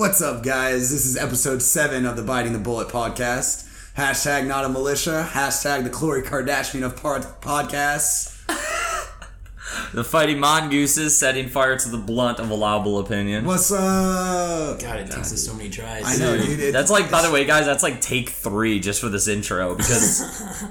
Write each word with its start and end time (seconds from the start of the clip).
What's 0.00 0.22
up, 0.22 0.42
guys? 0.42 0.90
This 0.90 1.04
is 1.04 1.18
episode 1.18 1.60
seven 1.60 2.06
of 2.06 2.16
the 2.16 2.22
Biting 2.22 2.54
the 2.54 2.58
Bullet 2.58 2.88
podcast. 2.88 3.68
Hashtag 3.98 4.46
not 4.46 4.64
a 4.64 4.70
militia. 4.70 5.28
Hashtag 5.32 5.84
the 5.84 5.90
Khloe 5.90 6.24
Kardashian 6.24 6.82
of 6.82 6.96
pod- 6.96 7.26
podcasts. 7.42 8.39
The 9.92 10.04
fighting 10.04 10.38
mongooses 10.38 11.18
setting 11.18 11.48
fire 11.48 11.76
to 11.76 11.88
the 11.88 11.96
blunt 11.98 12.38
of 12.38 12.48
allowable 12.50 13.00
opinion. 13.00 13.44
What's 13.44 13.72
up? 13.72 14.80
God, 14.80 15.00
it 15.00 15.10
takes 15.10 15.32
us 15.32 15.44
so 15.44 15.52
many 15.52 15.68
tries. 15.68 16.04
I 16.04 16.16
know, 16.24 16.36
dude. 16.40 16.60
It- 16.60 16.72
That's 16.72 16.92
like, 16.92 17.10
by 17.10 17.22
the 17.26 17.32
way, 17.32 17.44
guys, 17.44 17.66
that's 17.66 17.82
like 17.82 18.00
take 18.00 18.28
three 18.28 18.78
just 18.78 19.00
for 19.00 19.08
this 19.08 19.26
intro 19.26 19.74
because 19.74 20.20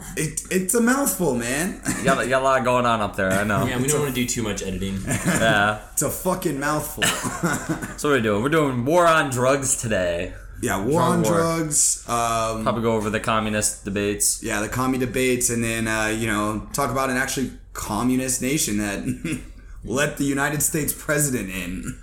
It, 0.18 0.42
it's 0.52 0.74
a 0.74 0.80
mouthful, 0.82 1.36
man. 1.36 1.82
you 1.98 2.06
got, 2.06 2.24
you 2.24 2.30
got 2.30 2.42
a 2.42 2.46
lot 2.46 2.64
going 2.64 2.86
on 2.86 3.02
up 3.02 3.18
there. 3.18 3.32
I 3.32 3.44
know. 3.44 3.66
Yeah, 3.66 3.78
we 3.82 3.88
don't 3.90 4.00
want 4.02 4.16
to 4.16 4.22
do 4.22 4.26
too 4.28 4.42
much 4.44 4.64
editing. 4.64 5.00
Yeah. 5.26 5.82
It's 5.92 6.02
a 6.02 6.10
fucking 6.10 6.60
mouthful. 6.60 7.04
So 8.00 8.08
what 8.10 8.14
are 8.14 8.18
we 8.18 8.22
doing? 8.22 8.44
We're 8.44 8.50
doing 8.50 8.86
war 8.86 9.06
on 9.06 9.30
drugs 9.30 9.76
today. 9.82 10.34
yeah, 10.62 10.82
war 10.82 11.02
on 11.02 11.22
war. 11.24 11.34
drugs. 11.34 12.08
Um, 12.08 12.64
Probably 12.64 12.82
go 12.82 12.94
over 12.94 13.10
the 13.10 13.20
communist 13.20 13.84
debates. 13.84 14.42
yeah, 14.42 14.62
the 14.62 14.70
commie 14.70 14.98
debates, 14.98 15.50
and 15.50 15.62
then 15.62 15.88
uh, 15.90 16.06
you 16.08 16.28
know 16.28 16.68
talk 16.72 16.90
about 16.92 17.10
an 17.10 17.18
actually 17.18 17.52
communist 17.74 18.42
nation 18.42 18.78
that 18.78 19.42
let 19.84 20.18
the 20.18 20.26
United 20.26 20.62
States 20.62 20.94
president 20.94 21.50
in 21.50 22.00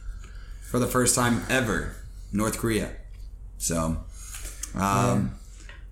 for 0.71 0.79
the 0.79 0.87
first 0.87 1.15
time 1.15 1.43
ever, 1.49 1.97
North 2.33 2.59
Korea. 2.59 2.93
So, 3.59 3.99
um, 4.75 5.37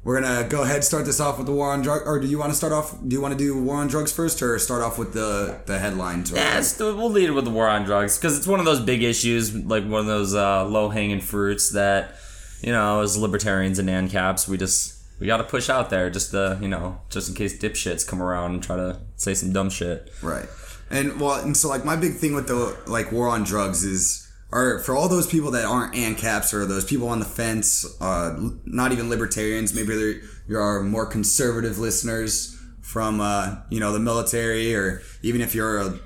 we're 0.04 0.20
gonna 0.20 0.46
go 0.46 0.62
ahead 0.62 0.84
start 0.84 1.06
this 1.06 1.18
off 1.18 1.38
with 1.38 1.46
the 1.46 1.52
war 1.52 1.72
on 1.72 1.80
drug. 1.80 2.02
Or 2.04 2.20
do 2.20 2.26
you 2.26 2.38
want 2.38 2.52
to 2.52 2.56
start 2.56 2.74
off? 2.74 2.94
Do 3.06 3.16
you 3.16 3.22
want 3.22 3.32
to 3.32 3.38
do 3.38 3.58
war 3.58 3.76
on 3.76 3.88
drugs 3.88 4.12
first, 4.12 4.42
or 4.42 4.58
start 4.58 4.82
off 4.82 4.98
with 4.98 5.14
the 5.14 5.60
the 5.64 5.78
headlines? 5.78 6.30
Yeah, 6.30 6.62
we'll 6.78 7.10
lead 7.10 7.30
it 7.30 7.32
with 7.32 7.46
the 7.46 7.50
war 7.50 7.68
on 7.68 7.84
drugs 7.84 8.18
because 8.18 8.36
it's 8.36 8.46
one 8.46 8.58
of 8.58 8.66
those 8.66 8.80
big 8.80 9.02
issues, 9.02 9.54
like 9.54 9.84
one 9.84 10.00
of 10.00 10.06
those 10.06 10.34
uh, 10.34 10.66
low 10.66 10.90
hanging 10.90 11.20
fruits 11.20 11.70
that, 11.70 12.16
you 12.60 12.70
know, 12.70 13.00
as 13.00 13.16
libertarians 13.16 13.78
and 13.78 13.88
ANCAPs, 13.88 14.46
we 14.46 14.58
just 14.58 14.93
we 15.18 15.26
got 15.26 15.38
to 15.38 15.44
push 15.44 15.70
out 15.70 15.90
there 15.90 16.10
just 16.10 16.32
to, 16.32 16.58
you 16.60 16.68
know, 16.68 17.00
just 17.08 17.28
in 17.28 17.34
case 17.34 17.58
dipshits 17.58 18.06
come 18.06 18.22
around 18.22 18.52
and 18.54 18.62
try 18.62 18.76
to 18.76 19.00
say 19.16 19.34
some 19.34 19.52
dumb 19.52 19.70
shit. 19.70 20.10
Right. 20.22 20.48
And 20.90 21.20
well, 21.20 21.40
and 21.40 21.56
so 21.56 21.68
like 21.68 21.84
my 21.84 21.96
big 21.96 22.14
thing 22.14 22.34
with 22.34 22.48
the 22.48 22.76
like 22.86 23.12
war 23.12 23.28
on 23.28 23.44
drugs 23.44 23.84
is, 23.84 24.20
or 24.52 24.78
for 24.80 24.94
all 24.94 25.08
those 25.08 25.26
people 25.26 25.50
that 25.52 25.64
aren't 25.64 25.94
ANCAPs 25.94 26.52
or 26.52 26.66
those 26.66 26.84
people 26.84 27.08
on 27.08 27.18
the 27.18 27.24
fence, 27.24 27.84
uh, 28.00 28.38
not 28.64 28.92
even 28.92 29.08
libertarians, 29.08 29.74
maybe 29.74 29.96
there 29.96 30.20
you 30.46 30.58
are 30.58 30.82
more 30.82 31.06
conservative 31.06 31.78
listeners 31.78 32.60
from 32.80 33.20
uh, 33.20 33.56
you 33.70 33.80
know 33.80 33.92
the 33.92 33.98
military, 33.98 34.74
or 34.74 35.02
even 35.22 35.40
if 35.40 35.54
you're 35.54 35.78
a 35.78 35.98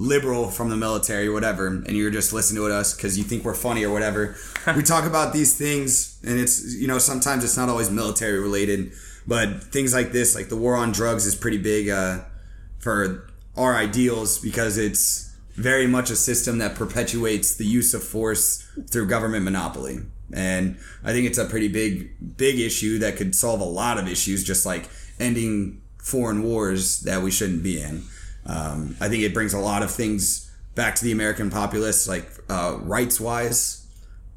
liberal 0.00 0.50
from 0.50 0.70
the 0.70 0.76
military 0.76 1.28
or 1.28 1.32
whatever, 1.32 1.66
and 1.66 1.90
you're 1.90 2.10
just 2.10 2.32
listening 2.32 2.64
to 2.64 2.74
us 2.74 2.94
because 2.94 3.18
you 3.18 3.22
think 3.22 3.44
we're 3.44 3.54
funny 3.54 3.84
or 3.84 3.92
whatever. 3.92 4.34
we 4.74 4.82
talk 4.82 5.04
about 5.04 5.34
these 5.34 5.56
things, 5.56 6.18
and 6.24 6.40
it's 6.40 6.74
you 6.74 6.88
know 6.88 6.98
sometimes 6.98 7.44
it's 7.44 7.56
not 7.56 7.68
always 7.68 7.90
military 7.90 8.40
related, 8.40 8.92
but 9.26 9.62
things 9.62 9.92
like 9.92 10.10
this, 10.10 10.34
like 10.34 10.48
the 10.48 10.56
war 10.56 10.74
on 10.74 10.90
drugs, 10.90 11.26
is 11.26 11.36
pretty 11.36 11.58
big 11.58 11.90
uh, 11.90 12.20
for 12.78 13.30
our 13.56 13.76
ideals 13.76 14.38
because 14.38 14.78
it's 14.78 15.36
very 15.54 15.86
much 15.86 16.08
a 16.08 16.16
system 16.16 16.56
that 16.58 16.74
perpetuates 16.74 17.54
the 17.56 17.66
use 17.66 17.92
of 17.92 18.02
force 18.02 18.66
through 18.88 19.06
government 19.06 19.44
monopoly. 19.44 19.98
And 20.32 20.78
I 21.04 21.12
think 21.12 21.26
it's 21.26 21.36
a 21.36 21.44
pretty 21.44 21.68
big, 21.68 22.36
big 22.38 22.58
issue 22.58 22.98
that 23.00 23.16
could 23.16 23.34
solve 23.34 23.60
a 23.60 23.64
lot 23.64 23.98
of 23.98 24.08
issues, 24.08 24.44
just 24.44 24.64
like 24.64 24.88
ending 25.18 25.82
foreign 25.98 26.42
wars 26.42 27.00
that 27.00 27.20
we 27.22 27.30
shouldn't 27.30 27.62
be 27.62 27.82
in. 27.82 28.04
Um, 28.46 28.96
I 29.00 29.08
think 29.08 29.22
it 29.22 29.34
brings 29.34 29.52
a 29.52 29.58
lot 29.58 29.82
of 29.82 29.90
things 29.90 30.50
back 30.74 30.94
to 30.96 31.04
the 31.04 31.12
American 31.12 31.50
populace, 31.50 32.08
like 32.08 32.28
uh, 32.48 32.78
rights 32.80 33.20
wise, 33.20 33.86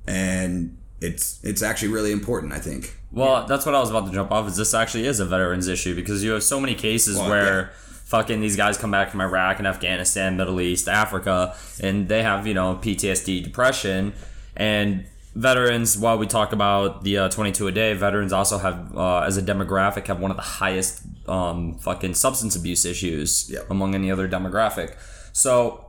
and 0.08 0.78
it's 1.02 1.44
it's 1.44 1.62
actually 1.62 1.90
really 1.90 2.12
important. 2.12 2.54
I 2.54 2.60
think. 2.60 2.98
Well, 3.12 3.46
that's 3.46 3.66
what 3.66 3.76
I 3.76 3.80
was 3.80 3.90
about 3.90 4.08
to 4.08 4.12
jump 4.12 4.32
off. 4.32 4.48
Is 4.48 4.58
this 4.58 4.74
actually 4.74 5.06
is 5.06 5.20
a 5.20 5.26
veterans 5.26 5.68
issue 5.68 5.96
because 5.96 6.24
you 6.24 6.32
have 6.32 6.44
so 6.44 6.60
many 6.60 6.74
cases 6.76 7.18
Well, 7.18 7.30
where 7.30 7.62
yeah. 7.62 7.68
fucking 8.06 8.42
these 8.42 8.56
guys 8.56 8.78
come 8.78 8.90
back 8.92 9.12
from 9.12 9.22
Iraq 9.22 9.60
and 9.60 9.68
Afghanistan, 9.68 10.36
Middle 10.36 10.60
East, 10.60 10.88
Africa, 10.88 11.56
and 11.80 12.08
they 12.08 12.24
have 12.24 12.48
you 12.48 12.54
know 12.54 12.76
PTSD, 12.82 13.44
depression, 13.44 14.14
and 14.56 15.06
veterans. 15.36 15.98
While 15.98 16.18
we 16.18 16.28
talk 16.28 16.54
about 16.54 17.04
the 17.04 17.18
uh, 17.18 17.30
22 17.30 17.68
a 17.68 17.72
day, 17.72 17.94
veterans 17.94 18.34
also 18.34 18.58
have 18.58 18.96
uh, 18.96 19.20
as 19.22 19.38
a 19.38 19.42
demographic 19.42 20.08
have 20.08 20.20
one 20.20 20.32
of 20.32 20.38
the 20.38 20.44
highest 20.44 21.02
um, 21.28 21.76
fucking 21.76 22.14
substance 22.14 22.56
abuse 22.56 22.86
issues 22.86 23.50
Yep. 23.50 23.70
among 23.70 23.96
any 23.96 24.12
other 24.12 24.28
demographic. 24.28 24.96
So 25.34 25.88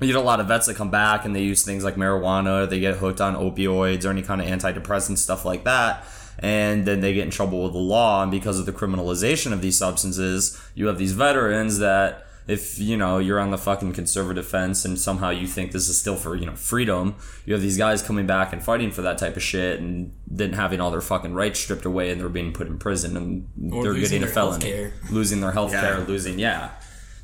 you 0.00 0.06
get 0.06 0.16
a 0.16 0.20
lot 0.20 0.40
of 0.40 0.48
vets 0.48 0.66
that 0.66 0.74
come 0.76 0.90
back 0.90 1.24
and 1.24 1.34
they 1.34 1.42
use 1.42 1.64
things 1.64 1.84
like 1.84 1.96
marijuana, 1.96 2.68
they 2.68 2.80
get 2.80 2.96
hooked 2.96 3.20
on 3.20 3.34
opioids 3.34 4.04
or 4.04 4.10
any 4.10 4.22
kind 4.22 4.40
of 4.40 4.46
antidepressant 4.46 5.18
stuff 5.18 5.44
like 5.44 5.64
that. 5.64 6.04
And 6.38 6.86
then 6.86 7.00
they 7.00 7.12
get 7.12 7.24
in 7.24 7.30
trouble 7.30 7.62
with 7.62 7.72
the 7.72 7.78
law. 7.78 8.22
And 8.22 8.30
because 8.30 8.58
of 8.58 8.66
the 8.66 8.72
criminalization 8.72 9.52
of 9.52 9.60
these 9.60 9.78
substances, 9.78 10.60
you 10.74 10.86
have 10.86 10.98
these 10.98 11.12
veterans 11.12 11.78
that, 11.78 12.26
if 12.48 12.78
you 12.78 12.96
know 12.96 13.18
you're 13.18 13.38
on 13.40 13.50
the 13.50 13.58
fucking 13.58 13.92
conservative 13.92 14.46
fence 14.46 14.84
and 14.84 14.98
somehow 14.98 15.30
you 15.30 15.46
think 15.46 15.72
this 15.72 15.88
is 15.88 15.98
still 15.98 16.16
for 16.16 16.34
you 16.36 16.46
know 16.46 16.56
freedom, 16.56 17.14
you 17.46 17.52
have 17.54 17.62
these 17.62 17.76
guys 17.78 18.02
coming 18.02 18.26
back 18.26 18.52
and 18.52 18.62
fighting 18.62 18.90
for 18.90 19.02
that 19.02 19.18
type 19.18 19.36
of 19.36 19.42
shit, 19.42 19.80
and 19.80 20.12
then 20.26 20.52
having 20.54 20.80
all 20.80 20.90
their 20.90 21.00
fucking 21.00 21.34
rights 21.34 21.60
stripped 21.60 21.84
away, 21.84 22.10
and 22.10 22.20
they're 22.20 22.28
being 22.28 22.52
put 22.52 22.66
in 22.66 22.78
prison, 22.78 23.16
and 23.16 23.72
Or 23.72 23.82
they're 23.84 23.94
getting 23.94 24.22
a 24.22 24.26
felony, 24.26 24.64
healthcare. 24.66 24.92
losing 25.10 25.40
their 25.40 25.52
health 25.52 25.72
care, 25.72 25.98
Yeah. 26.00 26.04
losing 26.06 26.38
yeah. 26.38 26.70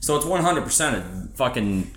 So 0.01 0.17
it's 0.17 0.25
100% 0.27 0.95
a 0.95 1.37
fucking 1.37 1.91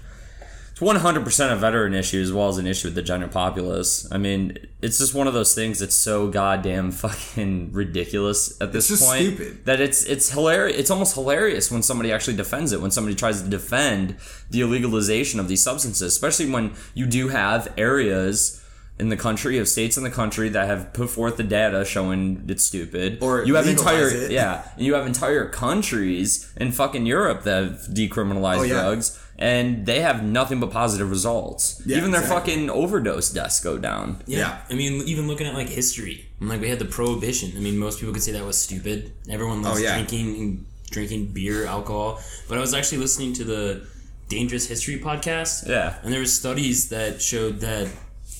it's 0.81 1.03
100% 1.03 1.51
a 1.51 1.55
veteran 1.55 1.93
issue 1.93 2.21
as 2.21 2.31
well 2.33 2.49
as 2.49 2.57
an 2.57 2.67
issue 2.67 2.87
with 2.87 2.95
the 2.95 3.01
general 3.01 3.29
populace. 3.29 4.07
I 4.11 4.17
mean, 4.17 4.57
it's 4.81 4.97
just 4.97 5.13
one 5.13 5.27
of 5.27 5.33
those 5.33 5.53
things 5.53 5.79
that's 5.79 5.95
so 5.95 6.27
goddamn 6.29 6.91
fucking 7.03 7.71
ridiculous 7.73 8.59
at 8.61 8.73
this 8.73 8.89
It's 8.89 8.99
just 8.99 9.09
point 9.11 9.35
stupid. 9.35 9.65
that 9.65 9.79
it's 9.79 10.03
it's 10.05 10.31
hilarious. 10.31 10.77
It's 10.79 10.91
almost 10.91 11.13
hilarious 11.13 11.71
when 11.71 11.83
somebody 11.83 12.11
actually 12.11 12.37
defends 12.37 12.71
it. 12.71 12.81
When 12.81 12.91
somebody 12.91 13.15
tries 13.15 13.41
to 13.41 13.49
defend 13.49 14.15
the 14.49 14.61
illegalization 14.61 15.39
of 15.39 15.47
these 15.47 15.63
substances, 15.63 16.01
especially 16.13 16.49
when 16.49 16.73
you 16.93 17.05
do 17.05 17.27
have 17.29 17.71
areas 17.77 18.57
in 18.99 19.09
the 19.09 19.17
country 19.17 19.57
of 19.57 19.67
states 19.67 19.97
in 19.97 20.03
the 20.03 20.11
country 20.11 20.47
that 20.49 20.67
have 20.67 20.93
put 20.93 21.09
forth 21.09 21.35
the 21.37 21.43
data 21.43 21.83
showing 21.83 22.45
it's 22.47 22.63
stupid 22.63 23.17
Or 23.19 23.43
you 23.43 23.55
have 23.55 23.65
entire 23.67 24.07
it. 24.09 24.29
yeah 24.31 24.67
and 24.75 24.85
you 24.85 24.93
have 24.93 25.07
entire 25.07 25.49
countries 25.49 26.53
in 26.57 26.71
fucking 26.71 27.07
Europe 27.07 27.41
that 27.43 27.63
have 27.63 27.79
decriminalized 27.87 28.59
Oh, 28.59 28.63
yeah. 28.63 28.73
drugs 28.81 29.17
and 29.41 29.85
they 29.85 29.99
have 30.01 30.23
nothing 30.23 30.59
but 30.59 30.69
positive 30.71 31.09
results. 31.09 31.81
Yeah, 31.85 31.97
Even 31.97 32.11
their 32.11 32.21
exactly. 32.21 32.51
fucking 32.53 32.69
overdose 32.69 33.29
deaths 33.31 33.59
go 33.59 33.77
down. 33.77 34.21
Yeah. 34.27 34.37
Yeah. 34.39 34.61
I 34.69 34.73
mean, 34.75 34.93
even 35.07 35.27
looking 35.27 35.47
at 35.47 35.55
like 35.55 35.67
history, 35.69 36.17
and, 36.39 36.47
like 36.49 36.61
we 36.61 36.69
had 36.69 36.79
the 36.79 36.85
prohibition. 36.99 37.51
I 37.57 37.59
mean, 37.59 37.77
most 37.77 37.99
people 37.99 38.13
could 38.13 38.23
say 38.23 38.33
that 38.33 38.45
was 38.45 38.59
stupid. 38.67 39.11
Everyone 39.29 39.61
loves 39.63 39.79
Oh, 39.79 39.83
yeah. 39.83 39.95
drinking 39.97 40.65
drinking 40.91 41.23
beer, 41.33 41.65
alcohol. 41.65 42.19
But 42.47 42.57
I 42.57 42.61
was 42.61 42.73
actually 42.73 42.99
listening 42.99 43.31
to 43.39 43.43
the 43.45 43.87
Dangerous 44.27 44.67
History 44.67 44.99
podcast. 44.99 45.67
Yeah. 45.67 45.95
And 46.03 46.11
there 46.13 46.19
was 46.19 46.37
studies 46.37 46.89
that 46.89 47.21
showed 47.21 47.61
that, 47.61 47.87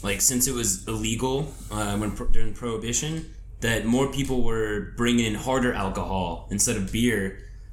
like, 0.04 0.20
since 0.22 0.48
it 0.48 0.54
was 0.54 0.86
illegal 0.88 1.52
uh, 1.72 1.96
when 1.98 2.10
during 2.32 2.54
prohibition, 2.54 3.34
that 3.62 3.86
more 3.86 4.08
people 4.12 4.44
were 4.44 4.94
bringing 4.98 5.26
in 5.26 5.36
harder 5.36 5.74
alcohol 5.74 6.48
instead 6.52 6.76
of 6.78 6.92
beer. 6.92 7.24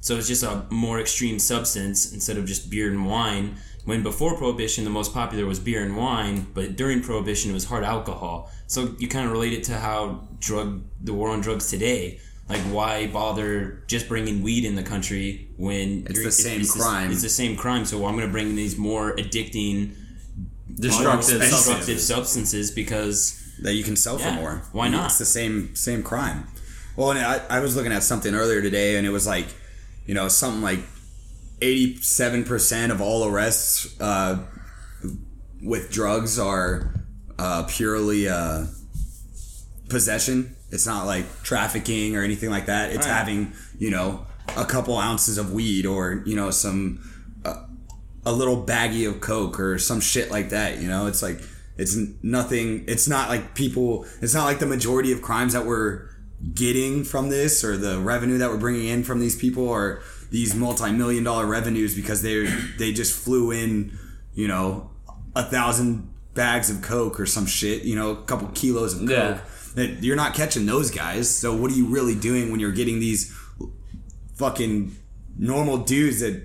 So 0.01 0.15
it's 0.17 0.27
just 0.27 0.43
a 0.43 0.65
more 0.69 0.99
extreme 0.99 1.39
substance 1.39 2.13
instead 2.13 2.37
of 2.37 2.45
just 2.45 2.69
beer 2.69 2.89
and 2.89 3.05
wine. 3.05 3.57
When 3.85 4.03
before 4.03 4.37
prohibition, 4.37 4.83
the 4.83 4.89
most 4.89 5.13
popular 5.13 5.45
was 5.45 5.59
beer 5.59 5.83
and 5.83 5.97
wine, 5.97 6.47
but 6.53 6.75
during 6.75 7.01
prohibition, 7.01 7.51
it 7.51 7.53
was 7.53 7.65
hard 7.65 7.83
alcohol. 7.83 8.51
So 8.67 8.95
you 8.99 9.07
kind 9.07 9.25
of 9.25 9.31
relate 9.31 9.53
it 9.53 9.63
to 9.65 9.77
how 9.77 10.27
drug 10.39 10.83
the 11.01 11.13
war 11.13 11.29
on 11.29 11.41
drugs 11.41 11.69
today. 11.69 12.19
Like, 12.47 12.61
why 12.61 13.07
bother 13.07 13.83
just 13.87 14.07
bringing 14.07 14.41
weed 14.41 14.65
in 14.65 14.75
the 14.75 14.83
country 14.83 15.49
when 15.57 16.05
It's 16.09 16.23
the 16.23 16.31
same 16.31 16.61
it's 16.61 16.75
crime. 16.75 17.11
it's 17.11 17.21
the 17.21 17.29
same 17.29 17.55
crime. 17.55 17.85
So 17.85 18.05
I'm 18.05 18.15
going 18.15 18.25
to 18.27 18.31
bring 18.31 18.55
these 18.55 18.77
more 18.77 19.15
addicting, 19.15 19.95
Destructive 20.79 21.41
destructive 21.41 21.99
substances. 21.99 22.71
because 22.71 23.35
that 23.61 23.73
you 23.73 23.83
can 23.83 23.95
sell 23.95 24.17
for 24.17 24.31
more. 24.31 24.61
why 24.71 24.87
not? 24.87 25.07
It's 25.07 25.17
the 25.17 25.25
same 25.25 25.75
same 25.75 26.03
crime. 26.03 26.47
Well, 26.95 27.11
and 27.11 27.19
I, 27.19 27.41
I 27.49 27.59
was 27.59 27.75
looking 27.75 27.91
at 27.91 28.03
something 28.03 28.33
earlier 28.33 28.61
today, 28.61 28.95
and 28.97 29.05
it 29.05 29.09
was 29.09 29.27
like, 29.27 29.47
you 30.09 30.15
know, 30.15 30.27
something 30.27 30.63
like 30.63 30.79
eighty 31.61 31.95
seven 32.01 32.43
percent 32.43 32.91
of 32.91 32.99
all 32.99 33.25
arrests 33.25 33.95
uh, 34.01 34.39
with 35.61 35.91
drugs 35.91 36.39
are 36.39 36.91
uh, 37.37 37.61
purely 37.69 38.27
uh, 38.27 38.65
possession. 39.87 40.55
It's 40.71 40.87
not 40.87 41.05
like 41.05 41.43
trafficking 41.43 42.15
or 42.15 42.23
anything 42.23 42.49
like 42.49 42.65
that. 42.65 42.89
It's 42.89 43.05
Right. 43.05 43.13
having 43.15 43.53
you 43.77 43.91
know 43.91 44.25
a 44.57 44.65
couple 44.65 44.97
ounces 44.97 45.37
of 45.37 45.53
weed 45.53 45.85
or 45.85 46.23
you 46.25 46.35
know 46.35 46.49
some 46.49 47.07
uh, 47.45 47.65
a 48.25 48.31
little 48.31 48.65
baggie 48.65 49.07
of 49.07 49.21
coke 49.21 49.59
or 49.59 49.77
some 49.77 50.01
shit 50.01 50.31
like 50.31 50.49
that. 50.49 50.79
You 50.79 50.87
know, 50.87 51.05
it's 51.05 51.21
like 51.21 51.39
it's 51.77 51.95
nothing. 52.23 52.83
It's 52.87 53.07
not 53.07 53.29
like 53.29 53.53
people. 53.53 54.07
It's 54.23 54.33
not 54.33 54.45
like 54.45 54.57
the 54.57 54.65
majority 54.65 55.11
of 55.11 55.21
crimes 55.21 55.53
that 55.53 55.67
we're 55.67 56.09
getting 56.53 57.03
from 57.03 57.29
this 57.29 57.63
or 57.63 57.77
the 57.77 57.99
revenue 57.99 58.37
that 58.37 58.49
we're 58.49 58.57
bringing 58.57 58.87
in 58.87 59.03
from 59.03 59.19
these 59.19 59.35
people 59.35 59.67
or 59.67 60.01
these 60.31 60.55
multi-million 60.55 61.23
dollar 61.23 61.45
revenues 61.45 61.95
because 61.95 62.21
they 62.21 62.45
they 62.77 62.93
just 62.93 63.17
flew 63.17 63.51
in, 63.51 63.97
you 64.33 64.47
know, 64.47 64.89
a 65.35 65.43
thousand 65.43 66.13
bags 66.33 66.69
of 66.69 66.81
coke 66.81 67.19
or 67.19 67.25
some 67.25 67.45
shit, 67.45 67.83
you 67.83 67.95
know, 67.95 68.11
a 68.11 68.23
couple 68.23 68.47
kilos 68.49 68.93
of 68.93 69.01
coke. 69.01 69.09
Yeah. 69.09 69.39
That 69.75 70.03
you're 70.03 70.15
not 70.15 70.33
catching 70.33 70.65
those 70.65 70.91
guys. 70.91 71.29
So 71.29 71.55
what 71.55 71.71
are 71.71 71.75
you 71.75 71.85
really 71.85 72.15
doing 72.15 72.51
when 72.51 72.59
you're 72.59 72.71
getting 72.71 72.99
these 72.99 73.35
fucking 74.35 74.95
normal 75.37 75.77
dudes 75.77 76.21
that 76.21 76.43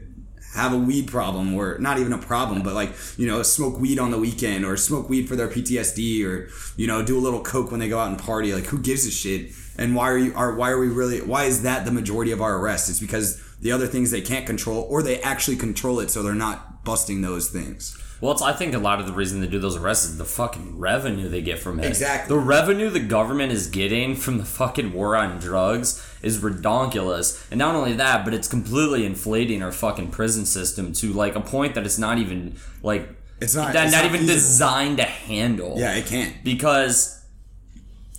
have 0.54 0.72
a 0.72 0.78
weed 0.78 1.08
problem 1.08 1.54
or 1.54 1.78
not 1.78 1.98
even 1.98 2.12
a 2.12 2.18
problem, 2.18 2.62
but 2.62 2.74
like, 2.74 2.92
you 3.16 3.26
know, 3.26 3.42
smoke 3.42 3.78
weed 3.80 3.98
on 3.98 4.10
the 4.10 4.18
weekend 4.18 4.64
or 4.64 4.76
smoke 4.76 5.08
weed 5.08 5.28
for 5.28 5.36
their 5.36 5.48
PTSD 5.48 6.24
or, 6.24 6.48
you 6.76 6.86
know, 6.86 7.02
do 7.02 7.18
a 7.18 7.20
little 7.20 7.40
coke 7.40 7.70
when 7.70 7.80
they 7.80 7.88
go 7.88 7.98
out 7.98 8.08
and 8.08 8.18
party. 8.18 8.54
Like 8.54 8.66
who 8.66 8.78
gives 8.78 9.06
a 9.06 9.10
shit? 9.10 9.50
And 9.76 9.94
why 9.96 10.10
are 10.10 10.18
you 10.18 10.32
are 10.34 10.54
why 10.54 10.70
are 10.70 10.78
we 10.78 10.88
really 10.88 11.20
why 11.20 11.44
is 11.44 11.62
that 11.62 11.84
the 11.84 11.90
majority 11.90 12.30
of 12.32 12.40
our 12.40 12.58
arrests? 12.58 12.88
It's 12.88 13.00
because 13.00 13.40
the 13.60 13.72
other 13.72 13.86
things 13.86 14.10
they 14.10 14.20
can't 14.20 14.46
control 14.46 14.86
or 14.90 15.02
they 15.02 15.20
actually 15.22 15.56
control 15.56 15.98
it 16.00 16.10
so 16.10 16.22
they're 16.22 16.34
not 16.34 16.84
busting 16.84 17.22
those 17.22 17.48
things. 17.50 17.98
Well, 18.20 18.32
it's, 18.32 18.40
I 18.42 18.52
think 18.52 18.74
a 18.74 18.78
lot 18.78 19.00
of 19.00 19.06
the 19.06 19.12
reason 19.12 19.40
they 19.40 19.46
do 19.48 19.58
those 19.58 19.76
arrests 19.76 20.06
is 20.06 20.16
the 20.16 20.24
fucking 20.24 20.78
revenue 20.78 21.28
they 21.28 21.42
get 21.42 21.58
from 21.58 21.80
it. 21.80 21.86
Exactly. 21.86 22.34
The 22.34 22.40
revenue 22.40 22.88
the 22.88 23.00
government 23.00 23.52
is 23.52 23.66
getting 23.66 24.14
from 24.16 24.38
the 24.38 24.44
fucking 24.44 24.92
war 24.94 25.16
on 25.16 25.38
drugs 25.40 26.02
is 26.22 26.38
redonkulous. 26.38 27.46
And 27.50 27.58
not 27.58 27.74
only 27.74 27.94
that, 27.94 28.24
but 28.24 28.32
it's 28.34 28.48
completely 28.48 29.04
inflating 29.04 29.62
our 29.62 29.72
fucking 29.72 30.10
prison 30.10 30.46
system 30.46 30.92
to 30.94 31.12
like 31.12 31.34
a 31.36 31.40
point 31.40 31.74
that 31.74 31.84
it's 31.84 31.98
not 31.98 32.18
even 32.18 32.56
like 32.82 33.08
It's 33.40 33.54
not- 33.54 33.72
that, 33.72 33.86
it's 33.86 33.92
not, 33.92 34.02
not 34.04 34.06
even 34.06 34.20
feasible. 34.20 34.34
designed 34.36 34.96
to 34.98 35.04
handle. 35.04 35.74
Yeah, 35.78 35.94
it 35.96 36.06
can't. 36.06 36.32
because 36.44 37.20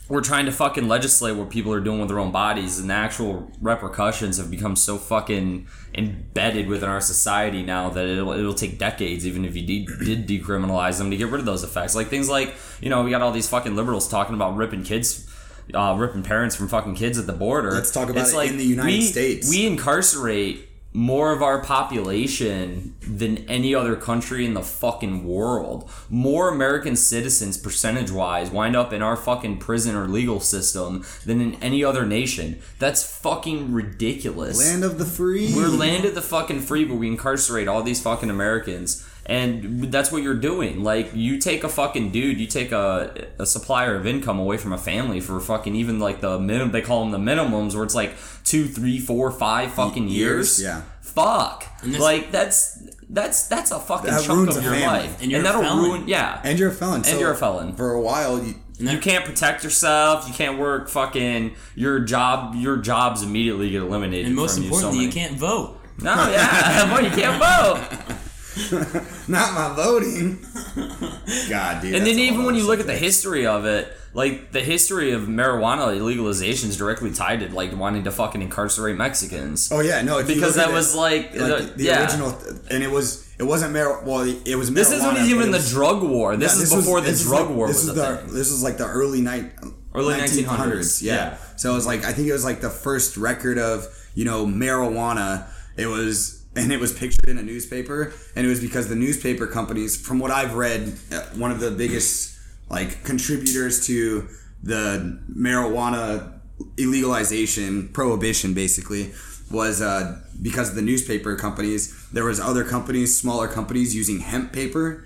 we're 0.08 0.22
trying 0.22 0.46
to 0.46 0.52
fucking 0.52 0.88
legislate 0.88 1.36
what 1.36 1.50
people 1.50 1.74
are 1.74 1.80
doing 1.80 2.00
with 2.00 2.10
their 2.10 2.20
own 2.20 2.32
bodies 2.32 2.80
and 2.80 2.90
the 2.90 2.94
actual 2.94 3.52
repercussions 3.62 4.38
have 4.38 4.52
become 4.52 4.76
so 4.76 4.98
fucking 4.98 5.68
embedded 5.96 6.68
within 6.68 6.88
our 6.90 7.02
society 7.02 7.64
now 7.64 7.90
that 7.90 8.06
it'll, 8.06 8.32
it'll 8.34 8.54
take 8.54 8.78
decades 8.78 9.26
even 9.26 9.44
if 9.46 9.56
you 9.56 9.66
de- 9.66 9.86
did 10.06 10.28
decriminalize 10.28 10.98
them 11.00 11.10
to 11.10 11.18
get 11.18 11.28
rid 11.30 11.40
of 11.40 11.46
those 11.46 11.64
effects 11.64 11.96
like 11.96 12.08
things 12.08 12.30
like 12.30 12.54
you 12.82 12.90
know 12.90 13.02
we 13.04 13.10
got 13.10 13.22
all 13.22 13.32
these 13.32 13.50
fucking 13.50 13.76
liberals 13.76 14.08
talking 14.08 14.36
about 14.36 14.56
ripping 14.56 14.84
kids 14.84 15.28
uh, 15.74 15.96
ripping 15.98 16.22
parents 16.22 16.56
from 16.56 16.68
fucking 16.68 16.94
kids 16.94 17.18
at 17.18 17.26
the 17.26 17.34
border 17.34 17.72
Let's 17.72 17.90
talk 17.92 18.10
about 18.10 18.22
It's 18.28 18.34
it 18.34 18.52
in 18.52 18.58
the 18.58 18.64
United 18.64 18.92
we- 18.92 19.02
States. 19.02 19.50
we 19.50 19.66
incarcerate 19.66 20.70
more 20.96 21.34
of 21.34 21.44
our 21.44 21.62
population 21.62 22.96
than 23.02 23.38
any 23.50 23.76
other 23.76 23.98
country 23.98 24.46
in 24.46 24.54
the 24.54 24.62
fucking 24.62 25.28
world. 25.28 25.90
More 26.10 26.50
American 26.50 26.96
citizens, 26.96 27.58
percentage 27.58 28.12
wise, 28.12 28.50
wind 28.50 28.78
up 28.78 28.94
in 28.94 29.02
our 29.02 29.18
fucking 29.18 29.58
prison 29.58 29.94
or 29.94 30.08
legal 30.08 30.40
system 30.40 31.06
than 31.26 31.42
in 31.42 31.56
any 31.56 31.84
other 31.84 32.06
nation. 32.06 32.62
That's 32.80 33.04
fucking 33.20 33.74
ridiculous. 33.74 34.58
Land 34.58 34.86
of 34.86 34.98
the 34.98 35.06
free. 35.06 35.54
We're 35.54 35.68
land 35.68 36.06
of 36.06 36.16
the 36.16 36.22
fucking 36.22 36.62
free, 36.62 36.86
but 36.86 36.96
we 36.96 37.08
incarcerate 37.08 37.68
all 37.68 37.84
these 37.84 38.02
fucking 38.02 38.30
Americans. 38.30 39.06
And 39.28 39.92
that's 39.92 40.12
what 40.12 40.22
you're 40.22 40.36
doing. 40.36 40.84
Like, 40.84 41.10
you 41.16 41.40
take 41.40 41.64
a 41.64 41.70
fucking 41.70 42.12
dude, 42.12 42.40
you 42.40 42.46
take 42.46 42.72
a, 42.72 43.28
a 43.40 43.46
supplier 43.46 43.96
of 43.96 44.06
income 44.06 44.38
away 44.40 44.58
from 44.58 44.72
a 44.72 44.78
family 44.78 45.20
for 45.20 45.40
fucking 45.40 45.76
even 45.76 46.00
like 46.00 46.22
the 46.22 46.40
minimum, 46.40 46.72
they 46.72 46.82
call 46.84 47.02
them 47.08 47.12
the 47.12 47.32
minimums, 47.32 47.74
where 47.74 47.84
it's 47.84 47.96
like 47.96 48.14
two, 48.44 48.68
three, 48.68 49.00
four, 49.00 49.32
five 49.32 49.72
fucking 49.74 50.08
years. 50.10 50.60
Years, 50.60 50.62
yeah. 50.62 50.82
Fuck. 51.02 51.66
this- 51.82 52.00
like, 52.00 52.32
that's 52.32 52.84
that's 53.10 53.48
that's 53.48 53.72
a 53.72 53.80
fucking 53.80 54.10
That 54.12 54.24
chunk 54.24 54.50
of 54.50 54.56
your 54.64 54.74
family. 54.74 54.86
life. 54.88 55.22
And 55.22 55.32
you're 55.32 55.40
a 55.40 55.44
that'll 55.44 55.62
felon. 55.62 55.84
ruin, 55.84 56.08
yeah. 56.08 56.42
and 56.44 56.58
you're 56.60 56.70
a 56.70 56.74
felon. 56.74 56.98
And 56.98 57.06
so 57.06 57.20
you're 57.20 57.32
a 57.32 57.36
felon. 57.38 57.74
For 57.76 57.92
a 57.94 58.02
while, 58.02 58.44
you, 58.44 58.56
you 58.80 58.98
can't 59.00 59.24
protect 59.26 59.64
yourself. 59.64 60.28
You 60.28 60.34
can't 60.34 60.58
work. 60.60 60.90
Fucking 60.90 61.56
your 61.76 62.00
job. 62.00 62.56
Your 62.56 62.78
jobs 62.78 63.22
immediately 63.24 63.70
get 63.70 63.82
eliminated. 63.84 64.26
And 64.28 64.36
most 64.36 64.56
from 64.56 64.66
importantly, 64.66 64.98
you, 65.00 65.06
you 65.06 65.12
so 65.12 65.18
many- 65.20 65.28
can't 65.30 65.40
vote. 65.40 65.80
No, 66.02 66.14
yeah, 66.30 66.92
well, 66.94 67.04
you 67.04 67.10
can't 67.12 67.40
vote. 67.42 68.16
not 69.28 69.54
my 69.54 69.74
voting. 69.76 70.40
God, 71.50 71.82
dude. 71.82 71.96
And 71.96 72.06
then 72.06 72.20
even 72.20 72.44
when 72.46 72.56
you 72.56 72.66
look 72.66 72.80
at 72.80 72.88
the 72.88 72.96
history 72.98 73.46
of 73.46 73.66
it, 73.66 73.92
like 74.14 74.52
the 74.52 74.62
history 74.62 75.12
of 75.12 75.24
marijuana 75.24 76.02
legalization 76.02 76.70
is 76.70 76.78
directly 76.78 77.12
tied 77.12 77.42
to 77.42 77.54
like 77.54 77.76
wanting 77.76 78.04
to 78.06 78.12
fucking 78.12 78.42
incarcerate 78.42 78.96
Mexicans. 78.98 79.70
Oh 79.72 79.82
yeah, 79.82 80.02
no, 80.02 80.24
Because 80.24 80.56
that 80.56 80.70
it, 80.70 80.74
was, 80.74 80.96
like, 80.96 81.36
like 81.36 81.58
the- 81.60 81.74
the, 81.76 81.84
yeah. 81.84 82.02
original, 82.04 82.38
and 82.72 82.82
it 82.84 82.90
was 82.92 83.30
it 83.38 83.44
wasn't 83.44 83.74
mar. 83.74 84.02
Well, 84.06 84.22
it 84.22 84.56
was. 84.56 84.74
This 84.74 84.92
isn't 84.92 85.18
even 85.26 85.52
the 85.52 85.60
drug 85.60 86.02
war. 86.04 86.38
This 86.38 86.56
yeah, 86.58 86.64
is 86.64 86.74
before 86.76 87.02
the 87.02 87.12
this 87.12 87.24
drug 87.24 87.48
like- 87.48 87.56
war 87.56 87.68
This 87.68 87.86
was 87.86 87.90
is 87.90 87.96
the 87.96 88.18
thing. 88.18 88.34
this 88.34 88.52
is 88.52 88.64
like 88.64 88.78
the 88.78 88.86
early 88.88 89.22
night 89.22 89.52
Early 89.94 90.16
1900s, 90.16 91.02
yeah. 91.02 91.38
So 91.56 91.72
it 91.72 91.76
was 91.76 91.86
like 91.86 92.04
I 92.04 92.12
think 92.12 92.28
it 92.28 92.34
was 92.34 92.44
like 92.44 92.60
the 92.62 92.70
first 92.70 93.16
record 93.18 93.58
of 93.58 93.88
you 94.14 94.26
know 94.26 94.46
marijuana. 94.46 95.48
It 95.78 95.88
was. 95.88 96.45
And 96.56 96.72
it 96.72 96.80
was 96.80 96.94
pictured 96.94 97.28
in 97.28 97.38
a 97.38 97.44
newspaper, 97.44 98.14
and 98.36 98.46
it 98.46 98.50
was 98.50 98.62
because 98.62 98.88
the 98.88 98.96
newspaper 98.96 99.46
companies, 99.46 100.00
from 100.00 100.20
what 100.20 100.32
I've 100.32 100.56
read, 100.56 100.98
uh, 101.12 101.22
one 101.36 101.52
of 101.52 101.60
the 101.60 101.72
biggest 101.72 102.38
like 102.70 103.04
contributors 103.04 103.86
to 103.88 104.28
the 104.64 105.20
marijuana 105.30 106.40
illegalization 106.78 107.92
prohibition 107.94 108.54
basically 108.54 109.12
was 109.52 109.82
uh, 109.82 110.20
because 110.42 110.70
of 110.70 110.76
the 110.76 110.82
newspaper 110.82 111.36
companies 111.36 111.94
there 112.12 112.24
was 112.26 112.40
other 112.40 112.64
companies 112.64 113.16
smaller 113.18 113.48
companies 113.48 113.96
using 113.96 114.20
hemp 114.20 114.52
paper. 114.54 115.04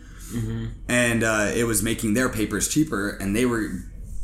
And 0.88 1.24
uh, 1.24 1.51
it 1.56 1.63
was 1.63 1.81
making 1.81 2.13
their 2.13 2.30
papers 2.30 2.68
cheaper 2.68 3.10
and 3.19 3.36
they 3.36 3.48
were 3.48 3.72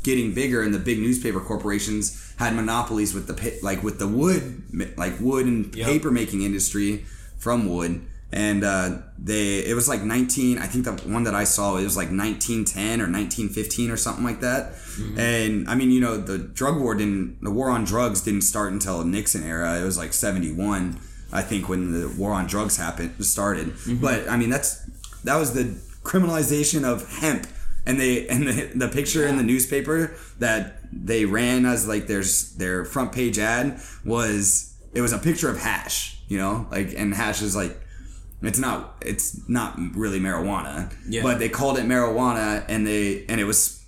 getting 0.04 0.36
bigger 0.36 0.62
and 0.62 0.72
the 0.72 0.78
big 0.80 1.00
newspaper 1.00 1.40
corporations 1.40 2.34
had 2.38 2.54
monopolies 2.56 3.12
with 3.16 3.26
the 3.26 3.60
like 3.64 3.82
with 3.82 3.98
the 3.98 4.08
wood 4.08 4.62
like 4.98 5.20
wood 5.20 5.48
and 5.48 5.76
Yep. 5.76 5.88
paper 5.88 6.12
making 6.12 6.44
industry 6.44 7.06
from 7.38 7.70
wood 7.70 8.06
and 8.32 8.64
uh, 8.64 8.98
they 9.18 9.60
it 9.60 9.76
was 9.76 9.88
like 9.88 10.02
19 10.02 10.58
i 10.58 10.66
think 10.66 10.84
the 10.84 10.92
one 11.10 11.24
that 11.24 11.34
i 11.34 11.44
saw 11.44 11.78
it 11.78 11.84
was 11.84 11.96
like 11.96 12.10
1910 12.10 13.00
or 13.00 13.10
1915 13.10 13.90
or 13.92 13.98
something 13.98 14.24
like 14.26 14.42
that. 14.42 14.74
And 15.18 15.70
i 15.70 15.76
mean 15.76 15.92
you 15.92 16.02
know 16.02 16.18
the 16.18 16.38
drug 16.38 16.80
war 16.80 16.96
didn't 16.96 17.42
the 17.42 17.52
war 17.52 17.70
on 17.70 17.86
drugs 17.86 18.22
didn't 18.22 18.42
start 18.42 18.74
until 18.74 19.04
nixon 19.04 19.44
era. 19.44 19.80
It 19.80 19.86
was 19.86 19.98
like 19.98 20.14
71 20.14 21.00
i 21.32 21.42
think 21.42 21.70
when 21.70 21.92
the 21.92 22.08
war 22.18 22.34
on 22.34 22.46
drugs 22.48 22.78
happened 22.78 23.14
started. 23.26 23.74
But 24.02 24.28
i 24.30 24.38
mean 24.38 24.50
that's 24.50 24.84
that 25.24 25.38
was 25.38 25.54
the 25.54 25.64
criminalization 26.04 26.84
of 26.84 27.10
hemp. 27.20 27.48
And 27.86 28.00
they 28.00 28.28
and 28.28 28.48
the, 28.48 28.72
the 28.76 28.88
picture 28.88 29.28
in 29.28 29.38
the 29.38 29.44
newspaper 29.44 30.16
that 30.40 30.80
they 30.92 31.26
ran 31.26 31.66
as 31.66 31.88
like 31.88 32.08
their 32.08 32.24
their 32.58 32.84
front 32.84 33.12
page 33.12 33.38
ad 33.38 33.80
was 34.04 34.74
it 34.94 35.02
was 35.02 35.14
a 35.14 35.20
picture 35.20 35.50
of 35.50 35.60
hash 35.60 36.15
you 36.28 36.38
know 36.38 36.68
like 36.72 36.94
and 36.98 37.14
hash 37.14 37.42
is 37.42 37.56
like 37.56 37.78
it's 38.42 38.60
not 38.60 38.96
it's 39.02 39.48
not 39.50 39.76
really 39.96 40.20
marijuana 40.20 40.92
Yeah. 41.08 41.24
but 41.24 41.40
they 41.40 41.50
called 41.50 41.78
it 41.78 41.86
marijuana 41.86 42.64
and 42.68 42.86
they 42.86 43.26
and 43.30 43.40
it 43.40 43.46
was 43.46 43.84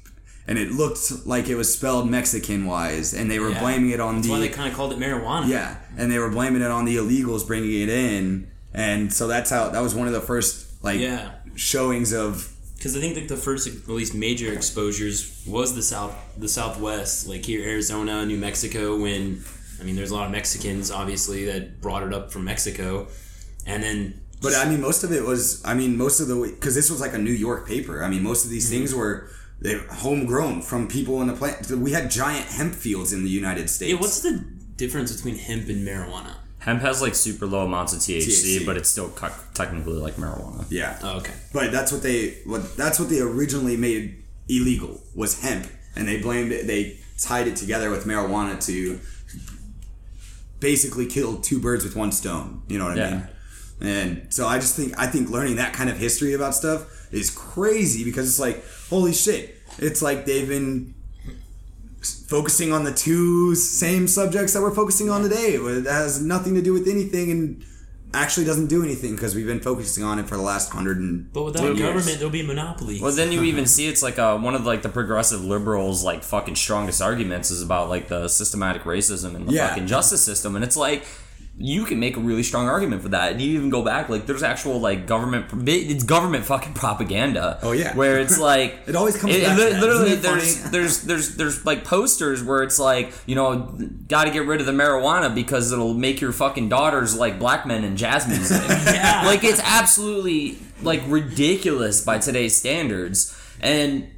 and 0.47 0.57
it 0.57 0.71
looked 0.71 1.25
like 1.25 1.47
it 1.49 1.55
was 1.55 1.73
spelled 1.73 2.09
mexican 2.09 2.65
wise 2.65 3.13
and 3.13 3.29
they 3.29 3.39
were 3.39 3.49
Yeah. 3.51 3.59
blaming 3.59 3.89
it 3.91 3.99
on 3.99 4.15
That's 4.15 4.27
the 4.27 4.33
why 4.33 4.39
they 4.39 4.49
kind 4.49 4.69
of 4.69 4.75
called 4.75 4.93
it 4.93 4.99
marijuana. 4.99 5.47
yeah, 5.47 5.75
and 5.97 6.11
they 6.11 6.19
were 6.19 6.29
blaming 6.29 6.61
it 6.61 6.71
on 6.71 6.85
the 6.85 6.95
illegals 6.95 7.45
bringing 7.45 7.81
it 7.81 7.89
in, 7.89 8.47
and 8.73 9.11
so 9.13 9.27
that's 9.27 9.49
how 9.49 9.69
that 9.69 9.81
was 9.81 9.93
one 9.93 10.07
of 10.07 10.13
the 10.13 10.21
first 10.21 10.81
like 10.83 10.99
Yeah. 10.99 11.31
showings 11.55 12.13
of 12.13 12.53
because 12.77 12.95
I 12.95 12.99
think 13.01 13.15
like 13.17 13.27
the 13.27 13.35
first 13.37 13.67
at 13.67 13.89
least 13.89 14.13
major 14.13 14.53
exposures 14.53 15.43
was 15.47 15.73
the 15.75 15.81
south 15.81 16.15
the 16.37 16.47
southwest 16.47 17.27
like 17.27 17.43
here 17.45 17.63
Arizona 17.67 18.25
New 18.25 18.37
Mexico 18.37 18.95
when 18.95 19.43
I 19.79 19.83
mean 19.83 19.95
there's 19.95 20.11
a 20.11 20.15
lot 20.15 20.25
of 20.25 20.31
Mexicans 20.31 20.91
obviously 20.91 21.45
that 21.45 21.81
brought 21.81 22.03
it 22.03 22.13
up 22.13 22.31
from 22.31 22.45
Mexico 22.45 23.07
and 23.67 23.83
then 23.83 24.21
But 24.41 24.55
I 24.55 24.69
mean, 24.69 24.81
most 24.81 25.03
of 25.03 25.11
it 25.11 25.23
was. 25.23 25.63
I 25.65 25.73
mean, 25.73 25.97
most 25.97 26.19
of 26.19 26.27
the 26.27 26.35
because 26.35 26.75
this 26.75 26.89
was 26.89 27.01
like 27.01 27.13
a 27.13 27.17
New 27.17 27.31
York 27.31 27.67
paper. 27.67 28.03
I 28.03 28.09
mean, 28.09 28.23
most 28.23 28.45
of 28.45 28.51
these 28.51 28.65
mm-hmm. 28.65 28.79
things 28.79 28.95
were 28.95 29.29
they 29.59 29.79
homegrown 29.89 30.61
from 30.61 30.87
people 30.87 31.21
in 31.21 31.27
the 31.27 31.33
plant. 31.33 31.69
We 31.71 31.91
had 31.91 32.11
giant 32.11 32.45
hemp 32.45 32.75
fields 32.75 33.13
in 33.13 33.23
the 33.23 33.29
United 33.29 33.69
States. 33.69 33.91
yeah 33.91 33.99
what's 33.99 34.21
the 34.21 34.45
difference 34.75 35.15
between 35.15 35.37
hemp 35.37 35.67
and 35.69 35.87
marijuana 35.87 36.35
Hemp 36.59 36.81
has 36.81 37.01
like 37.01 37.15
super 37.15 37.47
low 37.47 37.65
amounts 37.65 37.93
of 37.93 37.99
THC, 37.99 38.59
THC. 38.59 38.65
but 38.65 38.77
it's 38.77 38.89
still 38.89 39.09
cu- 39.09 39.33
technically 39.53 39.93
like 39.93 40.15
marijuana. 40.15 40.65
yeah, 40.69 40.99
oh, 41.01 41.17
okay 41.17 41.33
but 41.53 41.71
that's 41.71 41.91
what 41.91 42.03
they 42.03 42.37
what 42.45 42.77
that's 42.77 42.99
what 42.99 43.09
they 43.09 43.19
originally 43.19 43.77
made 43.77 44.23
illegal 44.47 45.01
was 45.15 45.41
hemp, 45.41 45.67
and 45.95 46.07
they 46.07 46.21
blamed 46.21 46.51
it. 46.51 46.67
They 46.67 46.99
tied 47.17 47.47
it 47.47 47.55
together 47.55 47.89
with 47.89 48.05
marijuana 48.05 48.63
to 48.65 48.99
basically 50.59 51.05
kill 51.05 51.37
two 51.37 51.59
birds 51.59 51.83
with 51.83 51.95
one 51.95 52.11
stone. 52.11 52.61
You 52.67 52.77
know 52.79 52.85
what 52.85 52.97
I 52.99 53.01
Yeah. 53.01 53.11
mean? 53.11 53.27
And 53.79 54.21
so 54.29 54.47
I 54.47 54.57
just 54.57 54.75
think 54.75 54.93
I 54.97 55.05
think 55.07 55.29
learning 55.29 55.57
that 55.57 55.73
kind 55.73 55.89
of 55.89 55.97
history 55.97 56.33
about 56.33 56.55
stuff 56.55 56.85
is 57.11 57.29
crazy 57.29 58.03
because 58.03 58.27
it's 58.27 58.39
like 58.39 58.63
holy 58.89 59.13
shit. 59.13 59.55
It's 59.77 60.01
like 60.01 60.25
they've 60.25 60.47
been 60.47 60.95
focusing 62.27 62.71
on 62.71 62.83
the 62.83 62.91
two 62.93 63.53
same 63.55 64.07
subjects 64.07 64.53
that 64.53 64.61
we're 64.61 64.73
focusing 64.73 65.09
on 65.09 65.21
today. 65.23 65.55
It 65.55 65.85
has 65.85 66.21
nothing 66.21 66.55
to 66.55 66.61
do 66.61 66.73
with 66.73 66.87
anything 66.87 67.31
and 67.31 67.63
actually 68.17 68.45
doesn't 68.45 68.67
do 68.67 68.83
anything 68.83 69.15
because 69.15 69.33
we've 69.35 69.45
been 69.47 69.59
focusing 69.59 70.03
on 70.03 70.19
it 70.19 70.27
for 70.27 70.35
the 70.35 70.41
last 70.43 70.71
hundred 70.71 70.97
and 70.97 71.31
but 71.33 71.43
without 71.43 71.63
Years. 71.63 71.79
government 71.79 72.17
there'll 72.17 72.29
be 72.31 72.43
monopoly 72.43 72.99
Well, 73.01 73.11
then 73.11 73.31
you 73.31 73.43
even 73.51 73.65
see 73.65 73.87
it's 73.87 74.03
like 74.03 74.17
uh, 74.19 74.37
one 74.37 74.55
of 74.55 74.65
like 74.65 74.81
the 74.81 74.89
progressive 74.89 75.43
liberals 75.43 76.03
like 76.03 76.23
fucking 76.23 76.55
strongest 76.55 77.01
arguments 77.01 77.51
is 77.51 77.61
about 77.61 77.89
like 77.89 78.07
the 78.07 78.27
systematic 78.27 78.83
racism 78.83 79.35
and 79.35 79.47
the 79.47 79.53
Yeah. 79.53 79.69
fucking 79.69 79.87
justice 79.87 80.21
system, 80.23 80.55
and 80.55 80.63
it's 80.65 80.77
like 80.77 81.05
you 81.59 81.85
can 81.85 81.99
make 81.99 82.15
a 82.17 82.19
really 82.19 82.43
strong 82.43 82.67
argument 82.67 83.01
for 83.01 83.09
that. 83.09 83.31
And 83.31 83.41
you 83.41 83.55
even 83.55 83.71
go 83.71 83.81
back, 83.81 84.09
like, 84.09 84.27
there's 84.27 84.43
actual, 84.43 84.79
like, 84.79 85.07
government, 85.07 85.47
it's 85.67 86.03
government 86.03 86.45
fucking 86.45 86.73
propaganda. 86.73 87.57
Oh, 87.63 87.71
yeah. 87.71 87.95
Where 87.95 88.19
it's 88.19 88.37
like, 88.51 88.81
It 88.85 88.95
always 88.95 89.17
comes 89.17 89.35
back 89.35 89.57
to 89.57 89.79
literally, 89.79 90.11
it 90.11 90.21
there's, 90.21 90.69
there's, 90.69 91.01
there's, 91.01 91.35
there's, 91.35 91.65
like, 91.65 91.83
posters 91.83 92.43
where 92.43 92.61
it's 92.61 92.77
like, 92.77 93.11
you 93.25 93.33
know, 93.33 93.75
gotta 94.07 94.29
get 94.29 94.45
rid 94.45 94.59
of 94.59 94.67
the 94.67 94.71
marijuana 94.71 95.33
because 95.33 95.71
it'll 95.71 95.95
make 95.95 96.21
your 96.21 96.31
fucking 96.31 96.69
daughters 96.69 97.17
like 97.17 97.39
black 97.39 97.65
men 97.65 97.83
and 97.83 97.97
jazz 97.97 98.27
music. 98.27 98.61
Yeah. 98.97 99.23
Like, 99.25 99.43
it's 99.43 99.61
absolutely, 99.63 100.59
like, 100.81 101.01
ridiculous 101.07 102.01
by 102.03 102.19
today's 102.19 102.55
standards. 102.55 103.35
And, 103.59 104.11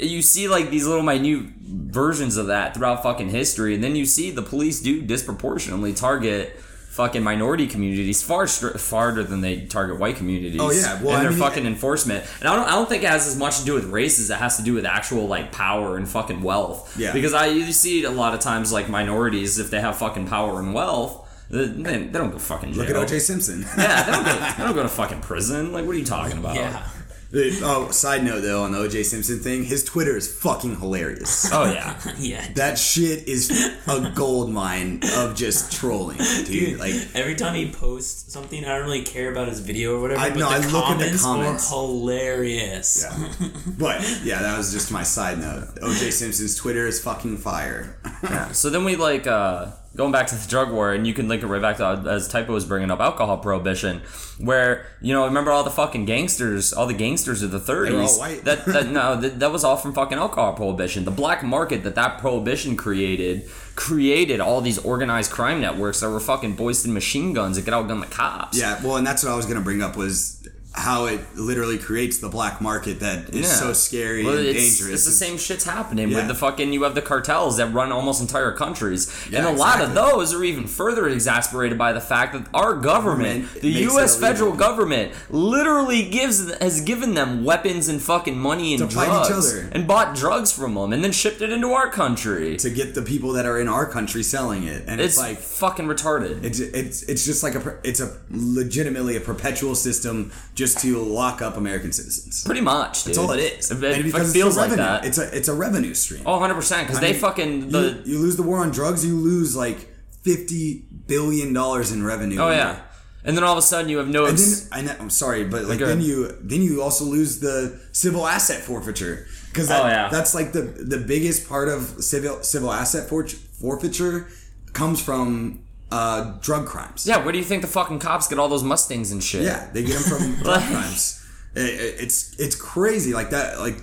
you 0.00 0.22
see 0.22 0.48
like 0.48 0.70
these 0.70 0.86
little 0.86 1.02
minute 1.02 1.46
versions 1.60 2.38
of 2.38 2.46
that 2.46 2.74
throughout 2.74 3.02
fucking 3.02 3.28
history, 3.28 3.74
and 3.74 3.84
then 3.84 3.96
you 3.96 4.06
see 4.06 4.30
the 4.30 4.40
police 4.42 4.80
do 4.80 5.02
disproportionately 5.02 5.92
target 5.92 6.58
fucking 6.90 7.22
minority 7.22 7.66
communities 7.66 8.22
far 8.22 8.46
str- 8.46 8.76
farther 8.76 9.22
than 9.22 9.40
they 9.40 9.64
target 9.66 9.98
white 9.98 10.16
communities. 10.16 10.60
Oh, 10.60 10.70
yeah. 10.70 11.00
Well, 11.00 11.10
and 11.10 11.18
I 11.18 11.22
their 11.22 11.30
mean- 11.30 11.38
fucking 11.40 11.64
enforcement. 11.66 12.24
And 12.40 12.48
I 12.48 12.56
don't, 12.56 12.66
I 12.66 12.72
don't 12.72 12.88
think 12.88 13.02
it 13.04 13.08
has 13.08 13.26
as 13.26 13.36
much 13.36 13.60
to 13.60 13.64
do 13.64 13.74
with 13.74 13.84
race 13.84 14.18
as 14.20 14.28
it 14.30 14.36
has 14.36 14.56
to 14.58 14.62
do 14.64 14.74
with 14.74 14.84
actual 14.84 15.26
like 15.26 15.52
power 15.52 15.96
and 15.96 16.08
fucking 16.08 16.42
wealth. 16.42 16.94
Yeah. 16.98 17.12
Because 17.12 17.32
I 17.32 17.46
you 17.46 17.72
see 17.72 18.04
a 18.04 18.10
lot 18.10 18.34
of 18.34 18.40
times 18.40 18.72
like 18.72 18.88
minorities 18.88 19.58
if 19.58 19.70
they 19.70 19.80
have 19.80 19.96
fucking 19.96 20.26
power 20.26 20.58
and 20.58 20.74
wealth. 20.74 21.26
They, 21.48 21.64
they 21.66 21.98
they 22.04 22.18
don't 22.18 22.30
go 22.30 22.38
fucking 22.38 22.72
jail. 22.74 22.84
Look 22.84 22.90
at 22.90 23.08
OJ 23.08 23.20
Simpson. 23.20 23.64
Yeah, 23.76 24.02
they 24.04 24.12
don't, 24.12 24.24
go, 24.24 24.32
they 24.58 24.62
don't 24.64 24.74
go 24.74 24.82
to 24.84 24.88
fucking 24.88 25.20
prison. 25.20 25.72
Like, 25.72 25.84
what 25.84 25.96
are 25.96 25.98
you 25.98 26.04
talking 26.04 26.38
about? 26.38 26.54
Yeah. 26.54 26.86
Oh, 27.34 27.90
side 27.92 28.24
note 28.24 28.40
though 28.40 28.62
on 28.64 28.72
the 28.72 28.78
OJ 28.78 29.04
Simpson 29.04 29.38
thing, 29.38 29.64
his 29.64 29.84
Twitter 29.84 30.16
is 30.16 30.26
fucking 30.32 30.80
hilarious. 30.80 31.50
Oh 31.52 31.64
yeah. 31.70 31.98
Yeah. 32.18 32.46
That 32.54 32.78
shit 32.78 33.26
is 33.28 33.50
a 33.86 34.12
gold 34.14 34.50
mine 34.50 35.00
of 35.16 35.34
just 35.36 35.72
trolling, 35.72 36.18
dude. 36.44 36.78
Like, 36.78 36.94
Every 37.14 37.34
time 37.34 37.54
he 37.54 37.70
posts 37.70 38.32
something, 38.32 38.64
I 38.64 38.76
don't 38.76 38.84
really 38.84 39.02
care 39.02 39.30
about 39.30 39.48
his 39.48 39.60
video 39.60 39.96
or 39.96 40.00
whatever. 40.02 40.20
I- 40.20 40.30
but 40.30 40.38
no, 40.38 40.48
the 40.50 40.54
I 40.54 40.58
look 40.58 40.84
at 40.84 40.98
the 40.98 41.18
comments, 41.18 41.22
comments. 41.22 41.72
are 41.72 41.76
hilarious. 41.86 43.06
yeah. 43.08 43.48
But 43.78 44.00
yeah, 44.24 44.42
that 44.42 44.58
was 44.58 44.72
just 44.72 44.92
my 44.92 45.02
side 45.02 45.38
note. 45.38 45.74
OJ 45.76 46.12
Simpson's 46.12 46.56
Twitter 46.56 46.86
is 46.86 47.02
fucking 47.02 47.38
fire. 47.38 47.96
Yeah. 48.22 48.52
So 48.52 48.68
then 48.70 48.84
we 48.84 48.96
like 48.96 49.26
uh, 49.26 49.68
going 49.96 50.12
back 50.12 50.28
to 50.28 50.34
the 50.34 50.48
drug 50.48 50.70
war, 50.70 50.92
and 50.92 51.06
you 51.06 51.12
can 51.12 51.28
link 51.28 51.42
it 51.42 51.46
right 51.46 51.60
back 51.60 51.78
to 51.78 51.84
as 52.08 52.28
Typo 52.28 52.52
was 52.52 52.64
bringing 52.64 52.90
up 52.90 53.00
alcohol 53.00 53.38
prohibition, 53.38 54.02
where 54.38 54.86
you 55.00 55.12
know 55.12 55.24
remember 55.24 55.50
all 55.50 55.64
the 55.64 55.70
fucking 55.70 56.04
gangsters, 56.04 56.72
all 56.72 56.86
the 56.86 56.94
gangsters 56.94 57.42
of 57.42 57.50
the 57.50 57.60
thirties. 57.60 58.18
That 58.44 58.64
that 58.66 58.86
no, 58.90 59.16
that, 59.20 59.40
that 59.40 59.50
was 59.50 59.64
all 59.64 59.76
from 59.76 59.92
fucking 59.92 60.18
alcohol 60.18 60.54
prohibition. 60.54 61.04
The 61.04 61.10
black 61.10 61.42
market 61.42 61.82
that 61.84 61.96
that 61.96 62.18
prohibition 62.18 62.76
created 62.76 63.48
created 63.74 64.40
all 64.40 64.60
these 64.60 64.78
organized 64.78 65.30
crime 65.30 65.60
networks 65.60 66.00
that 66.00 66.10
were 66.10 66.20
fucking 66.20 66.54
boisting 66.54 66.92
machine 66.92 67.32
guns 67.32 67.56
that 67.56 67.62
could 67.64 67.74
outgun 67.74 68.00
the 68.00 68.06
cops. 68.06 68.58
Yeah, 68.58 68.80
well, 68.84 68.96
and 68.96 69.06
that's 69.06 69.24
what 69.24 69.32
I 69.32 69.36
was 69.36 69.46
gonna 69.46 69.60
bring 69.60 69.82
up 69.82 69.96
was 69.96 70.39
how 70.72 71.06
it 71.06 71.20
literally 71.36 71.76
creates 71.78 72.18
the 72.18 72.28
black 72.28 72.60
market 72.60 73.00
that 73.00 73.30
is 73.34 73.40
Yeah. 73.48 73.54
so 73.54 73.72
scary 73.72 74.24
Well, 74.24 74.38
and 74.38 74.46
it's, 74.46 74.78
dangerous. 74.78 74.94
It's 75.00 75.04
the 75.04 75.10
same 75.26 75.36
shit's 75.36 75.64
happening 75.64 76.08
Yeah. 76.10 76.18
with 76.18 76.28
the 76.28 76.34
fucking. 76.34 76.72
You 76.72 76.84
have 76.84 76.94
the 76.94 77.02
cartels 77.02 77.56
that 77.56 77.72
run 77.74 77.90
almost 77.90 78.20
entire 78.20 78.52
countries, 78.52 79.10
Yeah, 79.30 79.40
and 79.40 79.48
a 79.48 79.60
lot 79.60 79.80
of 79.80 79.94
those 79.94 80.32
are 80.32 80.44
even 80.44 80.68
further 80.68 81.08
exasperated 81.08 81.76
by 81.76 81.92
the 81.92 82.00
fact 82.00 82.34
that 82.34 82.46
our 82.54 82.74
government, 82.74 83.42
Government 83.46 83.62
the 83.62 83.70
U.S. 83.90 84.16
federal 84.16 84.52
government, 84.52 85.12
literally 85.28 86.02
gives 86.04 86.52
has 86.60 86.80
given 86.82 87.14
them 87.14 87.44
weapons 87.44 87.88
and 87.88 88.00
fucking 88.00 88.38
money 88.38 88.74
and 88.74 88.88
To 88.88 88.94
drugs, 88.94 89.30
other. 89.52 89.68
and 89.72 89.86
bought 89.88 90.14
drugs 90.14 90.52
from 90.52 90.74
them, 90.74 90.92
and 90.92 91.02
then 91.02 91.10
shipped 91.12 91.42
it 91.42 91.50
into 91.50 91.72
our 91.72 91.90
country. 91.90 92.56
to 92.58 92.70
get 92.70 92.94
the 92.94 93.02
people 93.02 93.32
that 93.32 93.44
are 93.44 93.58
in 93.60 93.66
our 93.66 93.86
country 93.86 94.22
selling 94.22 94.62
it, 94.64 94.84
and 94.86 95.00
It's 95.00 95.14
it's, 95.14 95.18
like 95.18 95.40
fucking 95.40 95.86
retarded. 95.86 96.44
it's 96.44 96.60
it's 96.60 97.02
it's 97.02 97.24
just 97.24 97.42
like 97.42 97.56
a 97.56 97.74
it's 97.82 97.98
a 98.00 98.16
legitimately 98.30 99.16
a 99.16 99.20
perpetual 99.20 99.74
system 99.74 100.30
just 100.64 100.78
to 100.84 100.90
lock 101.20 101.36
up 101.46 101.56
American 101.64 101.90
citizens. 101.92 102.44
Pretty 102.44 102.60
much, 102.72 102.94
dude. 103.04 103.08
That's 103.14 103.18
all 103.22 103.30
it 103.36 103.40
is. 103.40 103.70
It, 103.70 103.76
And 103.82 104.06
it 104.06 104.12
feels 104.38 104.56
a 104.56 104.60
like 104.60 104.70
revenue. 104.70 104.76
that. 104.88 105.04
It's 105.08 105.18
a 105.24 105.26
it's 105.38 105.48
a 105.54 105.54
revenue 105.66 105.94
stream. 105.94 106.22
oh, 106.26 106.32
100 106.38 106.54
percent. 106.60 106.82
Because 106.86 107.00
they 107.00 107.12
mean, 107.12 107.20
fucking 107.26 107.52
you, 107.62 107.70
the 107.76 107.84
you 108.10 108.16
lose 108.24 108.36
the 108.40 108.46
war 108.50 108.58
on 108.64 108.70
drugs, 108.78 109.00
you 109.08 109.16
lose 109.32 109.50
like 109.64 109.78
fifty 110.22 110.84
billion 111.12 111.52
dollars 111.60 111.92
in 111.92 112.04
revenue. 112.04 112.38
oh 112.40 112.50
yeah, 112.50 112.80
and 113.24 113.36
then 113.36 113.44
all 113.44 113.52
of 113.56 113.58
a 113.58 113.62
sudden 113.72 113.88
you 113.90 113.98
have 113.98 114.08
no. 114.08 114.24
And 114.26 114.34
ex- 114.34 114.68
then 114.68 114.84
know, 114.86 114.96
I'm 115.00 115.10
sorry, 115.10 115.44
but 115.44 115.64
like 115.64 115.78
then 115.80 116.00
you 116.08 116.36
then 116.42 116.62
you 116.62 116.82
also 116.82 117.04
lose 117.04 117.40
the 117.40 117.80
civil 117.92 118.26
asset 118.26 118.60
forfeiture 118.62 119.26
because 119.50 119.68
that, 119.68 119.82
Oh, 119.84 119.88
yeah. 119.88 120.08
that's 120.14 120.32
like 120.38 120.52
the 120.52 120.62
the 120.94 120.98
biggest 120.98 121.48
part 121.48 121.68
of 121.68 121.80
civil 122.12 122.42
civil 122.42 122.70
asset 122.72 123.08
fort- 123.08 123.32
forfeiture 123.60 124.28
comes 124.72 124.98
from 125.02 125.64
uh, 125.92 126.38
drug 126.40 126.66
crimes. 126.66 127.06
yeah, 127.06 127.22
where 127.22 127.32
do 127.32 127.38
you 127.38 127.44
think 127.44 127.62
the 127.62 127.68
fucking 127.68 127.98
cops 127.98 128.28
get 128.28 128.38
all 128.38 128.48
those 128.48 128.62
Mustangs 128.64 129.10
and 129.12 129.22
shit? 129.22 129.42
Yeah, 129.42 129.68
they 129.72 129.82
get 129.82 129.94
them 129.98 130.02
from 130.02 130.34
drug 130.42 130.62
crimes. 130.62 131.16
It- 131.54 131.60
it- 131.80 131.94
it's 132.00 132.38
it's 132.38 132.54
crazy 132.56 133.12
like 133.12 133.30
that. 133.30 133.58
Like 133.58 133.76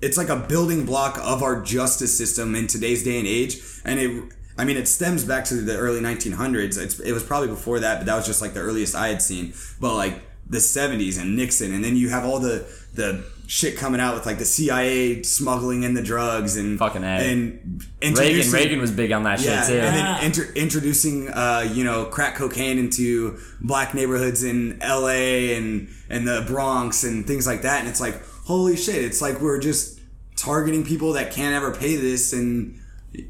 it's 0.00 0.16
like 0.16 0.28
a 0.28 0.36
building 0.36 0.84
block 0.84 1.18
of 1.22 1.42
our 1.42 1.62
justice 1.62 2.16
system 2.16 2.54
in 2.54 2.66
today's 2.66 3.02
day 3.04 3.18
and 3.18 3.26
age. 3.26 3.58
And 3.84 4.00
it, 4.00 4.24
I 4.58 4.64
mean, 4.64 4.76
it 4.76 4.86
stems 4.88 5.24
back 5.24 5.44
to 5.46 5.54
the 5.54 5.76
early 5.76 6.00
1900s. 6.00 6.76
It's, 6.76 7.00
it 7.00 7.12
was 7.12 7.22
probably 7.22 7.48
before 7.48 7.80
that, 7.80 7.98
but 7.98 8.06
that 8.06 8.14
was 8.16 8.26
just 8.26 8.42
like 8.42 8.52
the 8.54 8.60
earliest 8.60 8.94
I 8.94 9.08
had 9.08 9.22
seen. 9.22 9.54
But 9.80 9.94
like 9.94 10.20
the 10.48 10.58
70s 10.58 11.18
and 11.20 11.36
Nixon, 11.36 11.72
and 11.72 11.82
then 11.82 11.96
you 11.96 12.10
have 12.10 12.24
all 12.24 12.38
the 12.40 12.66
the 12.94 13.24
shit 13.46 13.76
coming 13.76 14.00
out 14.00 14.14
with 14.14 14.24
like 14.26 14.38
the 14.38 14.44
CIA 14.44 15.22
smuggling 15.22 15.82
in 15.82 15.94
the 15.94 16.02
drugs 16.02 16.56
and 16.56 16.78
Fucking 16.78 17.02
A. 17.04 17.06
and 17.06 17.88
Reagan, 18.02 18.50
Reagan 18.52 18.80
was 18.80 18.90
big 18.90 19.12
on 19.12 19.24
that 19.24 19.40
yeah, 19.40 19.60
shit 19.62 19.68
too. 19.74 19.78
and 19.80 19.96
Yeah. 19.96 20.14
then 20.18 20.24
inter- 20.24 20.52
introducing 20.54 21.28
uh, 21.28 21.68
you 21.72 21.84
know 21.84 22.06
crack 22.06 22.36
cocaine 22.36 22.78
into 22.78 23.38
black 23.60 23.94
neighborhoods 23.94 24.42
in 24.44 24.78
L.A. 24.82 25.56
and 25.56 25.88
and 26.08 26.26
the 26.26 26.44
Bronx 26.46 27.04
and 27.04 27.26
things 27.26 27.46
like 27.46 27.62
that, 27.62 27.80
and 27.80 27.88
it's 27.88 28.00
like 28.00 28.22
holy 28.44 28.76
shit! 28.76 28.96
It's 29.04 29.20
like 29.22 29.40
we're 29.40 29.60
just 29.60 30.00
targeting 30.36 30.84
people 30.84 31.12
that 31.14 31.32
can't 31.32 31.54
ever 31.54 31.72
pay 31.74 31.96
this, 31.96 32.32
and 32.32 32.80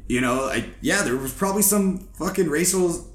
you 0.07 0.21
know, 0.21 0.45
like 0.45 0.65
yeah, 0.81 1.03
there 1.03 1.15
was 1.17 1.33
probably 1.33 1.61
some 1.61 2.07
fucking 2.17 2.49
racial 2.49 3.05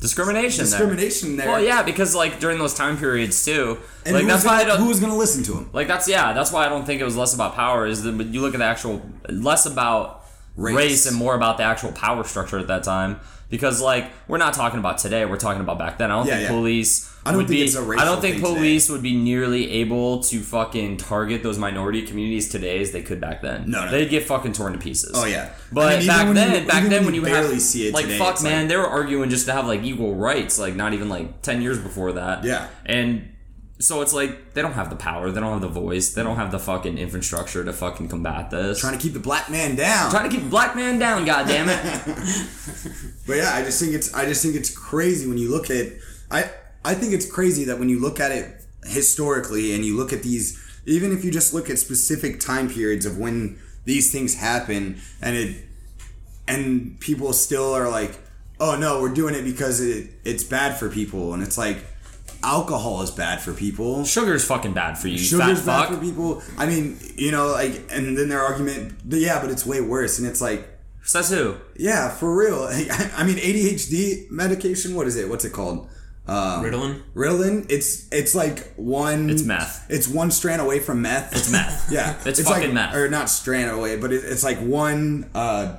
discrimination. 0.00 0.64
there. 0.64 0.78
discrimination 0.78 1.36
there. 1.36 1.48
Well, 1.48 1.62
yeah, 1.62 1.82
because 1.82 2.14
like 2.14 2.38
during 2.40 2.58
those 2.58 2.74
time 2.74 2.96
periods 2.98 3.44
too, 3.44 3.78
and 4.04 4.14
like 4.14 4.22
who 4.22 4.28
that's 4.28 4.44
was 4.44 4.46
why 4.46 4.56
I 4.56 4.60
gonna, 4.62 4.74
don't. 4.74 4.80
who 4.82 4.88
was 4.88 5.00
gonna 5.00 5.16
listen 5.16 5.42
to 5.44 5.54
him? 5.54 5.70
like 5.72 5.88
that's 5.88 6.08
yeah, 6.08 6.32
that's 6.32 6.52
why 6.52 6.66
I 6.66 6.68
don't 6.68 6.84
think 6.84 7.00
it 7.00 7.04
was 7.04 7.16
less 7.16 7.34
about 7.34 7.54
power. 7.54 7.86
Is 7.86 8.02
that 8.02 8.12
you 8.26 8.40
look 8.40 8.54
at 8.54 8.58
the 8.58 8.64
actual 8.64 9.02
less 9.28 9.66
about 9.66 10.24
race. 10.56 10.76
Race. 10.76 11.06
and 11.06 11.16
more 11.16 11.34
about 11.34 11.56
the 11.58 11.64
actual 11.64 11.92
power 11.92 12.24
structure 12.24 12.58
at 12.58 12.66
that 12.68 12.82
time. 12.82 13.20
Because 13.48 13.80
like 13.80 14.10
we're 14.28 14.38
not 14.38 14.54
talking 14.54 14.78
about 14.80 14.98
today, 14.98 15.24
we're 15.24 15.36
talking 15.36 15.60
about 15.60 15.78
back 15.78 15.98
then. 15.98 16.10
I 16.10 16.16
don't 16.16 16.26
Yeah, 16.26 16.36
think 16.38 16.48
yeah. 16.50 16.54
police. 16.56 17.15
I 17.26 17.32
don't 17.32 17.40
think 17.46 17.50
be, 17.50 17.62
it's 17.62 17.74
a 17.76 17.80
I 17.80 17.82
racial 17.84 18.06
don't 18.06 18.20
think 18.20 18.36
thing 18.36 18.44
today. 18.44 18.54
police 18.56 18.88
would 18.90 19.02
be 19.02 19.14
nearly 19.16 19.70
able 19.72 20.22
to 20.24 20.40
fucking 20.40 20.96
target 20.98 21.42
those 21.42 21.58
minority 21.58 22.02
communities 22.02 22.48
today 22.48 22.80
as 22.80 22.92
they 22.92 23.02
could 23.02 23.20
back 23.20 23.42
then. 23.42 23.70
No, 23.70 23.84
no. 23.84 23.90
they'd 23.90 24.08
get 24.08 24.24
fucking 24.24 24.52
torn 24.52 24.72
to 24.72 24.78
pieces. 24.78 25.12
Oh, 25.14 25.24
yeah. 25.26 25.50
But 25.72 25.92
I 25.94 25.98
mean, 25.98 26.06
back 26.06 26.34
then, 26.34 26.62
you- 26.62 26.68
back 26.68 26.88
then 26.88 27.04
when 27.04 27.14
you 27.14 27.22
barely 27.22 27.54
have 27.54 27.62
see 27.62 27.88
it 27.88 27.94
like 27.94 28.04
today, 28.06 28.18
fuck 28.18 28.42
man, 28.42 28.62
like- 28.62 28.68
they 28.68 28.76
were 28.76 28.86
arguing 28.86 29.28
just 29.30 29.46
to 29.46 29.52
have 29.52 29.66
like 29.66 29.82
equal 29.82 30.14
rights, 30.14 30.58
like 30.58 30.74
not 30.76 30.92
even 30.94 31.08
like 31.08 31.42
ten 31.42 31.60
years 31.62 31.78
before 31.78 32.12
that. 32.12 32.44
Yeah. 32.44 32.68
and 32.84 33.32
so 33.78 34.00
it's 34.00 34.14
like 34.14 34.54
they 34.54 34.62
don't 34.62 34.72
have 34.72 34.88
the 34.88 34.96
power, 34.96 35.30
they 35.30 35.38
don't 35.38 35.52
have 35.52 35.60
the 35.60 35.68
voice, 35.68 36.14
they 36.14 36.22
don't 36.22 36.36
have 36.36 36.50
the 36.50 36.58
fucking 36.58 36.96
infrastructure 36.96 37.62
to 37.62 37.74
fucking 37.74 38.08
combat 38.08 38.48
this. 38.50 38.80
Trying 38.80 38.94
to 38.96 38.98
keep 38.98 39.12
the 39.12 39.18
black 39.18 39.50
man 39.50 39.74
down. 39.76 40.10
Trying 40.10 40.30
to 40.30 40.34
keep 40.34 40.44
the 40.44 40.48
black 40.50 40.74
man 40.74 40.98
down, 40.98 41.26
God 41.26 41.46
damn 41.46 41.68
it! 41.68 41.78
But 43.26 43.36
yeah, 43.38 43.52
I 43.54 43.62
just 43.64 43.78
think 43.80 43.92
it's 43.92 44.14
I 44.14 44.24
just 44.24 44.42
think 44.42 44.54
it's 44.54 44.70
crazy 44.74 45.28
when 45.28 45.36
you 45.36 45.50
look 45.50 45.68
at 45.68 45.88
I 46.30 46.50
I 46.86 46.94
think 46.94 47.12
it's 47.12 47.30
crazy 47.30 47.64
that 47.64 47.78
when 47.78 47.88
you 47.88 47.98
look 48.00 48.20
at 48.20 48.30
it 48.30 48.62
historically 48.84 49.74
and 49.74 49.84
you 49.84 49.96
look 49.96 50.12
at 50.12 50.22
these 50.22 50.62
even 50.86 51.12
if 51.12 51.24
you 51.24 51.32
just 51.32 51.52
look 51.52 51.68
at 51.68 51.78
specific 51.78 52.38
time 52.38 52.70
periods 52.70 53.04
of 53.04 53.18
when 53.18 53.58
these 53.84 54.12
things 54.12 54.36
happen 54.36 55.00
and 55.20 55.36
it 55.36 55.64
and 56.48 57.00
people 57.00 57.32
still 57.32 57.74
are 57.74 57.88
like, 57.88 58.16
"Oh 58.60 58.76
no, 58.76 59.00
we're 59.00 59.12
doing 59.12 59.34
it 59.34 59.42
because 59.42 59.80
it 59.80 60.10
it's 60.24 60.44
bad 60.44 60.78
for 60.78 60.88
people." 60.88 61.34
And 61.34 61.42
it's 61.42 61.58
like 61.58 61.78
alcohol 62.44 63.02
is 63.02 63.10
bad 63.10 63.40
for 63.40 63.52
people. 63.52 64.04
Sugar's 64.04 64.44
fucking 64.44 64.72
bad 64.72 64.96
for 64.96 65.08
you, 65.08 65.18
Sugar's 65.18 65.64
bad 65.66 65.88
fuck. 65.88 65.94
for 65.94 66.00
people. 66.00 66.42
I 66.56 66.66
mean, 66.66 66.98
you 67.16 67.32
know, 67.32 67.48
like 67.48 67.82
and 67.90 68.16
then 68.16 68.28
their 68.28 68.42
argument, 68.42 68.94
yeah, 69.08 69.40
but 69.40 69.50
it's 69.50 69.66
way 69.66 69.80
worse 69.80 70.20
and 70.20 70.28
it's 70.28 70.40
like 70.40 70.68
Says 71.02 71.30
who? 71.30 71.56
yeah, 71.76 72.10
for 72.10 72.34
real. 72.34 72.64
I 73.16 73.24
mean, 73.24 73.38
ADHD 73.38 74.30
medication. 74.30 74.94
What 74.94 75.06
is 75.06 75.16
it? 75.16 75.28
What's 75.28 75.44
it 75.44 75.52
called? 75.52 75.88
Um, 76.28 76.64
Ritalin? 76.64 77.02
Ritalin. 77.14 77.66
It's 77.70 78.08
it's 78.10 78.34
like 78.34 78.74
one. 78.74 79.30
It's 79.30 79.42
meth. 79.44 79.86
It's 79.88 80.08
one 80.08 80.30
strand 80.30 80.60
away 80.60 80.80
from 80.80 81.02
meth. 81.02 81.34
It's 81.36 81.50
meth. 81.52 81.88
Yeah, 81.92 82.16
It's 82.24 82.44
like, 82.44 82.56
fucking 82.62 82.74
meth. 82.74 82.94
Or 82.96 83.08
not 83.08 83.30
strand 83.30 83.70
away, 83.70 83.96
but 83.96 84.12
it, 84.12 84.24
it's 84.24 84.42
like 84.42 84.58
one 84.58 85.30
uh, 85.34 85.76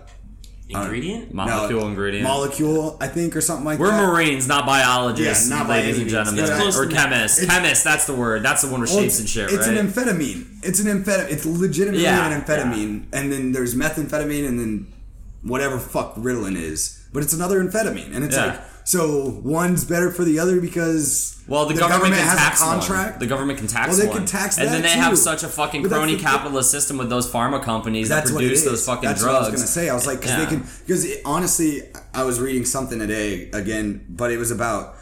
Ingredient? 0.70 1.34
Molecule 1.34 1.82
no, 1.82 1.88
ingredient. 1.88 2.24
molecule, 2.24 2.98
I 3.00 3.08
think, 3.08 3.38
or 3.38 3.42
something 3.42 3.64
like 3.66 3.78
that. 3.78 3.84
We're. 3.84 4.08
Marines, 4.14 4.50
not 4.50 4.66
biologists, 4.66 5.50
Yeah, 5.50 5.58
not 5.60 5.68
by 5.68 5.78
ladies 5.80 5.94
any 5.96 6.02
and 6.04 6.10
gentlemen. 6.12 6.44
It's 6.44 6.78
or 6.78 6.84
to 6.84 6.90
that. 6.94 7.04
chemists. 7.10 7.46
Chemists, 7.46 7.84
that's 7.86 8.06
the 8.06 8.14
word. 8.16 8.44
That's 8.44 8.64
the 8.64 8.70
one 8.72 8.82
with 8.82 8.90
Well, 8.90 9.00
shapes 9.00 9.20
and 9.20 9.30
shit, 9.30 9.50
it's 9.52 9.66
right? 9.68 9.78
an 9.78 9.88
amphetamine. 9.88 10.46
It's 10.64 10.82
an 10.82 10.88
amphetamine. 10.88 11.32
It's 11.32 11.46
legitimately 11.46 12.04
Yeah, 12.04 12.28
an 12.30 12.42
amphetamine. 12.42 13.06
And 13.14 13.32
then 13.32 13.54
there's 13.54 13.76
methamphetamine, 13.76 14.46
and 14.46 14.60
then 14.60 14.94
whatever 15.42 15.80
fuck 15.80 16.16
Ritalin 16.16 16.58
is. 16.58 17.08
But 17.14 17.24
it's 17.24 17.34
another 17.34 17.64
amphetamine, 17.64 18.14
and 18.14 18.26
it's 18.26 18.36
Yeah. 18.36 18.46
like 18.48 18.62
So 18.88 19.42
one's 19.44 19.84
better 19.84 20.12
for 20.12 20.24
the 20.24 20.40
other 20.40 20.62
because 20.62 21.36
Well, 21.46 21.66
the, 21.66 21.74
government, 21.74 22.16
can 22.16 22.26
has 22.26 22.38
tax 22.38 22.62
a 22.62 22.66
one. 22.68 22.80
contract. 22.80 23.20
The 23.20 23.28
government 23.28 23.60
can 23.60 23.68
tax 23.68 23.90
Well, 23.90 23.98
they 23.98 24.08
one. 24.08 24.18
can 24.20 24.26
tax 24.26 24.58
and 24.58 24.70
then 24.70 24.82
they 24.82 24.92
have 24.92 25.18
such 25.18 25.44
a 25.44 25.50
fucking 25.50 25.82
But 25.82 25.92
crony 25.92 26.16
the- 26.16 26.22
capitalist 26.22 26.72
system 26.72 26.98
with 26.98 27.10
those 27.10 27.30
pharma 27.30 27.62
companies 27.62 28.08
that 28.08 28.26
produce 28.28 28.64
those 28.64 28.86
fucking 28.86 29.10
That's 29.10 29.20
drugs. 29.20 29.34
what 29.34 29.44
I 29.48 29.52
was 29.52 29.60
gonna 29.60 29.68
say. 29.68 29.90
I 29.90 29.94
was 29.94 30.08
like, 30.08 30.22
because 30.22 30.38
Yeah. 30.38 30.46
they 30.46 30.46
can, 30.46 30.64
because 30.86 31.06
honestly, 31.26 31.84
I 32.14 32.24
was 32.24 32.40
reading 32.40 32.64
something 32.64 32.98
today 32.98 33.50
again, 33.52 34.06
but 34.08 34.32
it 34.32 34.38
was 34.38 34.52
about 34.52 34.96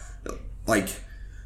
like 0.65 0.89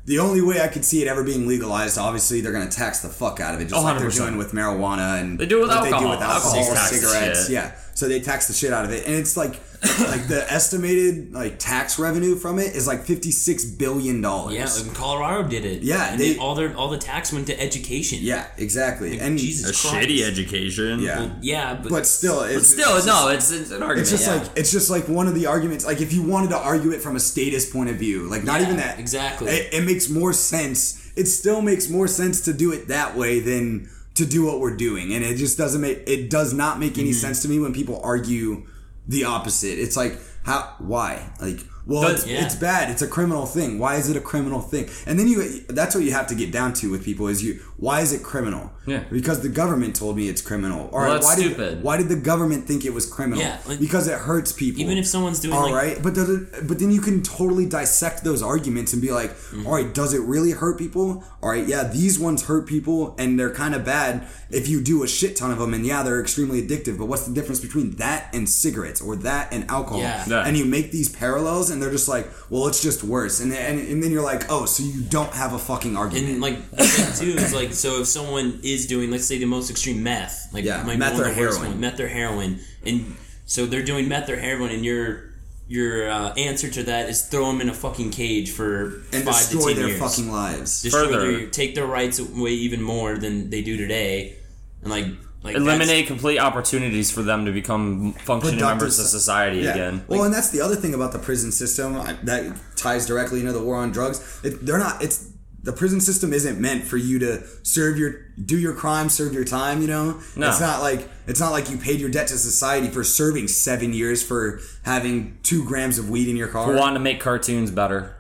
the 0.06 0.20
only 0.20 0.42
way 0.42 0.62
I 0.62 0.70
could 0.70 0.86
see 0.86 1.02
it 1.02 1.10
ever 1.10 1.26
being 1.26 1.46
legalized. 1.46 1.98
Obviously, 1.98 2.40
they're 2.40 2.54
gonna 2.54 2.72
tax 2.72 3.00
the 3.02 3.10
fuck 3.10 3.42
out 3.42 3.54
of 3.54 3.60
it, 3.60 3.66
just 3.68 3.84
like 3.84 4.00
they're 4.00 4.10
doing 4.10 4.36
oh, 4.36 4.38
with 4.38 4.54
marijuana 4.54 5.20
and 5.20 5.38
They 5.38 5.46
do 5.46 5.60
with 5.60 5.68
what 5.68 5.84
They 5.84 5.90
do 5.90 5.96
alcohol. 5.96 6.16
with 6.16 6.22
alcohol, 6.22 6.56
Alcohol 6.58 6.88
cigarettes, 6.88 7.50
yeah. 7.50 7.72
So 7.96 8.08
they 8.08 8.22
tax 8.22 8.48
the 8.48 8.54
shit 8.54 8.72
out 8.72 8.86
of 8.86 8.92
it, 8.92 9.06
and 9.06 9.14
it's 9.16 9.36
like, 9.36 9.60
like 9.82 10.28
the 10.28 10.46
estimated 10.50 11.34
like 11.34 11.58
tax 11.58 11.98
revenue 11.98 12.36
from 12.36 12.60
it 12.60 12.76
is 12.76 12.86
like 12.88 13.04
fifty 13.06 13.32
six 13.32 13.64
billion 13.64 14.22
dollars. 14.22 14.56
Yeah, 14.56 14.66
like 14.88 14.94
Colorado 14.96 15.48
did 15.48 15.64
it. 15.66 15.84
Yeah, 15.84 16.12
and 16.12 16.20
they- 16.20 16.34
they, 16.34 16.40
all 16.40 16.54
their 16.56 16.76
all 16.76 16.90
the 16.90 16.98
tax 16.98 17.32
went 17.32 17.48
to 17.48 17.60
education. 17.60 18.20
yeah, 18.22 18.48
exactly. 18.58 19.20
And 19.20 19.38
Jesus 19.38 19.70
a 19.86 19.90
Christ. 19.90 20.08
shitty 20.10 20.22
education. 20.28 21.00
Yeah. 21.00 21.20
Well, 21.20 21.36
yeah, 21.42 21.80
but, 21.82 21.90
but 21.92 22.06
still, 22.06 22.42
it's, 22.42 22.68
Still, 22.68 22.98
it's 22.98 23.06
no, 23.06 23.30
it's, 23.30 23.52
it's 23.52 23.72
an 23.72 23.82
argument. 23.82 24.02
It's 24.02 24.12
just 24.12 24.28
yeah. 24.28 24.36
like 24.42 24.58
it's 24.58 24.72
just 24.72 24.90
like 24.90 25.08
one 25.08 25.28
of 25.28 25.36
the 25.36 25.46
arguments. 25.46 25.86
Like 25.86 26.02
if 26.02 26.12
you 26.14 26.24
wanted 26.24 26.50
to 26.50 26.58
argue 26.58 26.92
it 26.92 27.02
from 27.02 27.16
a 27.16 27.20
status 27.20 27.70
point 27.72 27.90
of 27.90 27.96
view, 27.96 28.30
like 28.30 28.44
not 28.44 28.60
Yeah, 28.60 28.66
even 28.68 28.78
that 28.78 29.00
exactly. 29.00 29.50
It, 29.52 29.74
it 29.74 29.84
makes 29.86 30.10
more 30.10 30.34
sense. 30.34 31.12
It 31.16 31.26
still 31.26 31.62
makes 31.62 31.90
more 31.90 32.08
sense 32.08 32.42
to 32.42 32.54
do 32.54 32.72
it 32.72 32.88
that 32.90 33.16
way 33.16 33.40
than 33.40 33.90
to 34.16 34.26
do 34.26 34.46
what 34.46 34.60
we're 34.60 34.76
doing, 34.76 35.14
and 35.14 35.24
it 35.24 35.38
just 35.38 35.58
doesn't 35.58 35.80
make 35.82 36.04
it 36.08 36.30
does 36.30 36.54
not 36.54 36.80
make 36.80 36.92
Mm-hmm. 36.94 37.02
any 37.02 37.14
sense 37.14 37.42
to 37.44 37.48
me 37.48 37.60
when 37.60 37.72
people 37.74 38.02
argue 38.04 38.66
the 39.10 39.26
opposite. 39.26 39.78
It's 39.80 39.98
like 39.98 40.18
how 40.44 40.76
why 40.80 41.30
like. 41.42 41.60
Well, 41.86 42.04
But- 42.04 42.12
it's, 42.18 42.28
yeah. 42.28 42.46
it's 42.46 42.54
bad. 42.56 42.92
It's 42.92 43.02
a 43.02 43.08
criminal 43.08 43.48
thing. 43.48 43.80
Why 43.80 43.96
is 43.96 44.12
it 44.12 44.16
a 44.16 44.22
criminal 44.22 44.62
thing? 44.62 44.88
And 45.08 45.18
then 45.20 45.28
you 45.28 45.62
that's 45.70 45.96
what 45.96 46.04
you 46.04 46.12
have 46.12 46.28
to 46.28 46.36
get 46.36 46.52
down 46.52 46.74
to 46.74 46.92
with 46.92 47.04
people 47.04 47.28
is 47.28 47.44
you 47.44 47.60
why 47.80 48.02
is 48.02 48.12
it 48.14 48.22
criminal? 48.24 48.72
Yeah. 48.86 49.04
Because 49.12 49.42
the 49.42 49.50
government 49.50 49.96
told 49.96 50.18
me 50.18 50.28
it's 50.30 50.42
criminal. 50.42 50.88
All 50.88 51.00
Well, 51.00 51.02
right, 51.06 51.14
that's 51.14 51.26
why 51.28 51.36
stupid. 51.36 51.58
did 51.76 51.84
why 51.84 51.98
did 51.98 52.10
the 52.10 52.16
government 52.16 52.66
think 52.68 52.86
it 52.86 52.94
was 52.94 53.06
criminal? 53.06 53.40
Yeah, 53.44 53.58
like- 53.68 53.80
because 53.80 54.08
it 54.08 54.18
hurts 54.18 54.52
people. 54.52 54.82
even 54.82 54.98
if 54.98 55.06
someone's 55.06 55.40
doing 55.40 55.54
All 55.56 55.64
like 55.72 55.74
right, 55.74 56.04
but 56.04 56.14
does 56.16 56.30
it, 56.30 56.68
but 56.68 56.80
then 56.80 56.92
you 56.92 57.00
can 57.02 57.22
totally 57.22 57.66
dissect 57.68 58.24
those 58.24 58.42
arguments 58.42 58.94
and 58.94 59.02
be 59.02 59.12
like, 59.12 59.32
Mm-hmm. 59.32 59.66
all 59.68 59.74
right, 59.74 59.94
does 59.94 60.14
it 60.14 60.22
really 60.22 60.52
hurt 60.52 60.78
people? 60.78 61.24
All 61.42 61.50
right, 61.50 61.68
yeah, 61.68 61.84
these 61.84 62.20
ones 62.20 62.46
hurt 62.46 62.68
people 62.68 63.16
and 63.20 63.40
they're 63.40 63.54
kind 63.54 63.74
of 63.76 63.86
bad 63.86 64.28
if 64.50 64.68
you 64.68 64.82
do 64.82 65.04
a 65.04 65.08
shit 65.08 65.36
ton 65.36 65.52
of 65.52 65.60
them, 65.60 65.74
and 65.76 65.86
yeah, 65.86 66.02
they're 66.02 66.20
extremely 66.20 66.60
addictive. 66.66 66.98
But 66.98 67.06
what's 67.06 67.26
the 67.28 67.34
difference 67.34 67.60
between 67.60 67.92
that 67.98 68.30
and 68.34 68.50
cigarettes 68.50 69.00
or 69.00 69.16
that 69.18 69.54
and 69.54 69.70
alcohol? 69.70 70.00
Yeah. 70.02 70.26
Yeah. 70.28 70.48
And 70.48 70.58
you 70.58 70.66
make 70.66 70.92
these 70.92 71.08
parallels, 71.10 71.70
and 71.70 71.80
they're 71.82 71.92
just 71.92 72.08
like, 72.10 72.28
well, 72.50 72.66
it's 72.68 72.82
just 72.82 73.04
worse. 73.04 73.40
And 73.40 73.54
and, 73.54 73.80
and 73.80 74.02
then 74.04 74.10
you're 74.12 74.24
like, 74.24 74.50
oh, 74.52 74.66
so 74.66 74.82
you 74.84 75.02
don't 75.02 75.32
have 75.34 75.54
a 75.54 75.60
fucking 75.60 75.96
argument. 75.96 76.30
And 76.34 76.42
like 76.42 76.58
the 76.72 77.16
too 77.20 77.32
is 77.38 77.54
like 77.54 77.69
so 77.74 78.02
if 78.02 78.08
someone 78.08 78.60
is 78.64 78.88
doing 78.88 79.12
let's 79.12 79.26
say 79.26 79.38
the 79.38 79.46
most 79.46 79.70
extreme 79.70 80.04
meth 80.04 80.50
like 80.54 80.64
Yeah, 80.66 80.84
might 80.84 80.94
be 80.94 80.98
meth 81.00 81.14
one 81.14 81.24
or 81.24 81.34
heroin. 81.34 81.68
one, 81.72 81.80
meth 81.80 82.00
or 82.00 82.08
heroin 82.08 82.60
and 82.86 83.16
so 83.46 83.66
they're 83.66 83.84
doing 83.84 84.08
meth 84.08 84.30
or 84.30 84.36
heroin 84.38 84.72
and 84.72 84.84
your 84.86 85.30
your 85.68 86.10
uh, 86.10 86.34
answer 86.34 86.68
to 86.70 86.84
that 86.84 87.10
is 87.10 87.22
throw 87.28 87.46
them 87.52 87.62
in 87.62 87.70
a 87.70 87.74
fucking 87.74 88.10
cage 88.12 88.52
for 88.52 89.04
and 89.14 89.24
five 89.24 89.36
destroy 89.50 89.60
to 89.70 89.74
ten 89.74 89.76
their 89.78 89.88
years 89.90 90.00
fucking 90.00 90.32
lives. 90.32 90.82
destroy 90.82 91.06
Further- 91.06 91.32
their, 91.38 91.48
take 91.48 91.76
their 91.76 91.86
rights 91.86 92.18
away 92.20 92.52
even 92.52 92.82
more 92.82 93.18
than 93.18 93.50
they 93.52 93.62
do 93.62 93.78
today 93.78 94.36
and 94.82 94.90
like 94.90 95.06
like 95.42 95.56
eliminate 95.56 96.06
complete 96.08 96.38
opportunities 96.38 97.10
for 97.12 97.22
them 97.22 97.46
to 97.46 97.52
become 97.54 98.12
functioning 98.26 98.60
members 98.60 99.00
of 99.00 99.06
society 99.06 99.60
Yeah. 99.60 99.72
again. 99.72 100.04
Well, 100.10 100.24
and 100.26 100.34
that's 100.34 100.50
the 100.50 100.60
other 100.60 100.76
thing 100.76 100.94
about 100.94 101.14
the 101.14 101.20
prison 101.20 101.54
system 101.54 101.96
I, 101.96 102.12
that 102.24 102.58
ties 102.76 103.06
directly 103.06 103.40
into 103.40 103.54
the 103.54 103.62
war 103.64 103.78
on 103.78 103.92
drugs. 103.92 104.20
It, 104.44 104.66
they're 104.66 104.78
not. 104.80 105.02
It's 105.02 105.29
the 105.62 105.74
prison 105.74 106.00
system 106.00 106.32
isn't 106.34 106.60
meant 106.60 106.86
for 106.86 106.96
you 106.98 107.20
to 107.20 107.44
serve 107.64 107.98
your 107.98 108.12
do 108.44 108.58
your 108.58 108.74
crime, 108.74 109.10
serve 109.10 109.34
your 109.34 109.44
time. 109.44 109.82
You 109.82 109.88
know, 109.88 110.22
No. 110.36 110.50
it's 110.50 110.60
not 110.62 110.82
like 110.82 111.10
it's 111.28 111.40
not 111.40 111.52
like 111.52 111.70
you 111.70 111.78
paid 111.78 112.00
your 112.00 112.10
debt 112.10 112.28
to 112.28 112.38
society 112.38 112.88
for 112.90 113.04
serving 113.04 113.48
seven 113.50 113.94
years 113.94 114.24
for 114.24 114.62
having 114.84 115.38
two 115.44 115.64
grams 115.66 115.98
of 115.98 116.10
weed 116.10 116.28
in 116.30 116.38
your 116.38 116.48
car. 116.48 116.70
We 116.72 116.76
want 116.78 116.96
to 116.96 117.00
make 117.00 117.20
cartoons 117.20 117.72
better. 117.72 118.16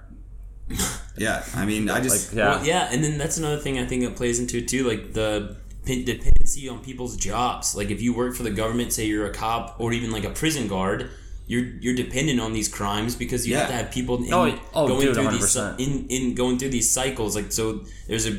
Yeah, 1.17 1.43
I 1.53 1.65
mean, 1.65 1.89
I 1.89 1.99
just 1.99 2.29
Like, 2.29 2.37
yeah. 2.37 2.49
Well, 2.55 2.65
yeah, 2.65 2.87
and 2.93 3.03
then 3.03 3.17
that's 3.17 3.35
another 3.37 3.57
thing 3.57 3.77
I 3.77 3.85
think 3.85 4.03
that 4.03 4.15
plays 4.15 4.39
into 4.39 4.59
it 4.59 4.69
too, 4.69 4.87
like 4.87 5.11
the 5.11 5.57
dependency 5.85 6.69
on 6.69 6.79
people's 6.79 7.17
jobs. 7.17 7.75
Like 7.75 7.89
if 7.91 8.01
you 8.01 8.13
work 8.13 8.35
for 8.35 8.43
the 8.43 8.51
government, 8.51 8.93
say 8.93 9.05
you're 9.05 9.25
a 9.25 9.33
cop 9.33 9.75
or 9.79 9.91
even 9.91 10.11
like 10.11 10.23
a 10.23 10.29
prison 10.29 10.69
guard, 10.69 11.09
you're 11.51 11.65
you're 11.83 11.95
dependent 12.05 12.39
on 12.39 12.53
these 12.53 12.69
crimes 12.77 13.11
because 13.23 13.41
you 13.47 13.55
have 13.55 13.67
to 13.67 13.73
have 13.79 13.91
people 13.91 14.15
in, 14.23 14.31
Oh, 14.33 14.57
oh, 14.73 14.87
going 14.87 15.01
dude, 15.01 15.15
through 15.15 15.31
these 15.31 15.55
100%. 15.55 15.79
in 15.85 16.07
in 16.15 16.35
going 16.35 16.57
through 16.59 16.69
these 16.77 16.89
cycles. 16.99 17.35
Like 17.35 17.51
so, 17.51 17.65
there's 18.07 18.27
a 18.27 18.33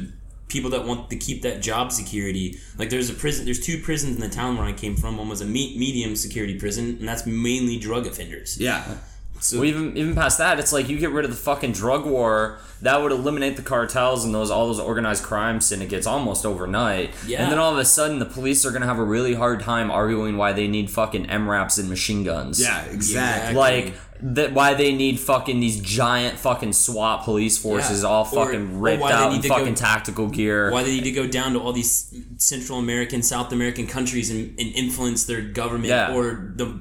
people 0.49 0.71
that 0.71 0.85
want 0.85 1.11
to 1.11 1.17
keep 1.17 1.43
that 1.43 1.61
job 1.61 1.93
security. 1.93 2.59
Like 2.79 2.89
there's 2.91 3.11
a 3.11 3.15
prison, 3.15 3.45
there's 3.45 3.61
two 3.61 3.79
prisons 3.83 4.15
in 4.17 4.21
the 4.21 4.29
town 4.41 4.57
where 4.57 4.67
I 4.67 4.73
came 4.73 4.97
from. 4.97 5.17
One 5.19 5.29
was 5.29 5.41
a 5.41 5.45
me- 5.57 5.77
medium 5.79 6.17
security 6.17 6.55
prison, 6.59 6.85
and 7.01 7.07
that's 7.09 7.25
mainly 7.27 7.77
drug 7.79 8.07
offenders. 8.07 8.57
yeah. 8.59 8.97
So 9.41 9.57
Well, 9.59 9.65
even 9.67 9.97
even 9.97 10.15
past 10.15 10.39
that, 10.39 10.59
it's 10.61 10.73
like 10.73 10.89
you 10.89 10.99
get 10.99 11.11
rid 11.13 11.25
of 11.25 11.31
the 11.31 11.37
fucking 11.37 11.73
drug 11.73 12.05
war. 12.07 12.59
That 12.83 13.03
would 13.03 13.13
eliminate 13.13 13.57
the 13.57 13.63
cartels 13.63 14.25
and 14.25 14.35
those 14.35 14.51
all 14.51 14.67
those 14.67 14.81
organized 14.81 15.23
crime 15.25 15.61
syndicates 15.61 16.07
almost 16.07 16.45
overnight. 16.47 17.11
Yeah. 17.27 17.43
And 17.43 17.53
then 17.53 17.59
all 17.59 17.73
of 17.73 17.79
a 17.79 17.85
sudden, 17.85 18.19
the 18.19 18.27
police 18.27 18.65
are 18.67 18.71
gonna 18.71 18.87
have 18.87 18.99
a 18.99 19.05
really 19.05 19.35
hard 19.35 19.61
time 19.61 19.91
arguing 19.91 20.37
why 20.37 20.53
they 20.53 20.67
need 20.69 20.91
fucking 20.91 21.27
MRAPs 21.27 21.79
and 21.79 21.89
machine 21.89 22.23
guns. 22.25 22.61
Yeah, 22.61 22.83
exactly. 22.85 23.55
Like 23.55 23.95
that, 24.23 24.53
why 24.53 24.75
they 24.75 24.93
need 24.95 25.19
fucking 25.19 25.61
these 25.61 25.81
giant 25.81 26.39
fucking 26.39 26.75
SWAT 26.75 27.25
police 27.25 27.57
forces 27.57 28.03
Yeah. 28.03 28.09
all 28.09 28.25
fucking 28.27 28.75
or 28.77 28.79
ripped 28.79 29.03
they 29.03 29.11
out 29.13 29.33
in 29.33 29.41
to 29.41 29.49
go- 29.49 29.57
fucking 29.57 29.75
tactical 29.77 30.27
gear. 30.29 30.71
why 30.71 30.83
they 30.83 30.91
need 30.93 31.05
to 31.05 31.13
go 31.13 31.27
down 31.27 31.55
to 31.55 31.59
all 31.61 31.73
these 31.73 32.15
Central 32.37 32.79
American, 32.79 33.23
South 33.23 33.51
American 33.53 33.87
countries 33.87 34.31
and, 34.31 34.51
and 34.61 34.75
influence 34.75 35.25
their 35.25 35.41
government 35.41 35.89
Yeah. 35.89 36.15
or 36.15 36.53
the 36.57 36.81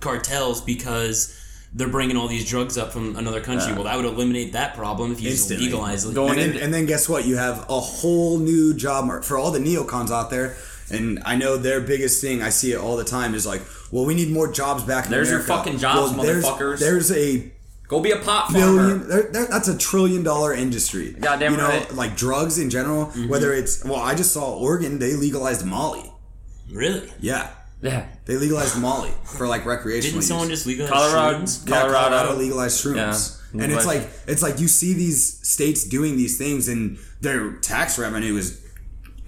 cartels 0.00 0.60
because 0.62 1.34
they're 1.72 1.88
bringing 1.88 2.16
all 2.16 2.28
these 2.28 2.48
drugs 2.48 2.78
up 2.78 2.92
from 2.92 3.16
another 3.16 3.40
country. 3.40 3.68
Yeah. 3.68 3.74
Well, 3.74 3.84
that 3.84 3.96
would 3.96 4.04
eliminate 4.06 4.52
that 4.52 4.74
problem 4.74 5.12
if 5.12 5.20
you 5.20 5.30
Instantly. 5.30 5.66
just 5.66 5.74
legalize 5.76 6.04
it. 6.04 6.14
Going 6.14 6.30
and, 6.30 6.38
then, 6.38 6.48
into- 6.50 6.62
and 6.64 6.74
then 6.74 6.86
guess 6.86 7.08
what? 7.08 7.26
You 7.26 7.36
have 7.36 7.66
a 7.68 7.78
whole 7.80 8.38
new 8.38 8.72
job 8.74 9.04
market 9.04 9.24
for 9.26 9.36
all 9.38 9.50
the 9.50 9.58
neocons 9.58 10.10
out 10.10 10.30
there. 10.30 10.56
And 10.90 11.20
I 11.26 11.36
know 11.36 11.58
their 11.58 11.80
biggest 11.82 12.22
thing, 12.22 12.40
I 12.42 12.48
see 12.48 12.72
it 12.72 12.78
all 12.78 12.96
the 12.96 13.04
time, 13.04 13.34
is 13.34 13.46
like, 13.46 13.60
well, 13.92 14.06
we 14.06 14.14
need 14.14 14.30
more 14.30 14.50
jobs 14.50 14.82
back 14.84 15.04
in 15.04 15.10
There's 15.10 15.28
your 15.30 15.40
fucking 15.40 15.76
jobs, 15.76 16.14
well, 16.14 16.24
there's, 16.24 16.44
motherfuckers. 16.46 16.78
There's 16.78 17.12
a 17.12 17.52
Go 17.88 18.00
be 18.00 18.10
a 18.10 18.16
pot 18.18 18.50
billion, 18.52 19.00
farmer. 19.00 19.04
there, 19.04 19.22
there, 19.32 19.46
that's 19.46 19.68
a 19.68 19.76
trillion 19.76 20.22
dollar 20.22 20.54
industry. 20.54 21.12
Goddamn 21.12 21.52
you 21.52 21.58
know, 21.58 21.68
right. 21.68 21.94
Like 21.94 22.16
drugs 22.16 22.58
in 22.58 22.70
general, 22.70 23.06
Mm-hmm. 23.06 23.28
whether 23.28 23.52
it's, 23.52 23.84
well, 23.84 23.96
I 24.00 24.14
just 24.14 24.32
saw 24.32 24.56
Oregon, 24.58 24.98
they 24.98 25.12
legalized 25.14 25.64
Molly. 25.66 26.10
Really? 26.70 27.10
Yeah. 27.20 27.50
Yeah. 27.80 28.06
They 28.24 28.36
legalized 28.36 28.76
Molly 28.80 29.12
for 29.24 29.46
like 29.46 29.64
recreational 29.64 30.14
Didn't 30.20 30.24
someone 30.28 30.48
use. 30.50 30.58
just 30.58 30.66
legalize 30.66 30.90
Colorado- 30.90 31.38
shrooms? 31.38 31.68
Yeah, 31.68 31.80
Colorado. 31.80 32.16
Colorado 32.16 32.38
legalized 32.38 32.84
shrooms. 32.84 33.36
Yeah. 33.54 33.62
And 33.62 33.72
it's 33.72 33.86
Like- 33.86 34.00
like 34.00 34.10
it's 34.26 34.42
like 34.42 34.58
you 34.60 34.68
see 34.68 34.92
these 34.94 35.38
states 35.42 35.84
doing 35.84 36.16
these 36.16 36.36
things 36.36 36.68
and 36.68 36.98
their 37.20 37.52
tax 37.52 37.98
revenue 37.98 38.36
is 38.36 38.58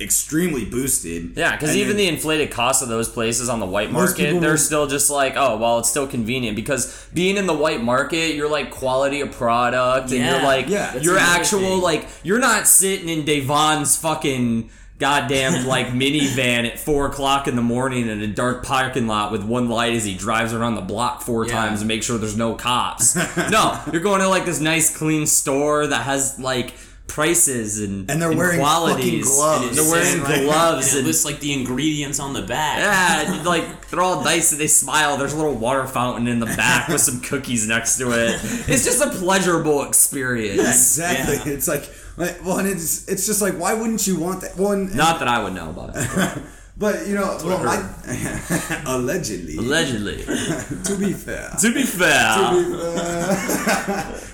extremely 0.00 0.64
boosted. 0.64 1.32
Yeah, 1.36 1.56
because 1.56 1.76
even 1.76 1.88
then- 1.88 1.96
the 1.98 2.08
inflated 2.08 2.50
cost 2.50 2.82
of 2.82 2.88
those 2.88 3.08
places 3.08 3.48
on 3.50 3.60
the 3.60 3.66
white 3.66 3.92
market, 3.92 4.40
they're 4.40 4.52
will- 4.52 4.58
still 4.58 4.86
just 4.86 5.10
like, 5.10 5.34
oh, 5.36 5.58
well, 5.58 5.78
it's 5.78 5.90
still 5.90 6.06
convenient 6.06 6.56
because 6.56 7.04
being 7.12 7.36
in 7.36 7.46
the 7.46 7.52
white 7.54 7.82
market, 7.82 8.34
you're 8.34 8.48
like 8.48 8.70
quality 8.70 9.20
of 9.20 9.30
product, 9.32 10.10
and 10.10 10.24
you're 10.24 10.42
like, 10.42 10.68
Yeah. 10.68 10.92
that's 10.92 11.04
you're 11.04 11.18
actual 11.18 11.78
like, 11.78 12.08
you're 12.22 12.38
not 12.38 12.66
sitting 12.66 13.08
in 13.10 13.24
Devon's 13.26 13.96
fucking 13.96 14.70
goddamn 15.00 15.66
like 15.66 15.86
minivan 16.02 16.66
at 16.70 16.78
four 16.78 17.06
o'clock 17.06 17.48
in 17.48 17.56
the 17.56 17.62
morning 17.62 18.08
in 18.08 18.20
a 18.20 18.26
dark 18.28 18.64
parking 18.64 19.06
lot 19.08 19.32
with 19.32 19.42
one 19.42 19.68
light 19.68 19.94
as 19.94 20.04
he 20.04 20.14
drives 20.14 20.52
around 20.52 20.76
the 20.76 20.80
block 20.82 21.22
four 21.22 21.46
Yeah. 21.46 21.54
times 21.54 21.80
to 21.80 21.86
make 21.86 22.02
sure 22.02 22.18
there's 22.18 22.36
no 22.36 22.54
cops. 22.54 23.16
no, 23.50 23.80
you're 23.92 24.02
going 24.02 24.20
to 24.20 24.28
like 24.28 24.44
this 24.44 24.60
nice 24.60 24.94
clean 24.96 25.26
store 25.26 25.86
that 25.88 26.02
has 26.04 26.38
like 26.38 26.74
prices 27.06 27.80
and 27.80 28.08
And 28.08 28.22
they're 28.22 28.30
wearing 28.32 28.60
qualities. 28.60 29.26
fucking 29.26 29.34
gloves. 29.36 29.66
And 29.66 29.76
they're 29.76 29.90
wearing 29.92 30.14
And, 30.20 30.22
like- 30.22 30.42
gloves 30.42 30.86
And 30.88 30.94
it 30.94 30.98
and 30.98 31.06
lists 31.08 31.24
like 31.24 31.40
the 31.40 31.52
ingredients 31.52 32.20
on 32.20 32.34
the 32.34 32.42
back. 32.42 32.78
yeah, 32.78 33.42
like 33.46 33.88
they're 33.88 34.00
all 34.00 34.22
nice 34.22 34.52
and 34.52 34.60
they 34.60 34.68
smile. 34.68 35.16
There's 35.16 35.32
a 35.32 35.36
little 35.36 35.56
water 35.56 35.86
fountain 35.88 36.28
in 36.28 36.38
the 36.38 36.46
back 36.46 36.86
with 36.88 37.00
some 37.00 37.20
cookies 37.20 37.66
next 37.66 37.98
to 37.98 38.12
it. 38.12 38.38
It's 38.68 38.84
just 38.84 39.02
a 39.02 39.10
pleasurable 39.10 39.82
experience. 39.84 40.60
exactly. 40.60 41.36
Yeah. 41.50 41.56
It's 41.56 41.66
like 41.66 41.90
like, 42.20 42.44
well, 42.44 42.58
and 42.58 42.68
it's 42.68 43.08
it's 43.08 43.26
just 43.26 43.40
like 43.40 43.54
why 43.54 43.72
wouldn't 43.74 44.06
you 44.06 44.20
want 44.20 44.42
that? 44.42 44.56
Well, 44.56 44.76
Not 44.76 45.18
that 45.20 45.28
I 45.28 45.42
would 45.42 45.54
know 45.54 45.70
about 45.70 45.92
it. 45.94 46.42
but 46.76 47.06
you 47.06 47.14
know, 47.14 47.38
well, 47.42 47.66
I, 47.66 48.82
allegedly. 48.86 49.56
Allegedly. 49.56 50.24
to 50.84 50.96
be 50.98 51.14
fair, 51.14 51.50
to 51.60 51.72
be 51.72 51.82
fair. 51.82 52.36
To 52.36 52.60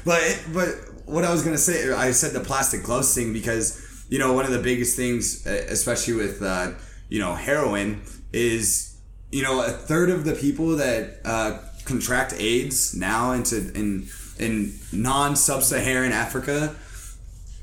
but 0.05 0.20
it, 0.22 0.42
but 0.53 0.68
what 1.07 1.25
I 1.25 1.31
was 1.31 1.44
gonna 1.44 1.59
say, 1.59 1.92
I 1.92 2.11
said 2.11 2.33
the 2.33 2.40
plastic 2.40 2.83
gloves 2.83 3.14
thing 3.14 3.33
because 3.33 3.81
you 4.09 4.18
know 4.18 4.33
one 4.33 4.44
of 4.44 4.51
the 4.51 4.59
biggest 4.59 4.96
things, 4.96 5.46
especially 5.46 6.14
with 6.14 6.42
uh, 6.42 6.72
you 7.09 7.20
know 7.20 7.35
heroin, 7.35 8.03
is 8.33 8.96
you 9.31 9.44
know 9.44 9.64
a 9.64 9.70
third 9.70 10.11
of 10.11 10.25
the 10.25 10.35
people 10.35 10.77
that 10.77 11.20
uh, 11.25 11.59
contract 11.85 12.35
AIDS 12.37 12.96
now 12.96 13.31
into 13.31 13.72
in 13.75 14.09
in 14.38 14.75
non-sub-Saharan 14.92 16.12
Africa 16.12 16.75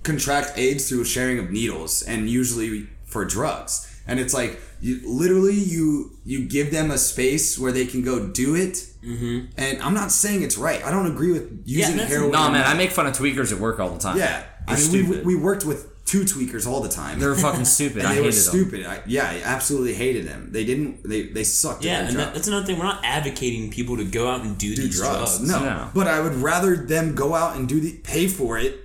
contract 0.03 0.57
AIDS 0.57 0.89
through 0.89 1.05
sharing 1.05 1.39
of 1.39 1.49
needles, 1.51 2.03
and 2.03 2.29
usually 2.29 2.87
for 3.05 3.25
drugs. 3.25 3.89
And 4.05 4.19
it's 4.19 4.33
like 4.33 4.59
you 4.81 4.99
literally 5.05 5.53
you 5.55 6.11
you 6.25 6.45
give 6.45 6.71
them 6.71 6.91
a 6.91 6.97
space 6.97 7.57
where 7.57 7.71
they 7.71 7.85
can 7.85 8.01
go 8.03 8.27
do 8.27 8.55
it. 8.55 8.85
Mm-hmm. 9.03 9.45
And 9.57 9.81
I'm 9.81 9.93
not 9.93 10.11
saying 10.11 10.43
it's 10.43 10.57
right. 10.57 10.83
I 10.83 10.91
don't 10.91 11.07
agree 11.07 11.31
with 11.31 11.63
using 11.65 11.95
that's- 11.97 12.11
heroin. 12.11 12.31
No, 12.31 12.51
man, 12.51 12.65
I 12.65 12.73
make 12.73 12.91
fun 12.91 13.07
of 13.07 13.17
tweakers 13.17 13.51
at 13.53 13.59
work 13.59 13.79
all 13.79 13.89
the 13.89 13.99
time. 13.99 14.17
Yeah, 14.17 14.43
I 14.67 14.75
They're 14.75 14.83
mean, 14.91 14.91
we, 14.91 15.03
stupid. 15.05 15.25
we 15.25 15.35
worked 15.35 15.65
with 15.65 15.89
two 16.05 16.21
tweakers 16.25 16.67
all 16.67 16.81
the 16.81 16.89
time. 16.89 17.17
They 17.19 17.25
were 17.27 17.35
fucking 17.35 17.63
stupid. 17.77 17.99
and 17.99 18.07
I 18.07 18.15
they 18.15 18.19
were 18.21 18.25
hated 18.27 18.43
them. 18.43 18.53
stupid. 18.53 18.85
I, 18.85 19.01
yeah, 19.05 19.23
I 19.29 19.41
absolutely 19.45 19.93
hated 19.93 20.27
them. 20.27 20.49
They 20.51 20.65
didn't. 20.65 21.07
They 21.07 21.27
they 21.27 21.45
sucked. 21.45 21.85
Yeah, 21.85 21.93
at 21.93 21.99
and 22.01 22.09
job. 22.09 22.17
that, 22.19 22.33
that's 22.33 22.47
another 22.49 22.65
thing. 22.65 22.77
We're 22.77 22.83
not 22.85 23.01
advocating 23.05 23.71
people 23.71 23.95
to 23.97 24.03
go 24.03 24.27
out 24.29 24.41
and 24.41 24.57
do, 24.57 24.75
do 24.75 24.81
these 24.83 24.97
drugs. 24.99 25.37
drugs. 25.37 25.49
No. 25.49 25.59
No. 25.63 25.89
but 25.93 26.07
I 26.07 26.19
would 26.19 26.35
rather 26.35 26.75
them 26.75 27.15
go 27.15 27.35
out 27.35 27.55
and 27.55 27.69
do 27.69 27.79
the 27.79 27.93
pay 28.03 28.27
for 28.27 28.57
it. 28.57 28.81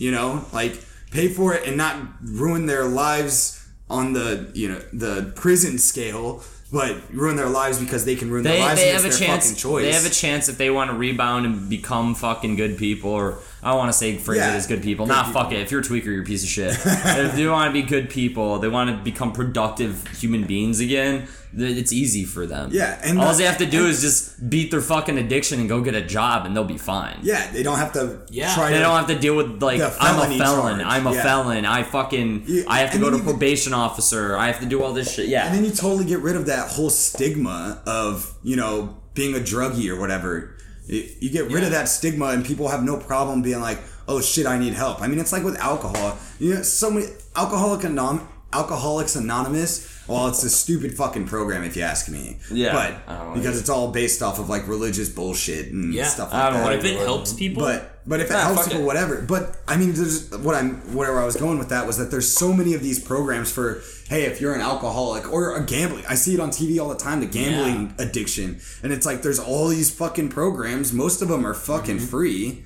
You 0.00 0.10
know, 0.10 0.44
like 0.52 0.82
pay 1.12 1.28
for 1.28 1.54
it 1.54 1.66
and 1.68 1.76
not 1.76 1.94
ruin 2.22 2.66
their 2.66 2.84
lives 2.86 3.56
on 3.88 4.12
the 4.14 4.50
you 4.54 4.68
know 4.70 4.80
the 4.92 5.32
prison 5.36 5.78
scale, 5.78 6.42
but 6.72 6.96
ruin 7.12 7.36
their 7.36 7.48
lives 7.50 7.78
because 7.78 8.04
they 8.06 8.16
can 8.16 8.30
ruin 8.30 8.42
They, 8.44 8.52
their 8.52 8.60
lives. 8.60 8.80
they 8.80 8.88
have 8.88 9.04
a 9.04 9.08
their 9.08 9.18
chance. 9.18 9.44
Fucking 9.50 9.58
choice. 9.58 9.84
They 9.84 9.92
have 9.92 10.06
a 10.06 10.14
chance 10.14 10.48
if 10.48 10.56
they 10.56 10.70
want 10.70 10.90
to 10.90 10.96
rebound 10.96 11.44
and 11.44 11.68
become 11.68 12.14
fucking 12.14 12.56
good 12.56 12.78
people, 12.78 13.10
or 13.10 13.40
I 13.62 13.68
don't 13.70 13.78
want 13.78 13.92
to 13.92 13.98
say 13.98 14.16
phrase 14.16 14.38
Yeah, 14.38 14.54
it 14.54 14.56
as 14.56 14.66
good 14.66 14.82
people. 14.82 15.04
good 15.06 15.12
Nah, 15.12 15.24
people. 15.24 15.42
fuck 15.42 15.52
it. 15.52 15.60
If 15.60 15.70
you're 15.70 15.80
a 15.80 15.84
tweaker, 15.84 16.06
you're 16.06 16.22
a 16.22 16.24
piece 16.26 16.42
of 16.42 16.48
shit. 16.48 16.70
if 16.84 17.34
they 17.36 17.46
want 17.46 17.68
to 17.68 17.72
be 17.72 17.82
good 17.86 18.08
people, 18.08 18.58
they 18.58 18.68
want 18.68 18.90
to 18.90 18.96
become 19.04 19.32
productive 19.32 20.06
human 20.18 20.44
beings 20.44 20.80
again. 20.80 21.28
It's 21.52 21.92
easy 21.92 22.24
for 22.24 22.46
them. 22.46 22.70
Yeah, 22.72 22.98
and 23.02 23.18
all 23.20 23.32
the- 23.32 23.38
they 23.38 23.44
have 23.44 23.58
to 23.58 23.66
do 23.66 23.86
is 23.86 24.00
just 24.00 24.48
beat 24.48 24.70
their 24.70 24.80
fucking 24.80 25.18
addiction 25.18 25.58
and 25.58 25.68
go 25.68 25.80
get 25.82 25.94
a 25.96 26.00
job, 26.00 26.46
and 26.46 26.54
they'll 26.56 26.62
be 26.64 26.78
fine. 26.78 27.18
yeah, 27.22 27.50
they 27.52 27.62
don't 27.64 27.76
have 27.78 27.92
to. 27.94 28.20
Yeah. 28.30 28.54
try 28.54 28.70
They 28.70 28.76
to, 28.78 28.82
don't 28.84 28.96
have 28.96 29.08
to 29.08 29.18
deal 29.18 29.34
with 29.36 29.60
like 29.60 29.80
I'm 29.80 29.88
a 29.88 30.38
felon, 30.38 30.78
charge, 30.78 30.82
I'm 30.86 31.06
a 31.08 31.12
yeah. 31.12 31.22
felon, 31.22 31.66
I 31.66 31.82
fucking 31.82 32.44
Yeah, 32.46 32.62
I 32.68 32.78
have 32.78 32.90
to 32.90 32.94
and 32.96 33.04
go 33.04 33.10
to 33.10 33.16
you- 33.16 33.22
probation 33.24 33.74
officer, 33.74 34.36
I 34.38 34.46
have 34.46 34.60
to 34.60 34.66
do 34.66 34.82
all 34.82 34.92
this 34.92 35.12
shit. 35.12 35.26
Yeah, 35.28 35.46
And 35.46 35.54
then 35.56 35.64
you 35.64 35.70
totally 35.72 36.04
get 36.04 36.20
rid 36.20 36.36
of 36.36 36.46
that 36.46 36.68
whole 36.70 36.88
stigma 36.88 37.82
of, 37.84 38.32
you 38.44 38.54
know, 38.56 38.96
being 39.14 39.34
a 39.34 39.40
druggie 39.40 39.88
or 39.90 39.98
whatever. 39.98 40.54
You 40.90 41.30
get 41.30 41.50
rid 41.52 41.62
of 41.62 41.70
that 41.70 41.88
stigma 41.88 42.26
and 42.26 42.44
people 42.44 42.68
have 42.68 42.82
no 42.82 42.96
problem 42.96 43.42
being 43.42 43.60
like, 43.60 43.78
oh 44.08 44.20
shit, 44.20 44.44
I 44.46 44.58
need 44.58 44.72
help. 44.72 45.00
I 45.00 45.06
mean, 45.06 45.20
it's 45.20 45.32
like 45.32 45.44
with 45.44 45.56
alcohol. 45.58 46.18
You 46.40 46.54
know, 46.54 46.62
so 46.62 46.90
many, 46.90 47.06
Alcoholic 47.36 47.82
Anom- 47.82 48.26
Alcoholics 48.52 49.14
Anonymous, 49.14 49.99
well, 50.10 50.28
it's 50.28 50.42
a 50.44 50.50
stupid 50.50 50.96
fucking 50.96 51.26
program 51.26 51.62
if 51.62 51.76
you 51.76 51.82
ask 51.82 52.08
me. 52.08 52.38
Yeah, 52.52 52.72
But, 52.72 53.12
I 53.12 53.34
because 53.34 53.58
it's 53.60 53.68
all 53.70 53.90
based 53.92 54.22
off 54.22 54.38
of 54.38 54.48
like 54.48 54.66
religious 54.68 55.08
bullshit 55.08 55.72
and 55.72 55.94
Yeah, 55.94 56.06
stuff 56.08 56.32
I 56.32 56.44
like 56.44 56.52
don't 56.52 56.60
that. 56.62 56.66
But 56.66 56.74
if 56.76 56.84
it 56.84 56.98
helps 56.98 57.32
people, 57.32 57.62
But 57.62 57.96
but 58.06 58.18
if 58.20 58.30
it 58.30 58.32
Nah, 58.32 58.40
helps 58.40 58.66
people, 58.66 58.80
it. 58.82 58.86
whatever. 58.86 59.20
But 59.22 59.56
I 59.68 59.76
mean, 59.76 59.92
there's 59.92 60.30
what 60.30 60.54
I'm 60.54 60.76
where 60.94 61.18
I 61.20 61.24
was 61.24 61.36
going 61.36 61.58
with 61.58 61.68
that 61.68 61.86
was 61.86 61.98
that 61.98 62.10
there's 62.10 62.28
so 62.28 62.52
many 62.52 62.74
of 62.74 62.82
these 62.82 62.98
programs 62.98 63.50
for 63.52 63.82
hey, 64.08 64.24
if 64.24 64.40
you're 64.40 64.54
an 64.54 64.60
alcoholic 64.60 65.32
or 65.32 65.54
a 65.56 65.64
gambling, 65.64 66.04
I 66.08 66.14
see 66.16 66.34
it 66.34 66.40
on 66.40 66.50
TV 66.50 66.80
all 66.82 66.88
the 66.88 66.96
time, 66.96 67.20
the 67.20 67.26
gambling 67.26 67.94
addiction, 67.98 68.58
and 68.82 68.92
it's 68.92 69.06
like 69.06 69.22
there's 69.22 69.38
all 69.38 69.68
these 69.68 69.90
fucking 69.90 70.30
programs. 70.30 70.92
Most 70.92 71.22
of 71.22 71.28
them 71.28 71.46
are 71.46 71.54
fucking 71.54 71.98
Mm-hmm. 71.98 72.06
free. 72.06 72.64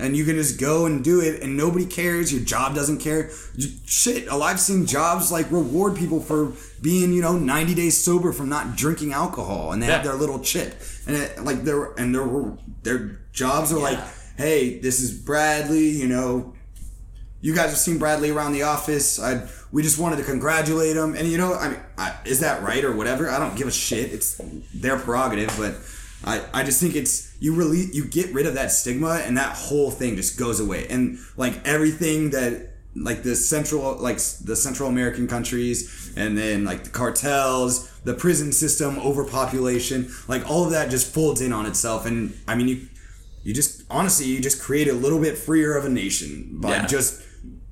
And 0.00 0.16
you 0.16 0.24
can 0.24 0.36
just 0.36 0.58
go 0.58 0.86
and 0.86 1.04
do 1.04 1.20
it, 1.20 1.42
and 1.42 1.56
nobody 1.56 1.84
cares. 1.84 2.32
Your 2.32 2.42
job 2.42 2.74
doesn't 2.74 2.98
care. 2.98 3.30
Shit, 3.84 4.28
i've 4.32 4.58
seen 4.58 4.86
jobs 4.86 5.30
like 5.30 5.50
reward 5.50 5.96
people 5.96 6.20
for 6.20 6.52
being, 6.80 7.12
you 7.12 7.20
know, 7.20 7.36
90 7.36 7.74
days 7.74 8.02
sober 8.02 8.32
from 8.32 8.48
not 8.48 8.76
drinking 8.76 9.12
alcohol, 9.12 9.72
and 9.72 9.82
they 9.82 9.86
have 9.86 10.02
their 10.02 10.14
little 10.14 10.40
chip, 10.40 10.80
and 11.06 11.16
it, 11.16 11.44
like 11.44 11.64
their 11.64 11.92
and 11.92 12.14
their 12.14 12.56
their 12.82 13.20
jobs 13.32 13.72
are 13.72 13.78
like, 13.78 13.98
hey, 14.36 14.78
this 14.78 15.00
is 15.00 15.12
Bradley, 15.12 15.90
you 15.90 16.08
know, 16.08 16.54
you 17.40 17.54
guys 17.54 17.70
have 17.70 17.78
seen 17.78 17.98
Bradley 17.98 18.30
around 18.30 18.52
the 18.52 18.62
office. 18.62 19.20
I 19.20 19.46
we 19.72 19.82
just 19.82 19.98
wanted 19.98 20.16
to 20.16 20.24
congratulate 20.24 20.96
him, 20.96 21.14
and 21.14 21.28
you 21.28 21.38
know, 21.38 21.54
I 21.54 21.68
mean, 21.68 21.80
I, 21.96 22.14
is 22.24 22.40
that 22.40 22.62
right 22.62 22.84
or 22.84 22.94
whatever? 22.94 23.30
I 23.30 23.38
don't 23.38 23.56
give 23.56 23.68
a 23.68 23.72
shit. 23.72 24.12
It's 24.12 24.40
their 24.74 24.98
prerogative, 24.98 25.54
but 25.56 25.76
I 26.24 26.42
I 26.52 26.62
just 26.64 26.80
think 26.80 26.94
it's 26.96 27.34
you 27.40 27.54
really 27.54 27.86
you 27.92 28.04
get 28.04 28.32
rid 28.34 28.46
of 28.46 28.54
that 28.54 28.72
stigma, 28.72 29.22
and 29.24 29.36
that 29.36 29.56
whole 29.56 29.90
thing 29.90 30.16
just 30.16 30.38
goes 30.38 30.60
away, 30.60 30.86
and 30.88 31.18
like 31.36 31.66
everything 31.66 32.30
that 32.30 32.68
like 32.94 33.22
the 33.22 33.36
central 33.36 33.96
like 33.96 34.16
the 34.44 34.56
Central 34.56 34.88
American 34.88 35.26
countries, 35.28 36.12
and 36.16 36.36
then 36.36 36.64
like 36.64 36.84
the 36.84 36.90
cartels, 36.90 37.88
the 38.04 38.14
prison 38.14 38.52
system, 38.52 38.98
overpopulation, 38.98 40.10
like 40.28 40.48
all 40.50 40.64
of 40.64 40.70
that 40.72 40.90
just 40.90 41.12
folds 41.12 41.40
in 41.40 41.52
on 41.52 41.66
itself, 41.66 42.04
and 42.06 42.36
I 42.46 42.54
mean 42.54 42.68
you 42.68 42.88
you 43.42 43.54
just 43.54 43.84
honestly 43.88 44.26
you 44.26 44.40
just 44.40 44.60
create 44.60 44.88
a 44.88 44.92
little 44.92 45.20
bit 45.20 45.38
freer 45.38 45.76
of 45.76 45.84
a 45.86 45.88
nation 45.88 46.48
by 46.60 46.70
Yeah. 46.72 46.86
just 46.86 47.22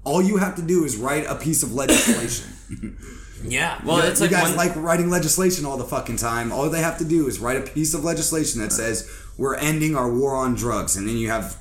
all 0.04 0.22
you 0.22 0.38
have 0.38 0.56
to 0.56 0.62
do 0.62 0.84
is 0.84 0.96
write 0.96 1.26
a 1.26 1.34
piece 1.34 1.62
of 1.62 1.74
legislation. 1.74 2.46
yeah. 3.44 3.80
Well, 3.84 3.98
you, 3.98 4.10
it's 4.10 4.20
you 4.20 4.26
like 4.26 4.30
guys 4.30 4.48
one- 4.48 4.56
like 4.56 4.76
writing 4.76 5.10
legislation 5.10 5.64
all 5.64 5.76
the 5.76 5.84
fucking 5.84 6.16
time. 6.16 6.52
All 6.52 6.68
they 6.70 6.80
have 6.80 6.98
to 6.98 7.04
do 7.04 7.26
is 7.28 7.38
write 7.38 7.56
a 7.56 7.60
piece 7.70 7.94
of 7.94 8.04
legislation 8.04 8.60
that 8.60 8.72
says 8.72 9.10
we're 9.36 9.56
ending 9.56 9.96
our 9.96 10.12
war 10.12 10.34
on 10.34 10.54
drugs, 10.54 10.96
and 10.96 11.08
then 11.08 11.16
you 11.16 11.28
have 11.28 11.56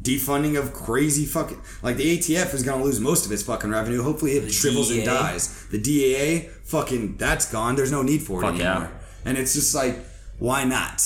defunding 0.00 0.58
of 0.58 0.72
crazy 0.72 1.26
fucking 1.26 1.60
like 1.82 1.96
the 1.96 2.16
ATF 2.18 2.54
is 2.54 2.62
gonna 2.62 2.82
lose 2.82 3.00
most 3.00 3.26
of 3.26 3.32
its 3.32 3.42
fucking 3.42 3.70
revenue. 3.70 4.02
Hopefully 4.02 4.32
it 4.32 4.42
The 4.42 4.52
shrivels 4.52 4.90
and 4.90 5.04
dies. 5.04 5.66
The 5.68 5.78
DEA, 5.78 6.48
fucking 6.64 7.16
that's 7.16 7.50
gone. 7.50 7.76
There's 7.76 7.92
no 7.92 8.02
need 8.02 8.22
for 8.22 8.42
it 8.42 8.46
Fuck 8.46 8.58
yeah. 8.58 8.70
anymore. 8.72 8.92
And 9.24 9.36
it's 9.36 9.52
just 9.54 9.74
like, 9.74 9.98
why 10.38 10.64
not? 10.64 11.02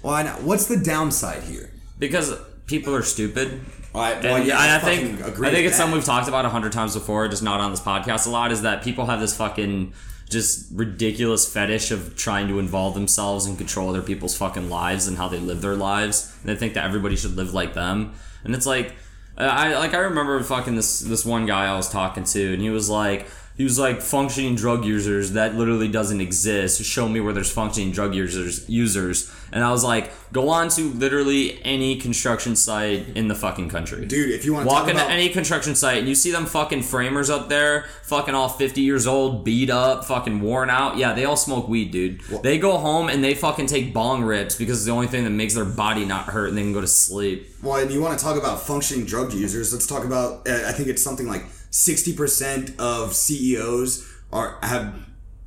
Why 0.00 0.22
not? 0.22 0.42
What's 0.42 0.66
the 0.66 0.76
downside 0.76 1.42
here? 1.44 1.70
because 1.98 2.34
people 2.66 2.94
are 2.94 3.02
stupid. 3.02 3.60
I, 3.94 4.12
And, 4.12 4.46
yeah, 4.46 4.60
and 4.60 4.72
I 4.72 4.78
think 4.78 5.22
I 5.22 5.50
think 5.50 5.66
it's 5.66 5.76
something 5.76 5.94
we've 5.94 6.04
talked 6.04 6.28
about 6.28 6.44
a 6.44 6.48
hundred 6.48 6.72
times 6.72 6.94
before, 6.94 7.28
just 7.28 7.42
not 7.42 7.60
on 7.60 7.70
this 7.70 7.80
podcast 7.80 8.26
a 8.26 8.30
lot. 8.30 8.50
Is 8.50 8.62
that 8.62 8.82
people 8.82 9.06
have 9.06 9.20
this 9.20 9.36
fucking 9.36 9.92
just 10.28 10.68
ridiculous 10.72 11.50
fetish 11.50 11.90
of 11.90 12.16
trying 12.16 12.48
to 12.48 12.58
involve 12.58 12.94
themselves 12.94 13.46
and 13.46 13.56
control 13.56 13.90
other 13.90 14.02
people's 14.02 14.36
fucking 14.36 14.68
lives 14.68 15.06
and 15.06 15.16
how 15.16 15.28
they 15.28 15.38
live 15.38 15.60
their 15.60 15.76
lives. 15.76 16.34
And 16.40 16.48
they 16.48 16.56
think 16.56 16.74
that 16.74 16.84
everybody 16.84 17.14
should 17.14 17.36
live 17.36 17.54
like 17.54 17.74
them. 17.74 18.14
And 18.42 18.54
it's 18.54 18.66
like, 18.66 18.94
I 19.36 19.74
like 19.74 19.94
I 19.94 19.98
remember 19.98 20.42
fucking 20.42 20.74
this 20.74 21.00
this 21.00 21.24
one 21.24 21.46
guy 21.46 21.66
I 21.66 21.76
was 21.76 21.88
talking 21.88 22.24
to, 22.24 22.52
and 22.52 22.62
he 22.62 22.70
was 22.70 22.90
like. 22.90 23.26
He 23.56 23.62
was 23.62 23.78
like 23.78 24.00
functioning 24.02 24.56
drug 24.56 24.84
users 24.84 25.32
that 25.32 25.54
literally 25.54 25.86
doesn't 25.86 26.20
exist. 26.20 26.82
Show 26.82 27.08
me 27.08 27.20
where 27.20 27.32
there's 27.32 27.52
functioning 27.52 27.92
drug 27.92 28.12
users 28.12 28.68
users. 28.68 29.30
And 29.52 29.62
I 29.62 29.70
was 29.70 29.84
like, 29.84 30.10
go 30.32 30.48
on 30.48 30.68
to 30.70 30.90
literally 30.94 31.62
any 31.64 31.94
construction 32.00 32.56
site 32.56 33.10
in 33.14 33.28
the 33.28 33.36
fucking 33.36 33.68
country. 33.68 34.06
Dude, 34.06 34.32
if 34.32 34.44
you 34.44 34.54
wanna 34.54 34.66
walk 34.66 34.80
talk 34.80 34.88
into 34.88 35.00
about- 35.02 35.12
any 35.12 35.28
construction 35.28 35.76
site 35.76 35.98
and 35.98 36.08
you 36.08 36.16
see 36.16 36.32
them 36.32 36.46
fucking 36.46 36.82
framers 36.82 37.30
up 37.30 37.48
there, 37.48 37.84
fucking 38.02 38.34
all 38.34 38.48
50 38.48 38.80
years 38.80 39.06
old, 39.06 39.44
beat 39.44 39.70
up, 39.70 40.04
fucking 40.04 40.40
worn 40.40 40.68
out. 40.68 40.96
Yeah, 40.96 41.12
they 41.12 41.24
all 41.24 41.36
smoke 41.36 41.68
weed, 41.68 41.92
dude. 41.92 42.22
they 42.42 42.58
go 42.58 42.76
home 42.78 43.08
and 43.08 43.22
they 43.22 43.34
fucking 43.34 43.66
take 43.66 43.94
bong 43.94 44.24
rips 44.24 44.56
because 44.56 44.78
it's 44.78 44.86
the 44.86 44.90
only 44.92 45.06
thing 45.06 45.22
that 45.22 45.30
makes 45.30 45.54
their 45.54 45.64
body 45.64 46.04
not 46.04 46.24
hurt 46.24 46.48
and 46.48 46.58
they 46.58 46.62
can 46.62 46.72
go 46.72 46.80
to 46.80 46.88
sleep. 46.88 47.54
Well, 47.62 47.76
and 47.76 47.90
you 47.92 48.00
want 48.00 48.18
to 48.18 48.24
talk 48.24 48.36
about 48.36 48.66
functioning 48.66 49.06
drug 49.06 49.32
users? 49.32 49.72
Let's 49.72 49.86
talk 49.86 50.04
about. 50.04 50.48
I 50.48 50.72
think 50.72 50.88
it's 50.88 51.02
something 51.02 51.28
like 51.28 51.44
sixty 51.74 52.12
percent 52.14 52.70
of 52.78 53.14
CEOs 53.14 54.08
are 54.32 54.58
have 54.62 54.94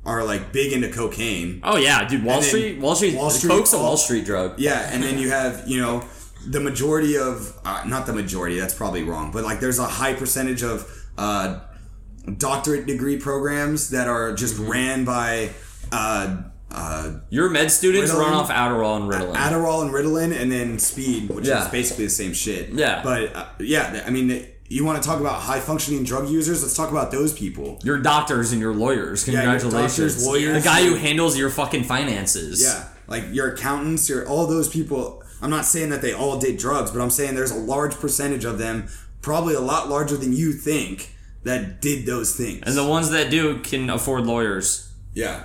are 0.04 0.24
like 0.24 0.52
big 0.52 0.72
into 0.72 0.88
cocaine. 0.90 1.60
Oh 1.64 1.76
yeah, 1.78 2.06
dude. 2.06 2.22
Wall 2.24 2.42
Street, 2.42 2.78
Wall 2.78 2.94
Street, 2.94 3.14
Wall 3.16 3.30
Street- 3.30 3.48
Coke's 3.50 3.72
a 3.72 3.78
Wall 3.78 3.96
Street 3.96 4.24
drug. 4.26 4.58
Yeah, 4.58 4.88
and 4.92 5.02
then 5.02 5.18
you 5.18 5.30
have 5.30 5.64
you 5.66 5.80
know 5.80 6.04
the 6.46 6.60
majority 6.60 7.16
of 7.16 7.58
uh, 7.64 7.82
not 7.86 8.06
the 8.06 8.12
majority. 8.12 8.58
That's 8.60 8.74
probably 8.74 9.02
wrong, 9.04 9.32
but 9.32 9.42
like 9.44 9.60
there's 9.60 9.78
a 9.78 9.86
high 9.86 10.12
percentage 10.14 10.62
of 10.62 10.86
uh, 11.16 11.60
doctorate 12.36 12.86
degree 12.86 13.18
programs 13.18 13.90
that 13.90 14.06
are 14.08 14.34
just 14.34 14.56
Mm-hmm. 14.56 14.70
ran 14.70 15.04
by. 15.04 15.50
Uh, 15.90 16.42
uh, 16.70 17.12
Your 17.30 17.48
med 17.48 17.70
students 17.70 18.12
run 18.12 18.34
off 18.34 18.50
Adderall 18.50 18.96
and 19.00 19.10
Ritalin. 19.10 19.34
Adderall 19.34 19.80
and 19.82 19.90
Ritalin, 19.90 20.38
and 20.38 20.52
then 20.52 20.78
speed, 20.78 21.30
which 21.30 21.46
Yeah. 21.48 21.64
is 21.64 21.70
basically 21.70 22.04
the 22.04 22.10
same 22.10 22.34
shit. 22.34 22.68
Yeah. 22.70 23.00
But 23.02 23.34
uh, 23.34 23.46
yeah, 23.58 24.02
I 24.06 24.10
mean, 24.10 24.46
you 24.68 24.84
want 24.84 25.02
to 25.02 25.08
talk 25.08 25.20
about 25.20 25.40
high 25.40 25.60
functioning 25.60 26.04
drug 26.04 26.28
users? 26.28 26.62
Let's 26.62 26.76
talk 26.76 26.90
about 26.90 27.10
those 27.10 27.32
people. 27.32 27.78
your 27.82 27.98
doctors 27.98 28.52
and 28.52 28.60
your 28.60 28.74
lawyers. 28.74 29.26
your 29.26 29.40
Congratulations. 29.40 29.96
doctors, 29.96 30.26
lawyers. 30.26 30.62
the 30.62 30.68
guy 30.68 30.82
who 30.84 30.94
handles 30.94 31.36
your 31.38 31.50
fucking 31.50 31.84
finances. 31.84 32.62
Yeah, 32.62 32.88
like 33.06 33.24
your 33.32 33.52
accountants, 33.54 34.08
your 34.08 34.26
all 34.28 34.46
those 34.46 34.68
people. 34.68 35.22
I'm 35.40 35.50
not 35.50 35.64
saying 35.64 35.90
that 35.90 36.02
they 36.02 36.12
all 36.12 36.38
did 36.38 36.58
drugs, 36.58 36.90
but 36.90 37.00
I'm 37.00 37.10
saying 37.10 37.34
there's 37.34 37.52
a 37.52 37.58
large 37.58 37.94
percentage 37.94 38.44
of 38.44 38.58
them, 38.58 38.88
probably 39.22 39.54
a 39.54 39.60
lot 39.60 39.88
larger 39.88 40.16
than 40.16 40.32
you 40.32 40.52
think, 40.52 41.14
that 41.44 41.80
did 41.80 42.06
those 42.06 42.34
things. 42.36 42.62
And 42.66 42.76
the 42.76 42.84
ones 42.86 43.10
that 43.10 43.30
do 43.30 43.60
can 43.60 43.88
afford 43.88 44.26
lawyers. 44.26 44.90
yeah, 45.14 45.44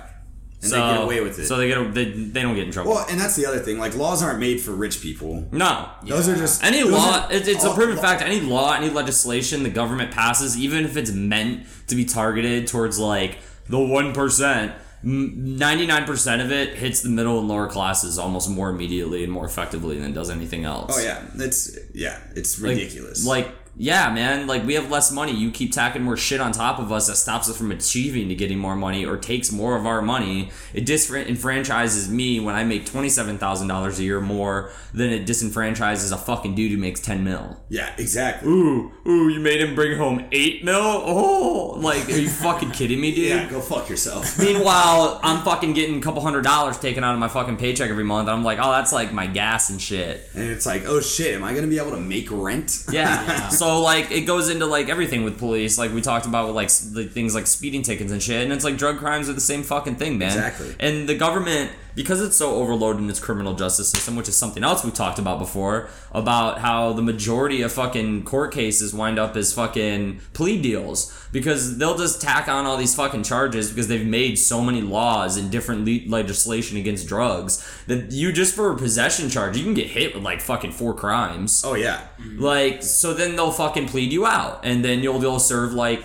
and 0.64 0.70
so, 0.70 0.76
they 0.88 0.94
get 0.94 1.02
away 1.04 1.20
with 1.20 1.38
it. 1.38 1.46
So 1.46 1.56
they 1.56 1.68
get 1.68 1.94
they, 1.94 2.04
they 2.10 2.42
don't 2.42 2.54
get 2.54 2.64
in 2.66 2.72
trouble. 2.72 2.92
well, 2.92 3.06
and 3.08 3.20
that's 3.20 3.36
the 3.36 3.46
other 3.46 3.58
thing. 3.60 3.78
Like 3.78 3.94
laws 3.96 4.22
aren't 4.22 4.40
made 4.40 4.60
for 4.60 4.72
rich 4.72 5.00
people. 5.00 5.46
no. 5.52 5.88
Those 6.04 6.28
are 6.28 6.36
just 6.36 6.62
Any 6.64 6.82
law, 6.82 7.28
it, 7.28 7.46
it's 7.48 7.64
a 7.64 7.72
proven 7.72 7.96
fact. 7.96 8.22
Any 8.22 8.40
law, 8.40 8.72
any 8.74 8.90
legislation 8.90 9.62
the 9.62 9.70
government 9.70 10.10
passes, 10.10 10.58
even 10.58 10.84
if 10.84 10.96
it's 10.96 11.12
meant 11.12 11.66
to 11.88 11.94
be 11.94 12.04
targeted 12.04 12.66
towards 12.66 12.98
like 12.98 13.38
the 13.68 13.78
one 13.78 14.12
percent, 14.12 14.72
ninety 15.02 15.86
nine 15.86 16.04
percent 16.04 16.40
of 16.42 16.50
it 16.52 16.74
hits 16.76 17.02
the 17.02 17.08
middle 17.08 17.38
and 17.38 17.48
lower 17.48 17.66
classes 17.66 18.18
almost 18.18 18.48
more 18.50 18.70
immediately 18.70 19.22
and 19.24 19.32
more 19.32 19.44
effectively 19.46 19.98
than 19.98 20.12
does 20.12 20.30
anything 20.30 20.64
else. 20.64 20.96
Oh 20.98 21.02
yeah, 21.02 21.22
it's 21.36 21.78
yeah, 21.94 22.18
it's 22.34 22.60
Like- 22.60 22.70
ridiculous. 22.76 23.26
Like, 23.26 23.48
yeah, 23.76 24.12
man. 24.12 24.46
Like 24.46 24.64
we 24.64 24.74
have 24.74 24.90
less 24.90 25.10
money. 25.12 25.32
You 25.32 25.50
keep 25.50 25.72
tacking 25.72 26.02
more 26.02 26.16
shit 26.16 26.40
on 26.40 26.52
top 26.52 26.78
of 26.78 26.92
us 26.92 27.06
that 27.08 27.16
stops 27.16 27.48
us 27.50 27.56
from 27.56 27.70
achieving 27.72 28.28
to 28.28 28.34
getting 28.34 28.58
more 28.58 28.76
money 28.76 29.04
or 29.04 29.16
takes 29.16 29.50
more 29.52 29.76
of 29.76 29.86
our 29.86 30.00
money. 30.02 30.50
It 30.72 30.86
disenfranchises 30.86 32.08
me 32.08 32.40
when 32.40 32.54
I 32.54 32.64
make 32.64 32.86
twenty 32.86 33.08
seven 33.08 33.38
thousand 33.38 33.68
dollars 33.68 33.98
a 33.98 34.04
year 34.04 34.20
more 34.20 34.70
than 34.92 35.10
it 35.10 35.26
disenfranchises 35.26 36.12
a 36.12 36.16
fucking 36.16 36.54
dude 36.54 36.70
who 36.72 36.78
makes 36.78 37.00
ten 37.00 37.24
mil. 37.24 37.56
yeah, 37.68 37.94
exactly. 37.98 38.48
Ooh, 38.50 38.92
ooh, 39.06 39.28
you 39.28 39.40
made 39.40 39.60
him 39.60 39.74
bring 39.74 39.96
home 39.98 40.24
eight 40.32 40.64
mil? 40.64 40.74
Oh, 40.76 41.74
like, 41.78 42.08
are 42.08 42.12
you 42.18 42.28
fucking 42.28 42.70
kidding 42.72 43.00
me, 43.00 43.14
dude? 43.14 43.24
Yeah, 43.34 43.48
go 43.50 43.60
fuck 43.60 43.88
yourself. 43.88 44.38
Meanwhile, 44.64 45.18
I'm 45.22 45.42
fucking 45.44 45.72
getting 45.72 45.98
a 45.98 46.00
couple 46.02 46.20
hundred 46.20 46.42
dollars 46.44 46.78
taken 46.78 47.02
out 47.02 47.14
of 47.14 47.18
my 47.20 47.28
fucking 47.28 47.56
paycheck 47.56 47.88
every 47.90 48.04
month. 48.04 48.28
And 48.28 48.36
I'm 48.36 48.44
like, 48.44 48.58
oh, 48.60 48.70
that's 48.70 48.92
like 48.92 49.12
my 49.12 49.26
gas 49.26 49.70
and 49.70 49.80
shit. 49.80 50.28
and 50.34 50.44
it's 50.44 50.66
like, 50.66 50.84
oh 50.86 51.00
shit, 51.00 51.34
am 51.34 51.42
I 51.42 51.54
gonna 51.54 51.66
be 51.66 51.78
able 51.78 51.92
to 51.92 52.00
make 52.00 52.28
rent? 52.30 52.84
Yeah. 52.90 53.48
So 53.54 53.63
like, 53.80 54.10
it 54.10 54.22
goes 54.22 54.48
into 54.48 54.66
like 54.66 54.88
everything 54.88 55.24
with 55.24 55.38
police. 55.38 55.78
Like 55.78 55.92
we 55.92 56.00
talked 56.00 56.26
about 56.26 56.46
with 56.46 56.56
like 56.56 56.68
the 56.68 57.04
things 57.04 57.34
like 57.34 57.46
speeding 57.46 57.82
tickets 57.82 58.12
and 58.12 58.22
shit. 58.22 58.42
And 58.42 58.52
it's 58.52 58.64
like 58.64 58.76
drug 58.76 58.98
crimes 58.98 59.28
are 59.28 59.32
the 59.32 59.40
same 59.40 59.62
fucking 59.62 59.96
thing, 59.96 60.18
man. 60.18 60.28
Exactly. 60.28 60.74
And 60.80 61.08
the 61.08 61.16
government, 61.16 61.70
because 61.94 62.20
it's 62.22 62.36
so 62.36 62.56
overloaded 62.56 63.02
in 63.02 63.10
its 63.10 63.20
criminal 63.20 63.54
justice 63.54 63.88
system, 63.88 64.16
which 64.16 64.28
is 64.28 64.36
something 64.36 64.64
else 64.64 64.84
we 64.84 64.90
talked 64.90 65.18
about 65.18 65.38
before, 65.38 65.88
about 66.12 66.58
how 66.58 66.92
the 66.92 67.02
majority 67.02 67.62
of 67.62 67.72
fucking 67.72 68.24
court 68.24 68.52
cases 68.52 68.92
wind 68.92 69.18
up 69.18 69.36
as 69.36 69.52
fucking 69.52 70.20
plea 70.32 70.60
deals. 70.60 71.12
Because 71.32 71.78
they'll 71.78 71.98
just 71.98 72.22
tack 72.22 72.46
on 72.48 72.64
all 72.64 72.76
these 72.76 72.94
fucking 72.94 73.24
charges 73.24 73.70
because 73.70 73.88
they've 73.88 74.06
made 74.06 74.38
so 74.38 74.60
many 74.60 74.80
laws 74.80 75.36
and 75.36 75.50
different 75.50 75.84
le- 75.84 76.08
legislation 76.08 76.76
against 76.76 77.08
drugs 77.08 77.64
that 77.86 78.12
you 78.12 78.32
just 78.32 78.54
for 78.54 78.70
a 78.70 78.76
possession 78.76 79.28
charge 79.28 79.56
you 79.56 79.64
can 79.64 79.74
get 79.74 79.88
hit 79.88 80.14
with 80.14 80.22
like 80.22 80.40
fucking 80.40 80.72
four 80.72 80.94
crimes. 80.94 81.62
Oh 81.64 81.74
yeah, 81.74 82.06
mm-hmm. 82.18 82.40
Like, 82.40 82.82
so 82.82 83.14
then 83.14 83.36
they'll 83.36 83.50
fucking 83.50 83.88
plead 83.88 84.12
you 84.12 84.26
out, 84.26 84.60
and 84.64 84.84
then 84.84 85.02
you'll 85.02 85.20
you'll 85.20 85.40
serve 85.40 85.72
like, 85.72 86.04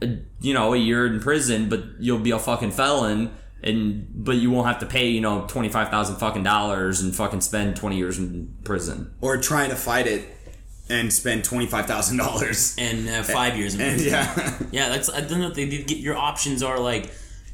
a, 0.00 0.18
you 0.40 0.54
know, 0.54 0.74
a 0.74 0.76
year 0.76 1.06
in 1.06 1.20
prison, 1.20 1.68
but 1.68 1.84
you'll 1.98 2.18
be 2.18 2.30
a 2.30 2.38
fucking 2.38 2.70
felon, 2.70 3.30
and 3.62 4.06
but 4.14 4.36
you 4.36 4.50
won't 4.50 4.66
have 4.66 4.78
to 4.80 4.86
pay, 4.86 5.08
you 5.08 5.20
know, 5.20 5.46
twenty 5.46 5.68
five 5.68 5.88
thousand 5.88 6.16
fucking 6.16 6.42
dollars 6.42 7.00
and 7.00 7.14
fucking 7.14 7.40
spend 7.40 7.76
twenty 7.76 7.96
years 7.96 8.18
in 8.18 8.54
prison. 8.64 9.14
or 9.20 9.36
trying 9.38 9.70
to 9.70 9.76
fight 9.76 10.06
it 10.06 10.24
and 10.88 11.12
spend 11.12 11.44
twenty 11.44 11.66
five 11.66 11.86
thousand 11.86 12.16
dollars. 12.18 12.74
and 12.78 13.08
uh, 13.08 13.22
five 13.22 13.56
years 13.56 13.74
in 13.74 13.80
And 13.82 14.00
yeah, 14.00 14.58
Yeah, 14.72 14.88
that's 14.88 15.08
I 15.08 15.20
don't 15.20 15.40
know. 15.40 15.50
They 15.50 15.68
did 15.68 15.86
get 15.86 15.98
your 15.98 16.16
options 16.16 16.62
are 16.62 16.78
like 16.78 17.10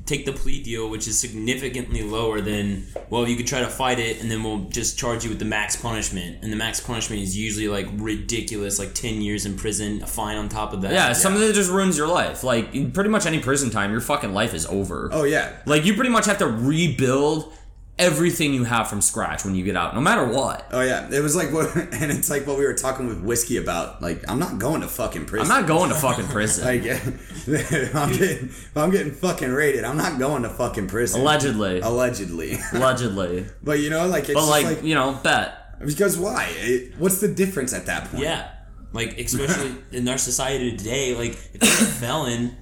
take 0.08 0.24
the 0.24 0.32
plea 0.32 0.62
deal, 0.62 0.88
which 0.88 1.06
is 1.06 1.18
significantly 1.18 2.02
lower 2.02 2.40
than 2.40 2.86
well, 3.10 3.28
you 3.28 3.36
could 3.36 3.46
try 3.46 3.60
to 3.60 3.68
fight 3.68 3.98
it, 3.98 4.20
and 4.20 4.30
then 4.30 4.42
we'll 4.42 4.64
just 4.70 4.98
charge 4.98 5.22
you 5.24 5.30
with 5.30 5.38
the 5.38 5.44
max 5.44 5.76
punishment, 5.76 6.38
and 6.42 6.52
the 6.52 6.56
max 6.56 6.80
punishment 6.80 7.22
is 7.22 7.36
usually 7.36 7.68
like 7.68 7.86
ridiculous, 7.96 8.78
like 8.78 8.94
ten 8.94 9.20
years 9.22 9.46
in 9.46 9.56
prison, 9.56 10.02
a 10.02 10.06
fine 10.06 10.36
on 10.36 10.48
top 10.48 10.72
of 10.72 10.82
that. 10.82 10.92
Yeah, 10.92 11.12
something 11.12 11.40
that 11.40 11.54
just 11.54 11.70
ruins 11.70 11.96
your 11.96 12.08
life. 12.08 12.42
Like 12.42 12.72
pretty 12.94 13.10
much 13.10 13.26
any 13.26 13.38
prison 13.38 13.70
time, 13.70 13.92
your 13.92 14.00
fucking 14.00 14.32
life 14.32 14.54
is 14.54 14.66
over. 14.66 15.08
oh 15.12 15.24
yeah, 15.24 15.52
Like 15.66 15.84
you 15.84 15.94
pretty 15.94 16.10
much 16.10 16.26
have 16.26 16.38
to 16.38 16.46
rebuild 16.46 17.52
everything 17.98 18.54
you 18.54 18.64
have 18.64 18.88
from 18.88 19.00
scratch 19.00 19.44
when 19.44 19.54
you 19.54 19.64
get 19.64 19.76
out, 19.76 19.94
no 19.94 20.00
matter 20.00 20.24
what. 20.24 20.66
oh 20.72 20.80
yeah. 20.80 21.08
It 21.10 21.20
was 21.22 21.34
like 21.34 21.52
what, 21.52 21.74
and 21.76 22.10
it's 22.12 22.30
like 22.30 22.46
what 22.46 22.58
we 22.58 22.64
were 22.64 22.74
talking 22.74 23.06
with 23.08 23.20
whiskey 23.22 23.56
about. 23.56 24.00
Like, 24.00 24.22
I'm 24.30 24.38
not 24.38 24.58
going 24.58 24.82
to 24.82 24.88
fucking 24.88 25.26
prison. 25.26 25.50
I'm 25.50 25.60
not 25.60 25.68
going 25.68 25.90
to 25.90 25.96
fucking 25.96 26.26
prison. 26.26 26.64
Like, 26.68 26.84
I'm 27.94 28.12
getting, 28.12 28.50
I'm 28.76 28.90
getting 28.90 29.12
fucking 29.12 29.50
raided, 29.50 29.84
I'm 29.84 29.96
not 29.96 30.18
going 30.18 30.42
to 30.42 30.48
fucking 30.50 30.86
prison. 30.88 31.20
Allegedly. 31.22 31.80
Allegedly. 31.80 32.58
Allegedly. 32.72 33.46
but 33.62 33.78
you 33.80 33.90
know, 33.90 34.06
like, 34.06 34.24
it's 34.24 34.34
But 34.34 34.46
like, 34.48 34.64
like, 34.66 34.82
you 34.84 34.94
know, 34.94 35.18
bet. 35.22 35.78
because 35.84 36.18
why? 36.18 36.48
It, 36.56 36.98
what's 36.98 37.20
the 37.20 37.28
difference 37.28 37.72
at 37.72 37.86
that 37.86 38.10
point? 38.10 38.22
Yeah, 38.22 38.50
like 38.92 39.18
especially 39.18 39.74
in 39.92 40.06
our 40.08 40.18
society 40.18 40.76
today, 40.76 41.14
like 41.14 41.32
if 41.54 41.62
you're 41.62 41.88
a 41.88 41.92
felon, 41.92 42.56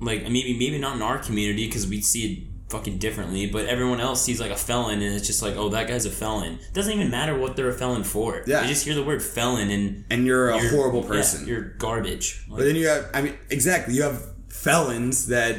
like 0.00 0.22
maybe 0.24 0.58
maybe 0.58 0.78
not 0.78 0.96
in 0.96 1.02
our 1.02 1.18
community 1.18 1.66
because 1.66 1.86
we 1.86 2.00
see 2.00 2.32
it 2.32 2.48
fucking 2.68 2.98
differently, 2.98 3.46
but 3.46 3.66
everyone 3.66 3.98
else 4.00 4.22
sees 4.22 4.40
like 4.40 4.50
a 4.50 4.56
felon 4.56 5.00
and 5.02 5.14
it's 5.14 5.26
just 5.26 5.42
like, 5.42 5.56
oh, 5.56 5.70
that 5.70 5.88
guy's 5.88 6.04
a 6.04 6.10
felon. 6.10 6.54
It 6.54 6.74
doesn't 6.74 6.92
even 6.92 7.10
matter 7.10 7.36
what 7.38 7.56
they're 7.56 7.68
a 7.70 7.72
felon 7.72 8.04
for. 8.04 8.42
Yeah. 8.46 8.60
they 8.60 8.66
just 8.68 8.84
hear 8.84 8.94
the 8.94 9.02
word 9.02 9.22
felon 9.22 9.70
and 9.70 10.04
And 10.10 10.26
you're 10.26 10.50
a 10.50 10.56
you're- 10.58 10.68
horrible 10.76 11.02
yeah, 11.02 11.08
person. 11.08 11.46
you're 11.48 11.62
garbage. 11.62 12.44
But 12.48 12.58
then 12.58 12.76
you 12.76 12.88
have, 12.88 13.08
I 13.14 13.22
mean, 13.22 13.38
exactly. 13.50 13.94
You 13.94 14.02
have 14.02 14.22
felons 14.48 15.28
that 15.28 15.56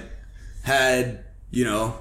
had, 0.64 1.24
you 1.52 1.66
know, 1.66 1.96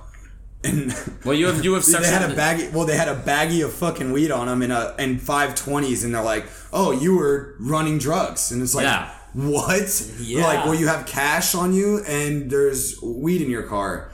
and 0.65 0.93
Well, 1.25 1.35
you 1.35 1.47
have 1.47 1.65
you 1.65 1.75
have 1.75 1.87
they 1.87 2.07
had 2.11 2.29
a 2.31 2.35
baggie. 2.35 2.73
Well, 2.73 2.85
they 2.85 2.97
had 2.97 3.09
a 3.09 3.15
baggie 3.15 3.65
of 3.65 3.73
fucking 3.73 4.11
weed 4.13 4.31
on 4.31 4.49
them 4.49 4.61
and 4.63 4.73
a 4.73 4.95
and 4.99 5.23
five 5.23 5.55
twenties, 5.55 6.03
and 6.05 6.13
they're 6.15 6.23
like, 6.23 6.47
"Oh, 6.73 6.91
you 6.91 7.17
were 7.17 7.55
running 7.61 7.99
drugs," 7.99 8.51
and 8.51 8.61
it's 8.61 8.75
like, 8.75 8.83
Yeah. 8.85 9.09
"What?" 9.35 10.13
Yeah. 10.19 10.45
Like, 10.45 10.65
well, 10.65 10.75
you 10.75 10.89
have 10.89 11.07
cash 11.07 11.55
on 11.55 11.73
you 11.73 12.03
and 12.09 12.51
there's 12.51 13.01
weed 13.01 13.41
in 13.41 13.49
your 13.51 13.63
car. 13.63 14.11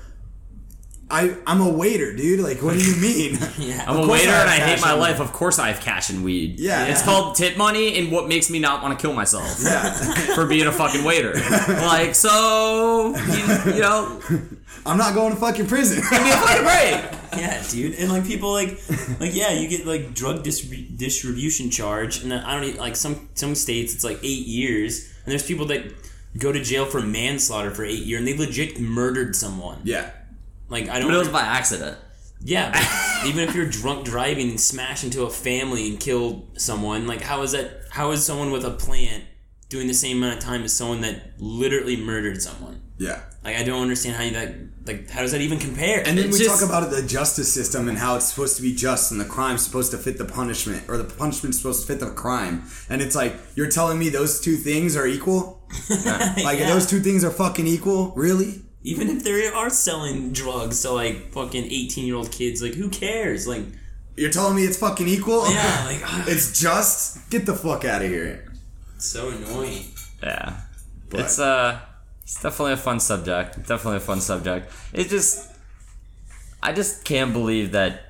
I 1.11 1.37
I'm 1.47 1.61
a 1.61 1.69
waiter, 1.69 2.15
dude. 2.15 2.41
Like, 2.41 2.63
what 2.63 2.75
do 2.75 2.81
you 2.85 2.97
mean? 3.01 3.39
Yeah. 3.59 3.85
I'm 3.87 3.97
a 3.97 4.07
waiter 4.09 4.31
I 4.33 4.41
and 4.41 4.51
I 4.51 4.57
hate 4.57 4.81
my 4.81 4.91
on 4.93 4.97
me. 4.97 5.01
life. 5.03 5.21
Of 5.21 5.33
course, 5.33 5.59
I 5.59 5.69
have 5.69 5.81
cash 5.81 6.11
and 6.11 6.25
weed. 6.25 6.59
Yeah. 6.59 6.87
it's 6.87 7.01
Yeah. 7.01 7.05
called 7.07 7.37
tip 7.37 7.57
money 7.57 7.99
and 7.99 8.11
what 8.11 8.27
makes 8.29 8.51
me 8.51 8.59
not 8.59 8.83
want 8.83 8.99
to 8.99 9.03
kill 9.07 9.15
myself 9.15 9.59
yeah, 9.63 9.93
for 10.35 10.47
being 10.47 10.67
a 10.67 10.73
fucking 10.73 11.05
waiter. 11.05 11.35
like, 11.69 12.15
so 12.15 13.15
you, 13.17 13.75
you 13.75 13.81
know, 13.81 14.21
I'm 14.87 14.99
not 14.99 15.15
going 15.15 15.33
to 15.35 15.39
fucking 15.41 15.67
prison. 15.67 16.03
give 16.11 16.23
me 16.23 16.31
a 16.31 16.37
fucking 16.37 16.65
break. 16.65 17.21
Yeah, 17.41 17.63
dude, 17.69 17.95
and 17.99 18.11
like 18.11 18.25
people 18.27 18.53
like, 18.53 18.79
like 19.21 19.35
yeah, 19.35 19.51
you 19.53 19.69
get 19.69 19.87
like 19.87 20.15
drug 20.15 20.45
distrib- 20.45 20.97
distribution 20.97 21.69
charge, 21.71 22.23
and 22.23 22.33
I 22.33 22.55
don't 22.55 22.65
e- 22.75 22.79
like 22.79 22.97
some 22.97 23.29
some 23.35 23.55
states 23.55 23.93
it's 23.95 24.05
like 24.05 24.19
eight 24.23 24.47
years, 24.47 25.13
and 25.25 25.33
there's 25.33 25.45
people 25.47 25.67
that 25.67 25.83
go 26.39 26.53
to 26.53 26.63
jail 26.63 26.87
for 26.87 27.01
manslaughter 27.01 27.71
for 27.73 27.85
eight 27.85 28.05
years, 28.05 28.21
and 28.21 28.29
they 28.29 28.37
legit 28.37 28.79
murdered 28.81 29.35
someone. 29.35 29.79
yeah, 29.85 30.11
Like 30.69 30.89
I 30.89 30.99
don't. 30.99 31.09
But 31.09 31.15
it 31.17 31.19
was 31.19 31.29
by 31.29 31.43
accident. 31.43 31.99
yeah, 32.41 32.73
even 33.27 33.49
if 33.49 33.55
you're 33.55 33.69
drunk 33.69 34.05
driving 34.05 34.51
and 34.51 34.61
smash 34.61 35.05
into 35.05 35.23
a 35.25 35.31
family 35.31 35.89
and 35.89 36.01
kill 36.01 36.49
someone, 36.57 37.07
like 37.07 37.21
how 37.23 37.43
is 37.43 37.53
that? 37.53 37.83
How 37.91 38.11
is 38.13 38.25
someone 38.25 38.51
with 38.51 38.65
a 38.65 38.71
plant 38.71 39.25
doing 39.69 39.87
the 39.89 39.95
same 39.95 40.19
amount 40.19 40.39
of 40.39 40.45
time 40.45 40.63
as 40.63 40.73
someone 40.77 41.01
that 41.03 41.33
literally 41.39 41.97
murdered 41.97 42.41
someone? 42.43 42.81
yeah. 42.99 43.21
Like 43.43 43.57
I 43.57 43.63
don't 43.65 43.83
understand 43.83 44.17
how 44.17 44.23
you 44.23 44.31
that 44.31 44.55
like 44.87 45.11
how 45.11 45.21
does 45.21 45.33
that 45.33 45.41
even 45.43 45.59
compare? 45.59 45.99
And 46.07 46.17
then 46.17 46.27
It's 46.29 46.39
we 46.39 46.45
just- 46.45 46.61
talk 46.61 46.69
about 46.69 46.91
the 46.91 47.03
justice 47.03 47.53
system 47.53 47.89
and 47.89 47.99
how 47.99 48.17
it's 48.17 48.25
supposed 48.27 48.57
to 48.57 48.63
be 48.63 48.75
just 48.75 49.11
and 49.13 49.21
the 49.21 49.25
crime's 49.27 49.63
supposed 49.65 49.91
to 49.91 49.99
fit 49.99 50.17
the 50.17 50.25
punishment 50.25 50.85
or 50.89 50.97
the 50.97 51.05
punishment's 51.05 51.59
supposed 51.59 51.83
to 51.83 51.87
fit 51.93 52.01
the 52.01 52.11
crime. 52.11 52.63
And 52.89 53.03
it's 53.03 53.15
like, 53.17 53.35
you're 53.57 53.69
telling 53.69 53.99
me 53.99 54.09
those 54.11 54.41
two 54.41 54.57
things 54.57 54.97
are 54.97 55.07
equal? 55.07 55.61
Like, 55.91 56.59
Yeah. 56.61 56.69
those 56.73 56.87
two 56.87 57.01
things 57.01 57.23
are 57.25 57.31
fucking 57.31 57.67
equal? 57.67 58.13
Really? 58.17 58.63
Even 58.85 59.09
if 59.09 59.25
they 59.25 59.47
are 59.49 59.71
selling 59.71 60.33
drugs 60.33 60.83
to 60.83 60.91
like 60.93 61.33
fucking 61.33 61.65
eighteen 61.65 62.07
year 62.07 62.17
old 62.17 62.31
kids, 62.31 62.63
like 62.63 62.75
who 62.75 62.89
cares? 62.91 63.47
Like 63.49 63.65
You're 64.17 64.31
telling 64.31 64.55
me 64.57 64.65
it's 64.65 64.77
fucking 64.79 65.09
equal? 65.09 65.51
yeah, 65.51 65.85
like 65.87 66.29
It's 66.29 66.61
just? 66.61 67.31
Get 67.31 67.47
the 67.47 67.55
fuck 67.55 67.85
out 67.85 68.03
of 68.03 68.09
here. 68.11 68.53
so 68.99 69.31
annoying. 69.31 69.87
Yeah, 70.23 70.61
But- 71.11 71.21
it's 71.21 71.39
uh, 71.39 71.81
it's 72.23 72.41
definitely 72.43 72.73
a 72.75 72.77
fun 72.79 73.01
subject. 73.01 73.57
Definitely 73.67 73.97
a 73.97 74.01
fun 74.01 74.21
subject. 74.21 74.71
It 74.93 75.09
just, 75.09 75.51
I 76.63 76.73
just 76.73 77.05
can't 77.05 77.33
believe 77.35 77.73
that 77.73 78.01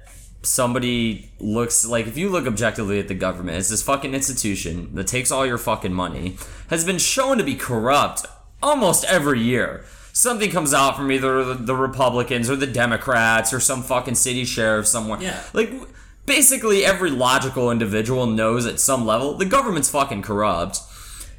somebody 0.43 1.31
looks 1.41 1.87
like 1.87 2.07
if 2.07 2.17
you 2.19 2.29
look 2.29 2.47
objectively 2.47 2.99
at 3.01 3.09
the 3.09 3.15
government, 3.15 3.57
it's 3.59 3.71
this 3.71 3.83
fucking 3.83 4.15
institution 4.15 4.95
that 4.95 5.07
takes 5.09 5.31
all 5.33 5.45
your 5.47 5.59
fucking 5.59 5.93
money, 5.93 6.37
has 6.69 6.85
been 6.85 6.99
shown 6.99 7.39
to 7.39 7.45
be 7.45 7.55
corrupt 7.57 8.27
almost 8.63 9.05
every 9.07 9.41
year. 9.41 9.85
Something 10.17 10.49
comes 10.53 10.73
out 10.73 10.97
from 10.97 11.11
either 11.11 11.43
the, 11.43 11.55
the 11.55 11.75
Republicans 11.75 12.49
or 12.49 12.55
the 12.55 12.69
Democrats 12.69 13.53
or 13.53 13.59
some 13.59 13.83
fucking 13.83 14.15
city 14.15 14.45
sheriff 14.45 14.87
somewhere. 14.87 15.21
Yeah. 15.21 15.43
Like 15.53 15.73
basically 16.25 16.85
every 16.85 17.11
logical 17.11 17.69
individual 17.73 18.25
knows 18.27 18.65
at 18.65 18.79
some 18.79 19.05
level 19.05 19.35
the 19.35 19.45
government's 19.45 19.91
fucking 19.91 20.23
corrupt. 20.23 20.79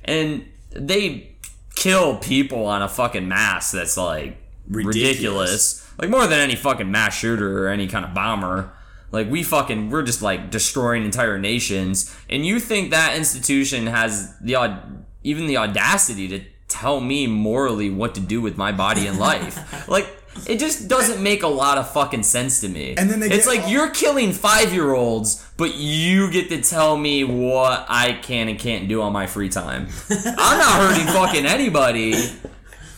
And 0.04 0.46
they 0.72 1.38
kill 1.76 2.18
people 2.18 2.66
on 2.66 2.82
a 2.82 2.90
fucking 2.90 3.28
mass 3.28 3.72
that's 3.72 3.96
like 3.96 4.38
Ridiculous. 4.68 5.06
ridiculous. 5.06 5.92
Like 5.98 6.10
more 6.10 6.28
than 6.28 6.40
any 6.40 6.58
fucking 6.58 6.92
mass 6.92 7.18
shooter 7.18 7.64
or 7.66 7.70
any 7.70 7.88
kind 7.88 8.04
of 8.04 8.14
bomber. 8.14 8.74
Like 9.10 9.30
we 9.30 9.42
fucking 9.42 9.90
we're 9.90 10.04
just 10.04 10.22
like 10.22 10.52
destroying 10.52 11.06
entire 11.06 11.40
nations. 11.40 12.14
And 12.30 12.46
you 12.46 12.60
think 12.60 12.92
that 12.92 13.16
institution 13.16 13.88
has 13.88 14.38
the 14.40 14.82
even 15.24 15.48
the 15.48 15.56
audacity 15.56 16.28
to 16.28 16.42
tell 16.80 17.00
me 17.00 17.28
morally 17.28 17.90
what 17.90 18.16
to 18.16 18.22
do 18.22 18.42
with 18.42 18.58
my 18.58 18.72
body 18.72 19.08
and 19.08 19.18
life. 19.18 19.88
like 19.88 20.08
it 20.48 20.60
just 20.60 20.88
doesn't 20.90 21.24
make 21.24 21.44
a 21.44 21.48
lot 21.48 21.78
of 21.78 21.90
fucking 21.92 22.24
sense 22.24 22.60
to 22.62 22.68
me. 22.68 22.96
And 22.98 23.10
then 23.10 23.20
they 23.22 23.30
it's 23.32 23.48
like 23.48 23.64
all- 23.64 23.70
you're 23.70 23.90
killing 23.92 24.34
five 24.34 24.74
year 24.74 24.94
olds, 24.94 25.46
but 25.58 25.76
you 25.76 26.30
get 26.30 26.50
to 26.50 26.62
tell 26.62 26.98
me 26.98 27.24
what 27.24 27.86
I 27.88 28.14
can 28.22 28.50
and 28.50 28.60
can't 28.60 28.90
do 28.90 29.02
on 29.02 29.14
my 29.14 29.28
free 29.28 29.50
time. 29.50 29.88
I'm 30.10 30.58
not 30.58 30.82
hurting 30.82 31.08
fucking 31.08 31.46
anybody. 31.46 32.14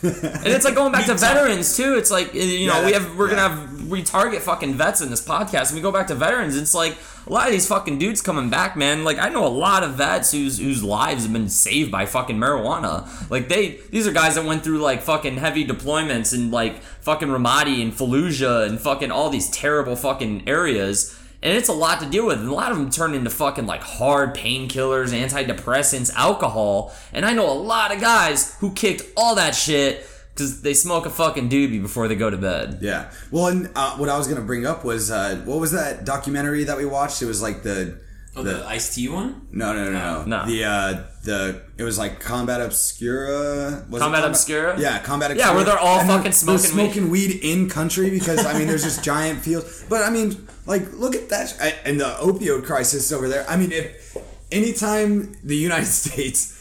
And 0.02 0.46
it's 0.46 0.64
like 0.64 0.74
going 0.74 0.92
back 0.92 1.06
to 1.06 1.14
veterans 1.14 1.76
too. 1.76 1.94
It's 1.96 2.10
like 2.10 2.32
you 2.34 2.66
know 2.66 2.80
Yeah, 2.80 2.86
we 2.86 2.92
have 2.92 3.16
we're 3.16 3.30
yeah. 3.30 3.36
gonna 3.36 3.48
have 3.48 3.88
we 3.88 4.02
target 4.02 4.42
fucking 4.42 4.74
vets 4.74 5.00
in 5.00 5.10
this 5.10 5.26
podcast, 5.26 5.68
and 5.68 5.76
we 5.76 5.80
go 5.80 5.90
back 5.90 6.06
to 6.08 6.14
veterans. 6.14 6.56
It's 6.56 6.74
like 6.74 6.96
a 7.26 7.32
lot 7.32 7.46
of 7.46 7.52
these 7.52 7.66
fucking 7.66 7.98
dudes 7.98 8.22
coming 8.22 8.48
back, 8.50 8.76
man. 8.76 9.02
Like 9.04 9.18
I 9.18 9.28
know 9.28 9.46
a 9.46 9.48
lot 9.48 9.82
of 9.82 9.94
vets 9.94 10.30
whose 10.32 10.58
whose 10.58 10.82
lives 10.84 11.24
have 11.24 11.32
been 11.32 11.48
saved 11.48 11.90
by 11.90 12.06
fucking 12.06 12.36
marijuana. 12.36 13.08
Like 13.30 13.48
they 13.48 13.80
these 13.90 14.06
are 14.06 14.12
guys 14.12 14.36
that 14.36 14.44
went 14.44 14.62
through 14.62 14.78
like 14.78 15.02
fucking 15.02 15.38
heavy 15.38 15.66
deployments 15.66 16.34
in 16.34 16.50
like 16.50 16.80
fucking 17.00 17.28
Ramadi 17.28 17.82
and 17.82 17.92
Fallujah 17.92 18.66
and 18.66 18.80
fucking 18.80 19.10
all 19.10 19.30
these 19.30 19.50
terrible 19.50 19.96
fucking 19.96 20.48
areas. 20.48 21.17
And 21.42 21.56
it's 21.56 21.68
a 21.68 21.72
lot 21.72 22.00
to 22.00 22.06
deal 22.06 22.26
with. 22.26 22.40
And 22.40 22.48
a 22.48 22.54
lot 22.54 22.72
of 22.72 22.78
them 22.78 22.90
turn 22.90 23.14
into 23.14 23.30
fucking 23.30 23.66
like 23.66 23.82
hard 23.82 24.34
painkillers, 24.34 25.12
antidepressants, 25.12 26.12
alcohol. 26.14 26.92
And 27.12 27.24
I 27.24 27.32
know 27.32 27.48
a 27.50 27.54
lot 27.54 27.94
of 27.94 28.00
guys 28.00 28.56
who 28.58 28.72
kicked 28.72 29.02
all 29.16 29.36
that 29.36 29.54
shit 29.54 30.04
because 30.34 30.62
they 30.62 30.74
smoke 30.74 31.06
a 31.06 31.10
fucking 31.10 31.48
doobie 31.48 31.82
before 31.82 32.08
they 32.08 32.14
go 32.14 32.30
to 32.30 32.36
bed. 32.36 32.78
Yeah. 32.80 33.10
Well, 33.30 33.48
and 33.48 33.70
uh, 33.74 33.96
what 33.96 34.08
I 34.08 34.16
was 34.16 34.28
gonna 34.28 34.40
bring 34.40 34.66
up 34.66 34.84
was 34.84 35.10
uh, 35.10 35.42
what 35.44 35.58
was 35.60 35.72
that 35.72 36.04
documentary 36.04 36.64
that 36.64 36.76
we 36.76 36.84
watched? 36.84 37.22
It 37.22 37.26
was 37.26 37.42
like 37.42 37.62
the 37.62 37.98
Oh, 38.38 38.42
the, 38.42 38.64
Ice 38.66 38.94
T 38.94 39.08
one. 39.08 39.46
no 39.52 39.72
no 39.72 39.84
no 39.90 39.90
no, 39.92 40.24
No. 40.24 40.46
the 40.46 40.64
uh, 40.64 41.02
the 41.24 41.62
it 41.76 41.82
was 41.82 41.98
like 41.98 42.20
Combat 42.20 42.60
Obscura. 42.60 43.84
Was 43.90 44.00
it 44.00 44.04
Combat 44.04 44.24
Obscura? 44.24 44.78
Yeah, 44.78 44.98
Combat 45.00 45.30
Obscura. 45.32 45.36
Yeah, 45.36 45.52
Obscura. 45.52 45.54
where 45.56 45.64
they're 45.64 45.78
all 45.78 45.98
And 46.00 46.08
fucking 46.08 46.22
they're 46.24 46.32
smoking 46.32 46.62
weed. 46.62 46.68
smoking 46.92 47.10
weed 47.10 47.40
in 47.42 47.68
country 47.68 48.10
because 48.10 48.44
I 48.46 48.56
mean 48.58 48.66
there's 48.68 48.84
just 48.84 49.02
giant 49.04 49.40
fields. 49.40 49.84
But 49.88 50.02
I 50.02 50.10
mean, 50.10 50.46
like 50.66 50.92
look 50.94 51.14
at 51.16 51.28
that 51.30 51.48
sh- 51.50 51.74
and 51.84 52.00
the 52.00 52.04
opioid 52.20 52.64
crisis 52.64 53.10
over 53.12 53.28
there. 53.28 53.44
I 53.48 53.56
mean, 53.56 53.72
if 53.72 54.16
anytime 54.52 55.34
the 55.44 55.56
United 55.56 55.86
States 56.02 56.54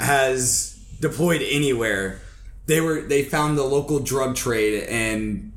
has 0.00 0.78
deployed 1.00 1.42
anywhere, 1.42 2.20
they 2.66 2.80
were 2.80 3.00
they 3.02 3.22
found 3.22 3.56
the 3.58 3.64
local 3.64 3.98
drug 3.98 4.36
trade 4.36 4.84
and 4.88 5.47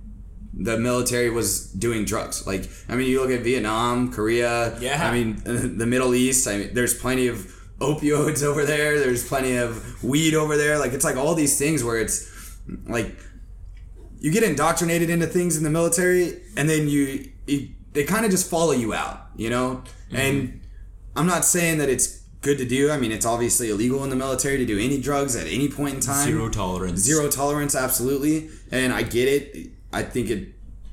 the 0.64 0.78
military 0.78 1.30
was 1.30 1.72
doing 1.72 2.06
drugs. 2.06 2.46
Like, 2.46 2.70
I 2.90 2.96
mean, 2.96 3.10
you 3.10 3.22
look 3.22 3.32
at 3.32 3.42
Vietnam, 3.42 4.12
Korea. 4.12 4.78
Yeah. 4.80 5.08
I 5.08 5.12
mean, 5.12 5.42
the 5.78 5.86
Middle 5.86 6.14
East. 6.14 6.48
I 6.48 6.58
mean, 6.58 6.74
there's 6.74 6.94
plenty 6.94 7.28
of 7.28 7.38
opioids 7.80 8.44
over 8.50 8.66
there. 8.66 9.00
There's 9.00 9.28
plenty 9.28 9.58
of 9.58 10.04
weed 10.04 10.34
over 10.34 10.58
there. 10.58 10.78
Like, 10.78 10.94
it's 10.94 11.06
like 11.06 11.18
all 11.18 11.36
these 11.36 11.58
things 11.58 11.84
where 11.84 12.00
it's 12.00 12.30
like 12.86 13.16
you 14.20 14.32
get 14.32 14.44
indoctrinated 14.44 15.10
into 15.10 15.26
things 15.26 15.58
in 15.58 15.64
the 15.64 15.70
military, 15.70 16.42
and 16.56 16.70
then 16.70 16.88
you, 16.88 17.32
you 17.48 17.70
they 17.94 18.04
kind 18.04 18.24
of 18.24 18.32
just 18.32 18.50
follow 18.50 18.72
you 18.72 18.94
out, 18.94 19.28
you 19.36 19.50
know. 19.50 19.84
Mm-hmm. 20.08 20.16
And 20.16 20.62
I'm 21.16 21.26
not 21.26 21.44
saying 21.44 21.80
that 21.80 21.90
it's 21.90 22.22
good 22.42 22.58
to 22.58 22.66
do. 22.66 22.92
I 22.92 22.98
mean, 22.98 23.12
it's 23.12 23.26
obviously 23.26 23.70
illegal 23.70 24.04
in 24.04 24.10
the 24.10 24.16
military 24.16 24.58
to 24.58 24.66
do 24.66 24.80
any 24.80 25.00
drugs 25.00 25.36
at 25.36 25.48
any 25.48 25.70
point 25.70 25.96
in 25.96 26.00
time. 26.02 26.28
Zero 26.28 26.50
tolerance. 26.50 27.00
Zero 27.00 27.30
tolerance, 27.30 27.76
absolutely. 27.76 28.50
And 28.72 28.94
I 28.94 29.04
get 29.04 29.28
it. 29.28 29.72
I 29.94 30.04
think 30.04 30.30
it. 30.30 30.50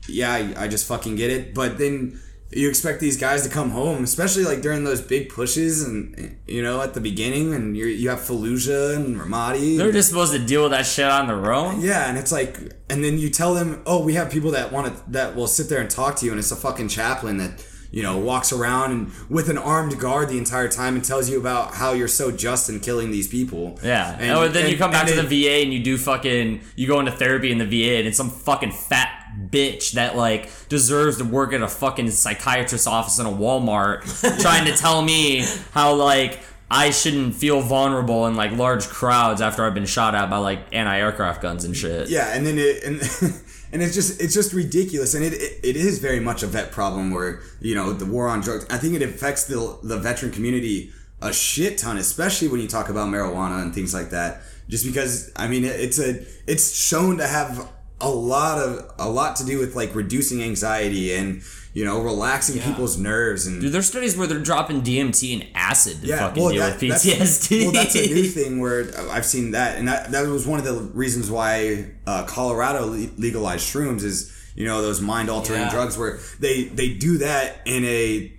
Yeah, 0.09 0.33
I, 0.33 0.65
I 0.65 0.69
just 0.69 0.87
fucking 0.87 1.17
get 1.17 1.31
it. 1.31 1.55
But 1.55 1.79
then 1.79 2.21
you 2.51 2.69
expect 2.69 3.01
these 3.01 3.19
guys 3.19 3.43
to 3.43 3.51
come 3.51 3.71
home, 3.71 4.03
especially 4.05 4.45
like 4.45 4.63
during 4.63 4.85
those 4.85 5.03
big 5.03 5.29
pushes, 5.29 5.83
and 5.83 6.39
you 6.47 6.63
know 6.63 6.81
at 6.81 6.95
the 6.95 7.01
beginning, 7.01 7.53
and 7.55 7.77
you 7.77 7.87
you 7.87 8.09
have 8.09 8.21
Fallujah 8.21 8.97
and 8.97 9.17
Ramadi. 9.17 9.77
They're 9.77 9.93
just 9.93 10.09
supposed 10.09 10.33
to 10.33 10.39
deal 10.39 10.63
with 10.63 10.73
that 10.73 10.87
shit 10.87 11.05
on 11.05 11.27
their 11.27 11.53
own. 11.53 11.81
Yeah, 11.81 12.09
and 12.09 12.17
it's 12.17 12.33
like, 12.33 12.59
and 12.89 13.05
then 13.05 13.19
you 13.19 13.29
tell 13.29 13.53
them, 13.53 13.83
oh, 13.85 14.03
we 14.03 14.15
have 14.15 14.31
people 14.31 14.53
that 14.53 14.73
want 14.73 14.87
to 14.87 15.11
that 15.11 15.37
will 15.37 15.47
sit 15.47 15.69
there 15.69 15.81
and 15.81 15.91
talk 15.91 16.17
to 16.17 16.27
you, 16.27 16.33
and 16.33 16.39
it's 16.39 16.51
a 16.51 16.57
fucking 16.57 16.89
chaplain 16.89 17.37
that 17.37 17.65
you 17.90 18.03
know 18.03 18.18
walks 18.18 18.53
around 18.53 18.92
and 18.92 19.11
with 19.31 19.48
an 19.48 19.57
armed 19.59 19.98
guard 19.98 20.29
the 20.29 20.38
entire 20.38 20.68
time 20.68 20.94
and 20.94 21.05
tells 21.05 21.29
you 21.31 21.38
about 21.40 21.74
how 21.74 21.92
you're 21.92 22.09
so 22.09 22.31
just 22.31 22.68
in 22.68 22.81
killing 22.81 23.11
these 23.11 23.29
people. 23.29 23.79
Yeah. 23.83 24.16
and, 24.18 24.31
oh, 24.33 24.48
then 24.48 24.70
you 24.70 24.77
come 24.77 24.90
back 24.90 25.07
to 25.07 25.14
they- 25.14 25.22
the 25.22 25.44
VA 25.44 25.62
and 25.62 25.72
you 25.72 25.83
do 25.83 25.96
fucking 25.96 26.61
you 26.77 26.87
go 26.87 27.01
into 27.01 27.12
therapy 27.12 27.51
in 27.51 27.59
the 27.59 27.64
VA 27.66 27.98
and 27.98 28.07
it's 28.07 28.16
some 28.16 28.31
fucking 28.31 28.72
fat 28.72 29.14
bitch 29.51 29.92
that 29.92 30.16
like 30.16 30.51
deserves 30.68 31.18
to 31.18 31.24
work 31.24 31.53
at 31.53 31.62
a 31.62 31.68
fucking 31.68 32.11
psychiatrist's 32.11 32.87
office 32.87 33.18
in 33.18 33.27
a 33.27 33.31
Walmart 33.31 34.03
trying 34.42 34.64
to 34.66 34.72
tell 34.77 35.01
me 35.03 35.44
how 35.72 35.94
like 35.94 36.40
I 36.70 36.90
shouldn't 36.90 37.35
feel 37.35 37.61
vulnerable 37.62 38.27
in 38.27 38.35
like 38.35 38.53
large 38.53 38.87
crowds 38.88 39.40
after 39.40 39.64
I've 39.64 39.72
been 39.74 39.87
shot 39.87 40.14
at 40.14 40.29
by 40.29 40.37
like 40.37 40.61
anti-aircraft 40.72 41.40
guns 41.40 41.64
and 41.64 41.74
shit. 41.74 42.11
Yeah, 42.11 42.35
and 42.35 42.44
then 42.46 42.59
it 42.59 42.83
and 42.85 43.01
and 43.73 43.83
it's 43.83 43.95
just 43.95 44.21
it's 44.21 44.35
just 44.35 44.53
ridiculous, 44.53 45.15
and 45.15 45.25
it, 45.25 45.35
it 45.35 45.61
it 45.63 45.77
is 45.77 45.99
very 45.99 46.21
much 46.21 46.43
a 46.43 46.47
vet 46.47 46.73
problem 46.73 47.11
where 47.11 47.41
you 47.61 47.75
know 47.75 47.93
the 47.93 48.07
war 48.07 48.29
on 48.29 48.41
drugs. 48.41 48.67
I 48.71 48.79
think 48.79 48.95
it 48.95 49.03
affects 49.03 49.45
the 49.45 49.79
the 49.83 49.99
veteran 49.99 50.33
community 50.33 50.93
a 51.21 51.33
shit 51.33 51.79
ton, 51.79 51.99
especially 51.99 52.49
when 52.49 52.61
you 52.61 52.69
talk 52.69 52.89
about 52.89 53.09
marijuana 53.09 53.63
and 53.63 53.75
things 53.75 53.93
like 53.93 54.11
that. 54.11 54.43
Just 54.69 54.85
because 54.85 55.33
I 55.37 55.49
mean 55.49 55.65
it, 55.65 55.81
it's 55.81 55.99
a 55.99 56.25
it's 56.47 56.75
shown 56.75 57.19
to 57.19 57.27
have 57.27 57.69
a 58.01 58.09
lot 58.09 58.59
of 58.59 58.91
a 58.99 59.09
lot 59.09 59.37
to 59.37 59.45
do 59.45 59.59
with 59.59 59.75
like 59.75 59.95
reducing 59.95 60.43
anxiety 60.43 61.15
and 61.15 61.43
you 61.79 61.85
know 61.85 62.01
relaxing 62.01 62.61
people's 62.61 62.99
nerves 62.99 63.47
and 63.47 63.61
Dude, 63.61 63.71
there's 63.73 63.87
studies 63.87 64.17
where 64.17 64.27
they're 64.27 64.47
dropping 64.51 64.83
DMT 64.83 65.21
and 65.35 65.47
acid 65.55 66.01
to 66.01 66.07
yeah, 66.09 66.19
fucking 66.19 66.43
well, 66.43 66.53
deal 66.53 66.62
that, 66.62 66.81
with 66.81 66.91
that's, 66.91 67.07
PTSD. 67.07 67.62
well, 67.62 67.73
that's 67.73 67.95
a 67.95 68.07
new 68.19 68.25
thing 68.38 68.59
where 68.59 68.79
I've 69.17 69.25
seen 69.25 69.53
that, 69.53 69.79
and 69.79 69.87
that, 69.87 70.11
that 70.11 70.27
was 70.27 70.45
one 70.45 70.59
of 70.59 70.64
the 70.64 70.75
reasons 71.05 71.31
why 71.31 71.87
uh, 72.07 72.25
Colorado 72.27 72.87
le- 72.87 73.11
legalized 73.17 73.64
shrooms 73.73 74.03
is 74.03 74.17
you 74.57 74.67
know 74.67 74.83
those 74.83 75.01
mind 75.01 75.31
altering 75.31 75.61
Yeah. 75.61 75.71
drugs 75.71 75.97
where 75.97 76.19
they 76.41 76.64
they 76.64 76.88
do 76.95 77.19
that 77.19 77.61
in 77.64 77.85
a 77.85 78.33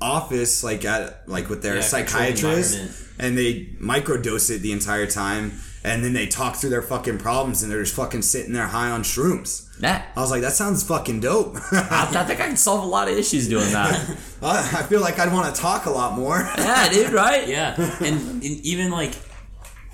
office 0.00 0.62
like 0.64 0.84
at 0.84 1.28
like 1.28 1.48
with 1.48 1.62
their 1.62 1.76
Yeah, 1.76 1.82
psychiatrist, 1.82 2.80
and 3.18 3.38
they 3.38 3.66
microdose 3.80 4.50
it 4.50 4.58
the 4.62 4.72
entire 4.72 5.06
time. 5.06 5.52
And 5.84 6.02
then 6.02 6.14
they 6.14 6.26
talk 6.26 6.56
through 6.56 6.70
their 6.70 6.82
fucking 6.82 7.18
problems, 7.18 7.62
and 7.62 7.70
they're 7.70 7.84
just 7.84 7.94
fucking 7.94 8.22
sitting 8.22 8.52
there 8.52 8.66
high 8.66 8.90
on 8.90 9.04
shrooms. 9.04 9.65
That, 9.80 10.08
I 10.16 10.20
was 10.20 10.30
like, 10.30 10.40
that 10.40 10.52
sounds 10.52 10.82
fucking 10.82 11.20
dope. 11.20 11.56
I, 11.72 12.08
I 12.14 12.24
think 12.24 12.40
I 12.40 12.46
can 12.46 12.56
solve 12.56 12.82
a 12.82 12.86
lot 12.86 13.08
of 13.08 13.18
issues 13.18 13.48
doing 13.48 13.70
that. 13.72 13.92
I 14.42 14.58
I 14.58 14.82
feel 14.84 15.00
like 15.00 15.18
I'd 15.18 15.32
want 15.32 15.54
to 15.54 15.60
talk 15.60 15.86
a 15.86 15.90
lot 15.90 16.14
more. 16.14 16.38
yeah, 16.56 16.88
dude, 16.88 17.12
right? 17.12 17.46
Yeah, 17.46 17.74
and, 18.00 18.18
and 18.30 18.44
even 18.44 18.90
like, 18.90 19.14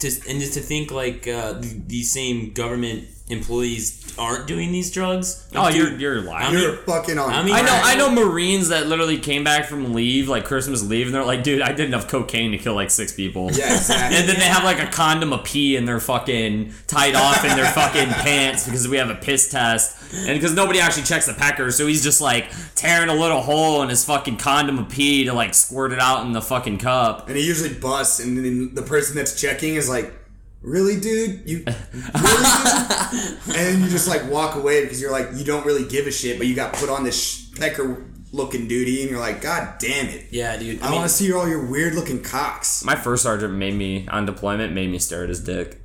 to 0.02 0.30
and 0.30 0.38
just 0.40 0.54
to 0.54 0.60
think 0.60 0.90
like 0.90 1.26
uh, 1.26 1.60
th- 1.60 1.74
these 1.86 2.12
same 2.12 2.52
government 2.52 3.08
employees 3.28 4.14
aren't 4.18 4.46
doing 4.46 4.72
these 4.72 4.90
drugs. 4.90 5.48
Oh, 5.54 5.62
Like, 5.62 5.74
you're 5.74 5.92
you're 5.98 6.20
lying. 6.20 6.48
I 6.48 6.52
mean- 6.52 6.60
You're 6.62 6.76
fucking 6.78 7.18
on. 7.18 7.32
I 7.32 7.42
mean- 7.42 7.54
I 7.54 7.62
know, 7.62 7.80
I 7.82 7.94
know 7.96 8.10
Marines 8.10 8.68
that 8.68 8.86
literally 8.86 9.16
came 9.18 9.42
back 9.42 9.64
from 9.66 9.94
leave, 9.94 10.28
like 10.28 10.44
Christmas 10.44 10.82
leave, 10.82 11.06
and 11.06 11.14
they're 11.14 11.24
like, 11.24 11.42
"Dude, 11.42 11.62
I 11.62 11.72
did 11.72 11.86
enough 11.86 12.08
cocaine 12.08 12.52
to 12.52 12.58
kill 12.58 12.74
like 12.74 12.90
six 12.90 13.12
people." 13.12 13.50
Yeah, 13.52 13.74
exactly. 13.74 14.18
And 14.20 14.28
then 14.28 14.36
they 14.38 14.44
have 14.46 14.64
like 14.64 14.80
a 14.80 14.86
condom 14.86 15.32
of 15.32 15.44
pee 15.44 15.76
in 15.76 15.86
their 15.86 16.00
fucking 16.00 16.72
tied 16.86 17.14
off 17.14 17.42
in 17.44 17.56
their 17.56 17.70
fucking 17.72 18.08
pants 18.08 18.64
because 18.66 18.86
we 18.86 18.98
have 18.98 19.08
a 19.10 19.14
piss 19.14 19.48
test, 19.50 19.96
and 20.14 20.38
because 20.38 20.54
nobody 20.54 20.80
actually 20.80 21.04
checks 21.04 21.26
the 21.26 21.34
pecker, 21.34 21.70
so 21.70 21.86
he's 21.86 22.02
just 22.02 22.20
like 22.20 22.50
tearing 22.74 23.08
a 23.08 23.14
little 23.14 23.40
hole 23.40 23.82
in 23.82 23.88
his 23.88 24.04
fucking 24.04 24.36
condom 24.36 24.78
of 24.78 24.88
pee 24.88 25.24
to 25.24 25.32
like 25.32 25.54
squirt 25.54 25.92
it 25.92 25.98
out 25.98 26.24
in 26.26 26.32
the 26.32 26.42
fucking 26.42 26.78
cup. 26.78 27.28
and 27.28 27.36
he 27.36 27.46
usually 27.46 27.74
busts, 27.74 28.20
and 28.20 28.36
then 28.36 28.74
the 28.74 28.82
person 28.82 29.16
that's 29.16 29.40
checking 29.40 29.74
is 29.74 29.88
like, 29.88 30.12
"Really, 30.60 31.00
dude? 31.00 31.48
You 31.48 31.64
really?" 31.66 31.76
dude?" 33.10 33.56
and 33.56 33.82
you 33.82 33.88
just 33.88 34.08
like 34.08 34.30
walk 34.30 34.56
away 34.56 34.82
because 34.82 35.00
you're 35.00 35.12
like, 35.12 35.28
you 35.34 35.44
don't 35.44 35.64
really 35.64 35.86
give 35.86 36.06
a 36.06 36.12
shit, 36.12 36.38
but 36.38 36.46
you 36.46 36.54
got 36.54 36.74
put 36.74 36.88
on 36.88 37.04
this 37.04 37.48
pecker 37.58 38.04
looking 38.32 38.66
duty, 38.66 39.02
and 39.02 39.10
you're 39.10 39.20
like, 39.20 39.40
God 39.40 39.74
damn 39.78 40.06
it! 40.06 40.26
Yeah, 40.30 40.56
dude. 40.56 40.80
I, 40.80 40.86
I, 40.86 40.90
mean, 40.90 41.00
want 41.00 41.10
to 41.10 41.14
see 41.14 41.32
all 41.32 41.48
your 41.48 41.64
weird 41.66 41.94
looking 41.94 42.22
cocks. 42.22 42.84
My 42.84 42.96
first 42.96 43.22
sergeant 43.22 43.54
made 43.54 43.74
me 43.74 44.08
on 44.08 44.26
deployment 44.26 44.72
made 44.72 44.90
me 44.90 44.98
stare 44.98 45.22
at 45.22 45.28
his 45.28 45.40
dick. 45.40 45.81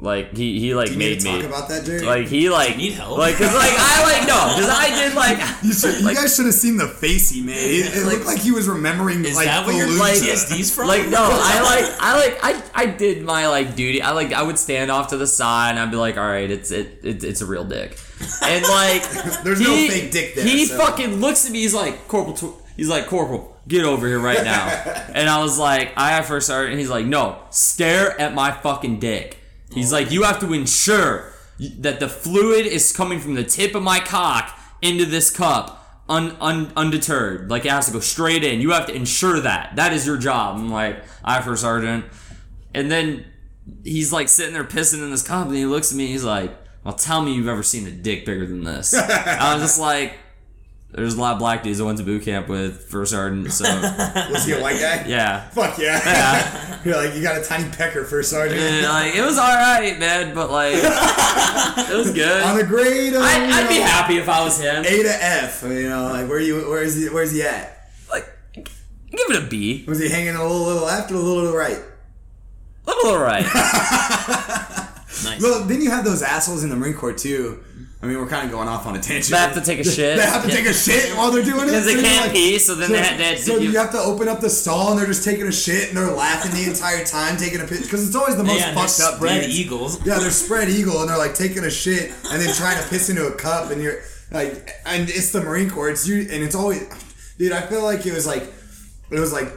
Like 0.00 0.36
he 0.36 0.60
he 0.60 0.74
like 0.76 0.86
Do 0.86 0.92
you 0.92 0.98
need 1.00 1.04
made 1.10 1.20
to 1.20 1.26
talk 1.26 1.40
me 1.40 1.46
about 1.46 1.68
that, 1.70 1.84
Jerry? 1.84 2.02
like 2.02 2.28
he 2.28 2.48
like 2.50 2.76
need 2.76 2.92
help? 2.92 3.18
like 3.18 3.34
cause 3.34 3.52
like 3.52 3.72
I 3.76 4.02
like 4.04 4.28
no 4.28 4.34
cause 4.54 4.68
I 4.70 4.90
did 4.90 5.14
like 5.16 5.38
you, 5.64 5.72
should, 5.72 6.00
you 6.00 6.14
guys 6.14 6.36
should 6.36 6.46
have 6.46 6.54
seen 6.54 6.76
the 6.76 6.86
face 6.86 7.28
he 7.30 7.42
made. 7.42 7.56
It, 7.80 7.96
it 7.96 8.06
looked 8.06 8.24
like 8.24 8.38
he 8.38 8.52
was 8.52 8.68
remembering 8.68 9.24
is 9.24 9.34
like 9.34 9.46
that 9.46 9.66
what 9.66 9.74
your 9.74 9.88
Fallujah. 9.88 10.22
PTSD's 10.34 10.72
from? 10.72 10.86
Like 10.86 11.08
no, 11.08 11.18
I 11.20 11.60
like 11.90 12.00
I 12.00 12.14
like 12.20 12.38
I 12.76 12.82
I 12.82 12.86
did 12.86 13.24
my 13.24 13.48
like 13.48 13.74
duty. 13.74 14.00
I 14.00 14.12
like 14.12 14.32
I 14.32 14.42
would 14.42 14.56
stand 14.56 14.92
off 14.92 15.08
to 15.08 15.16
the 15.16 15.26
side 15.26 15.70
and 15.70 15.80
I'd 15.80 15.90
be 15.90 15.96
like, 15.96 16.16
all 16.16 16.28
right, 16.28 16.48
it's 16.48 16.70
it, 16.70 17.00
it 17.02 17.24
it's 17.24 17.40
a 17.40 17.46
real 17.46 17.64
dick, 17.64 17.98
and 18.44 18.64
like 18.66 19.02
There's 19.42 19.60
no 19.60 19.74
fake 19.74 20.12
dick 20.12 20.36
there, 20.36 20.44
He 20.44 20.66
so- 20.66 20.78
fucking 20.78 21.16
looks 21.20 21.44
at 21.44 21.50
me. 21.50 21.62
He's 21.62 21.74
like 21.74 22.06
corporal. 22.06 22.36
Tw- 22.36 22.62
he's 22.76 22.88
like 22.88 23.08
corporal. 23.08 23.56
Get 23.66 23.84
over 23.84 24.06
here 24.06 24.20
right 24.20 24.44
now. 24.44 24.64
and 25.12 25.28
I 25.28 25.42
was 25.42 25.58
like, 25.58 25.92
I 25.96 26.10
have 26.10 26.26
first 26.26 26.46
sergeant. 26.46 26.70
And 26.74 26.78
he's 26.80 26.88
like, 26.88 27.04
no, 27.04 27.42
stare 27.50 28.18
at 28.20 28.32
my 28.32 28.50
fucking 28.52 29.00
dick. 29.00 29.34
He's 29.72 29.92
like, 29.92 30.10
you 30.10 30.22
have 30.22 30.40
to 30.40 30.52
ensure 30.52 31.32
that 31.58 32.00
the 32.00 32.08
fluid 32.08 32.66
is 32.66 32.92
coming 32.92 33.20
from 33.20 33.34
the 33.34 33.44
tip 33.44 33.74
of 33.74 33.82
my 33.82 34.00
cock 34.00 34.58
into 34.80 35.04
this 35.04 35.30
cup 35.30 35.78
un, 36.08 36.36
un, 36.40 36.72
undeterred. 36.76 37.50
Like 37.50 37.64
it 37.64 37.70
has 37.70 37.86
to 37.86 37.92
go 37.92 38.00
straight 38.00 38.44
in. 38.44 38.60
You 38.60 38.70
have 38.70 38.86
to 38.86 38.94
ensure 38.94 39.40
that. 39.40 39.76
That 39.76 39.92
is 39.92 40.06
your 40.06 40.16
job. 40.16 40.56
I'm 40.56 40.70
like, 40.70 41.02
I 41.24 41.40
for 41.42 41.56
sergeant. 41.56 42.06
And 42.74 42.90
then 42.90 43.24
he's 43.84 44.12
like 44.12 44.28
sitting 44.28 44.54
there 44.54 44.64
pissing 44.64 45.02
in 45.02 45.10
this 45.10 45.26
cup, 45.26 45.46
and 45.46 45.56
he 45.56 45.66
looks 45.66 45.90
at 45.90 45.98
me. 45.98 46.06
He's 46.06 46.24
like, 46.24 46.56
"Well, 46.84 46.94
tell 46.94 47.22
me 47.22 47.34
you've 47.34 47.48
ever 47.48 47.62
seen 47.62 47.86
a 47.86 47.90
dick 47.90 48.24
bigger 48.24 48.46
than 48.46 48.62
this." 48.62 48.94
I 48.94 49.54
was 49.54 49.62
just 49.62 49.80
like, 49.80 50.14
There's 50.90 51.14
a 51.14 51.20
lot 51.20 51.34
of 51.34 51.38
black 51.38 51.62
dudes 51.62 51.80
I 51.82 51.84
went 51.84 51.98
to 51.98 52.04
boot 52.04 52.22
camp 52.22 52.48
with 52.48 52.84
first 52.84 53.10
sergeant. 53.12 53.52
So 53.52 53.64
Was 54.32 54.46
he 54.46 54.52
a 54.52 54.60
white 54.60 54.80
guy? 54.80 55.04
yeah, 55.06 55.48
Fuck 55.50 55.78
yeah. 55.78 56.00
Yeah. 56.04 56.78
You're 56.84 56.96
like, 56.96 57.14
you 57.14 57.22
got 57.22 57.38
a 57.38 57.44
tiny 57.44 57.68
pecker 57.70 58.04
for 58.04 58.22
sergeant. 58.22 58.58
And, 58.58 58.86
like 58.86 59.14
it 59.14 59.20
was 59.22 59.36
all 59.36 59.54
right, 59.54 59.98
man. 59.98 60.34
But 60.34 60.50
like 60.50 60.74
it 60.78 61.94
was 61.96 62.12
good. 62.14 62.42
On 62.42 62.58
a 62.58 62.64
grade 62.64 63.12
of, 63.12 63.20
I'd, 63.22 63.50
I'd 63.50 63.68
be 63.68 63.74
happy 63.80 64.16
if 64.16 64.28
I 64.30 64.42
was 64.42 64.58
him. 64.60 64.82
A 64.84 65.02
to 65.02 65.24
F. 65.24 65.62
You 65.62 65.90
know, 65.90 66.04
like 66.04 66.26
where 66.28 66.40
you 66.40 66.68
where's 66.70 66.96
he 66.96 67.08
where's 67.10 67.32
he 67.32 67.42
at? 67.42 67.90
Like 68.10 68.24
give 68.54 68.66
it 69.30 69.42
a 69.44 69.46
B. 69.46 69.84
Was 69.86 69.98
he 70.00 70.08
hanging 70.08 70.36
a 70.36 70.42
little 70.42 70.62
little 70.66 70.86
left 70.86 71.10
or 71.10 71.16
a 71.16 71.18
little 71.18 71.42
to 71.44 71.48
the 71.50 71.56
right? 71.56 71.82
A 72.86 72.90
Little 72.90 73.10
alright. 73.10 73.44
Nice. 75.24 75.42
Well, 75.42 75.64
then 75.64 75.82
you 75.82 75.90
have 75.90 76.04
those 76.04 76.22
assholes 76.22 76.62
in 76.64 76.70
the 76.70 76.76
Marine 76.76 76.94
Corps 76.94 77.12
too. 77.12 77.62
I 78.00 78.06
mean, 78.06 78.16
we're 78.18 78.28
kind 78.28 78.44
of 78.46 78.52
going 78.52 78.68
off 78.68 78.86
on 78.86 78.94
a 78.94 79.00
tangent. 79.00 79.32
They 79.32 79.36
have 79.36 79.54
to 79.54 79.60
take 79.60 79.80
a 79.80 79.84
shit. 79.84 80.18
They 80.18 80.24
have 80.24 80.42
to 80.44 80.48
Yeah. 80.48 80.54
take 80.54 80.66
a 80.66 80.72
shit 80.72 81.16
while 81.16 81.32
they're 81.32 81.42
doing 81.42 81.62
it. 81.62 81.66
Because 81.66 81.84
they 81.84 81.96
So 81.96 82.00
can't 82.02 82.26
like- 82.26 82.32
pee, 82.32 82.58
so 82.60 82.74
then 82.76 82.88
So, 82.90 82.92
they 82.94 83.02
had, 83.02 83.18
they 83.18 83.24
had 83.24 83.38
so 83.40 83.56
to 83.58 83.62
you 83.64 83.76
have 83.76 83.90
to 83.90 83.98
open 83.98 84.28
up 84.28 84.40
the 84.40 84.50
stall 84.50 84.90
and 84.92 85.00
they're 85.00 85.06
just 85.08 85.24
taking 85.24 85.48
a 85.48 85.52
shit 85.52 85.88
and 85.88 85.96
they're 85.96 86.06
laughing 86.12 86.52
the 86.52 86.70
entire 86.70 87.04
time, 87.04 87.36
taking 87.36 87.60
a 87.60 87.64
piss 87.64 87.80
because 87.82 88.06
it's 88.06 88.14
always 88.14 88.36
the 88.36 88.44
most 88.44 88.60
yeah, 88.60 88.72
fucked 88.72 89.00
up 89.00 89.16
spread 89.16 89.50
eagles. 89.50 89.98
Yeah, 90.06 90.20
they're 90.20 90.30
spread 90.30 90.68
eagle 90.68 91.00
and 91.00 91.10
they're 91.10 91.18
like 91.18 91.34
taking 91.34 91.64
a 91.64 91.70
shit 91.70 92.12
and 92.30 92.40
then 92.40 92.54
trying 92.54 92.80
to 92.80 92.88
piss 92.88 93.08
into 93.08 93.26
a 93.26 93.32
cup 93.32 93.72
and 93.72 93.82
you're 93.82 93.98
like, 94.30 94.70
and 94.86 95.10
it's 95.10 95.30
the 95.32 95.40
Marine 95.40 95.68
Corps. 95.68 95.88
It's 95.90 96.06
you 96.06 96.20
and 96.20 96.44
it's 96.44 96.54
always, 96.54 96.84
dude. 97.36 97.50
I 97.50 97.62
feel 97.62 97.82
like 97.82 98.06
it 98.06 98.12
was 98.14 98.26
like, 98.28 98.44
it 99.10 99.18
was 99.18 99.32
like, 99.32 99.50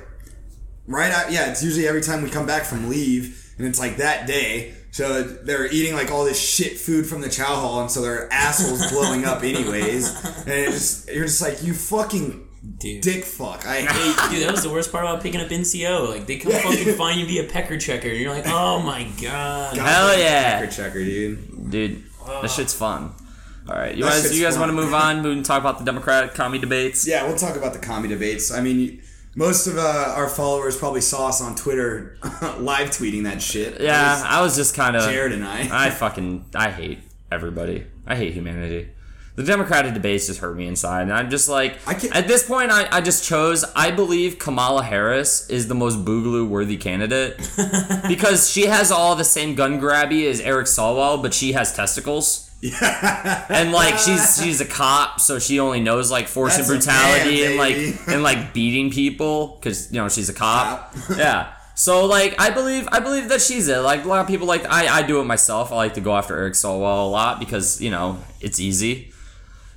right 0.88 1.12
out. 1.12 1.32
Yeah, 1.32 1.52
it's 1.52 1.64
usually 1.64 1.88
every 1.88 2.02
time 2.02 2.24
we 2.24 2.30
come 2.32 2.48
back 2.48 2.66
from 2.66 2.89
leave 2.89 3.54
and 3.60 3.68
it's 3.68 3.78
like 3.80 3.98
that 3.98 4.26
day. 4.26 4.74
So 4.92 5.24
they're 5.24 5.68
eating 5.72 5.94
like 5.94 6.12
all 6.12 6.26
this 6.26 6.39
shit 6.39 6.78
food 6.78 7.06
from 7.06 7.22
the 7.22 7.30
chow 7.30 7.56
hall, 7.56 7.80
and 7.82 7.89
so 7.89 8.02
their 8.02 8.32
assholes 8.32 8.92
blowing 8.92 9.24
up 9.26 9.42
anyways. 9.44 10.10
And 10.42 10.50
it 10.50 10.72
just, 10.72 11.10
you're 11.10 11.26
just 11.26 11.42
like, 11.42 11.64
you 11.64 11.74
fucking 11.74 12.48
Dude. 12.78 13.02
dick 13.02 13.24
fuck. 13.24 13.66
I 13.66 13.82
hate 13.82 14.30
Dude, 14.32 14.44
that 14.46 14.52
was 14.52 14.64
the 14.64 14.70
worst 14.70 14.92
part 14.92 15.06
about 15.06 15.24
picking 15.24 15.39
up 15.42 15.48
NCO. 15.48 16.10
Like 16.10 16.28
they 16.28 16.38
come 16.38 16.52
Yeah. 16.52 16.60
fucking 16.62 16.94
find 16.96 17.20
you 17.20 17.26
via 17.26 17.46
pecker 17.46 17.78
checker, 17.78 18.10
and 18.10 18.20
you're 18.20 18.34
like, 18.34 18.48
oh 18.48 18.80
my 18.82 19.08
god. 19.22 19.78
Hell 19.78 20.18
yeah. 20.20 20.60
Pecker 20.60 20.72
checker, 20.72 21.04
dude. 21.04 21.72
Dude, 21.72 22.04
that 22.28 22.52
shit's 22.52 22.74
fun. 22.74 23.14
All 23.70 23.76
right, 23.78 23.96
you 23.96 24.04
That 24.04 24.24
guys, 24.24 24.38
you 24.38 24.44
guys 24.44 24.56
fun. 24.58 24.62
want 24.62 24.72
to 24.72 24.76
move 24.86 24.94
on? 24.94 25.22
Move 25.22 25.38
and 25.38 25.46
talk 25.46 25.62
about 25.62 25.78
the 25.80 25.86
Democratic 25.86 26.34
commie 26.34 26.60
debates. 26.60 27.08
Yeah, 27.08 27.26
we'll 27.28 27.38
talk 27.38 27.56
about 27.56 27.72
the 27.74 27.80
commie 27.80 28.10
debates. 28.10 28.52
I 28.52 28.60
mean, 28.60 29.02
most 29.36 29.67
of 29.67 29.77
uh, 29.77 30.13
our 30.15 30.27
followers 30.27 30.77
probably 30.77 31.01
saw 31.01 31.27
us 31.29 31.41
on 31.41 31.55
Twitter 31.55 32.17
live 32.59 32.89
tweeting 32.89 33.23
that 33.23 33.41
shit. 33.41 33.79
Yeah, 33.82 34.13
was 34.13 34.23
I 34.23 34.41
was 34.41 34.55
just 34.55 34.75
kind 34.75 34.95
of. 34.95 35.03
Jared 35.09 35.32
and 35.32 35.45
I. 35.45 35.88
I 35.88 35.89
fucking 36.03 36.45
I 36.55 36.69
hate 36.71 36.99
everybody. 37.32 37.86
I 38.05 38.15
hate 38.15 38.34
humanity. 38.34 38.89
The 39.38 39.43
Democratic 39.43 39.93
debates 39.93 40.27
just 40.27 40.41
hurt 40.41 40.57
me 40.57 40.67
inside, 40.67 41.03
and 41.03 41.13
I'm 41.13 41.29
just 41.29 41.47
like, 41.47 41.77
I 41.88 41.93
can't- 41.93 42.13
at 42.13 42.27
this 42.27 42.45
point, 42.45 42.69
I, 42.69 42.97
I 42.97 42.99
just 42.99 43.23
chose. 43.23 43.63
I 43.77 43.89
believe 43.89 44.38
Kamala 44.38 44.84
Harris 44.84 45.49
is 45.49 45.69
the 45.69 45.73
most 45.73 46.03
boogaloo 46.03 46.47
worthy 46.49 46.75
candidate 46.75 47.38
because 48.09 48.51
she 48.51 48.65
has 48.65 48.91
all 48.91 49.15
the 49.15 49.23
same 49.23 49.55
gun 49.55 49.79
grabby 49.79 50.29
as 50.29 50.41
Eric 50.41 50.67
Swalwell, 50.67 51.21
but 51.21 51.34
she 51.34 51.53
has 51.53 51.73
testicles. 51.73 52.51
Yeah. 52.62 53.45
and 53.49 53.72
like 53.72 53.97
she's 53.97 54.39
she's 54.43 54.62
a 54.62 54.66
cop, 54.66 55.20
so 55.20 55.39
she 55.39 55.59
only 55.59 55.80
knows 55.80 56.12
like 56.12 56.28
force 56.28 56.57
That's 56.57 56.70
and 56.70 56.80
brutality 56.80 57.41
man, 57.41 57.49
and 57.49 57.57
like 57.57 58.07
and 58.07 58.24
like 58.24 58.53
beating 58.53 58.91
people 58.91 59.57
because 59.59 59.91
you 59.91 59.99
know 59.99 60.09
she's 60.09 60.30
a 60.30 60.34
cop. 60.34 60.93
Cop. 60.93 61.09
yeah. 61.18 61.53
So 61.76 62.05
like 62.05 62.39
I 62.39 62.51
believe 62.51 62.88
I 62.91 62.99
believe 62.99 63.30
that 63.30 63.41
she's 63.41 63.68
it. 63.68 63.80
Like 63.80 64.05
a 64.05 64.07
lot 64.07 64.22
of 64.22 64.28
people 64.28 64.45
like 64.45 64.66
I 64.66 64.99
I 64.99 65.01
do 65.01 65.20
it 65.20 65.24
myself. 65.26 65.72
I 65.72 65.76
like 65.76 65.95
to 65.95 66.01
go 66.01 66.16
after 66.16 66.38
Eric 66.38 66.53
Swalwell 66.53 67.07
a 67.07 67.09
lot 67.09 67.39
because 67.39 67.82
you 67.82 67.89
know 67.89 68.20
it's 68.39 68.59
easy. 68.59 69.12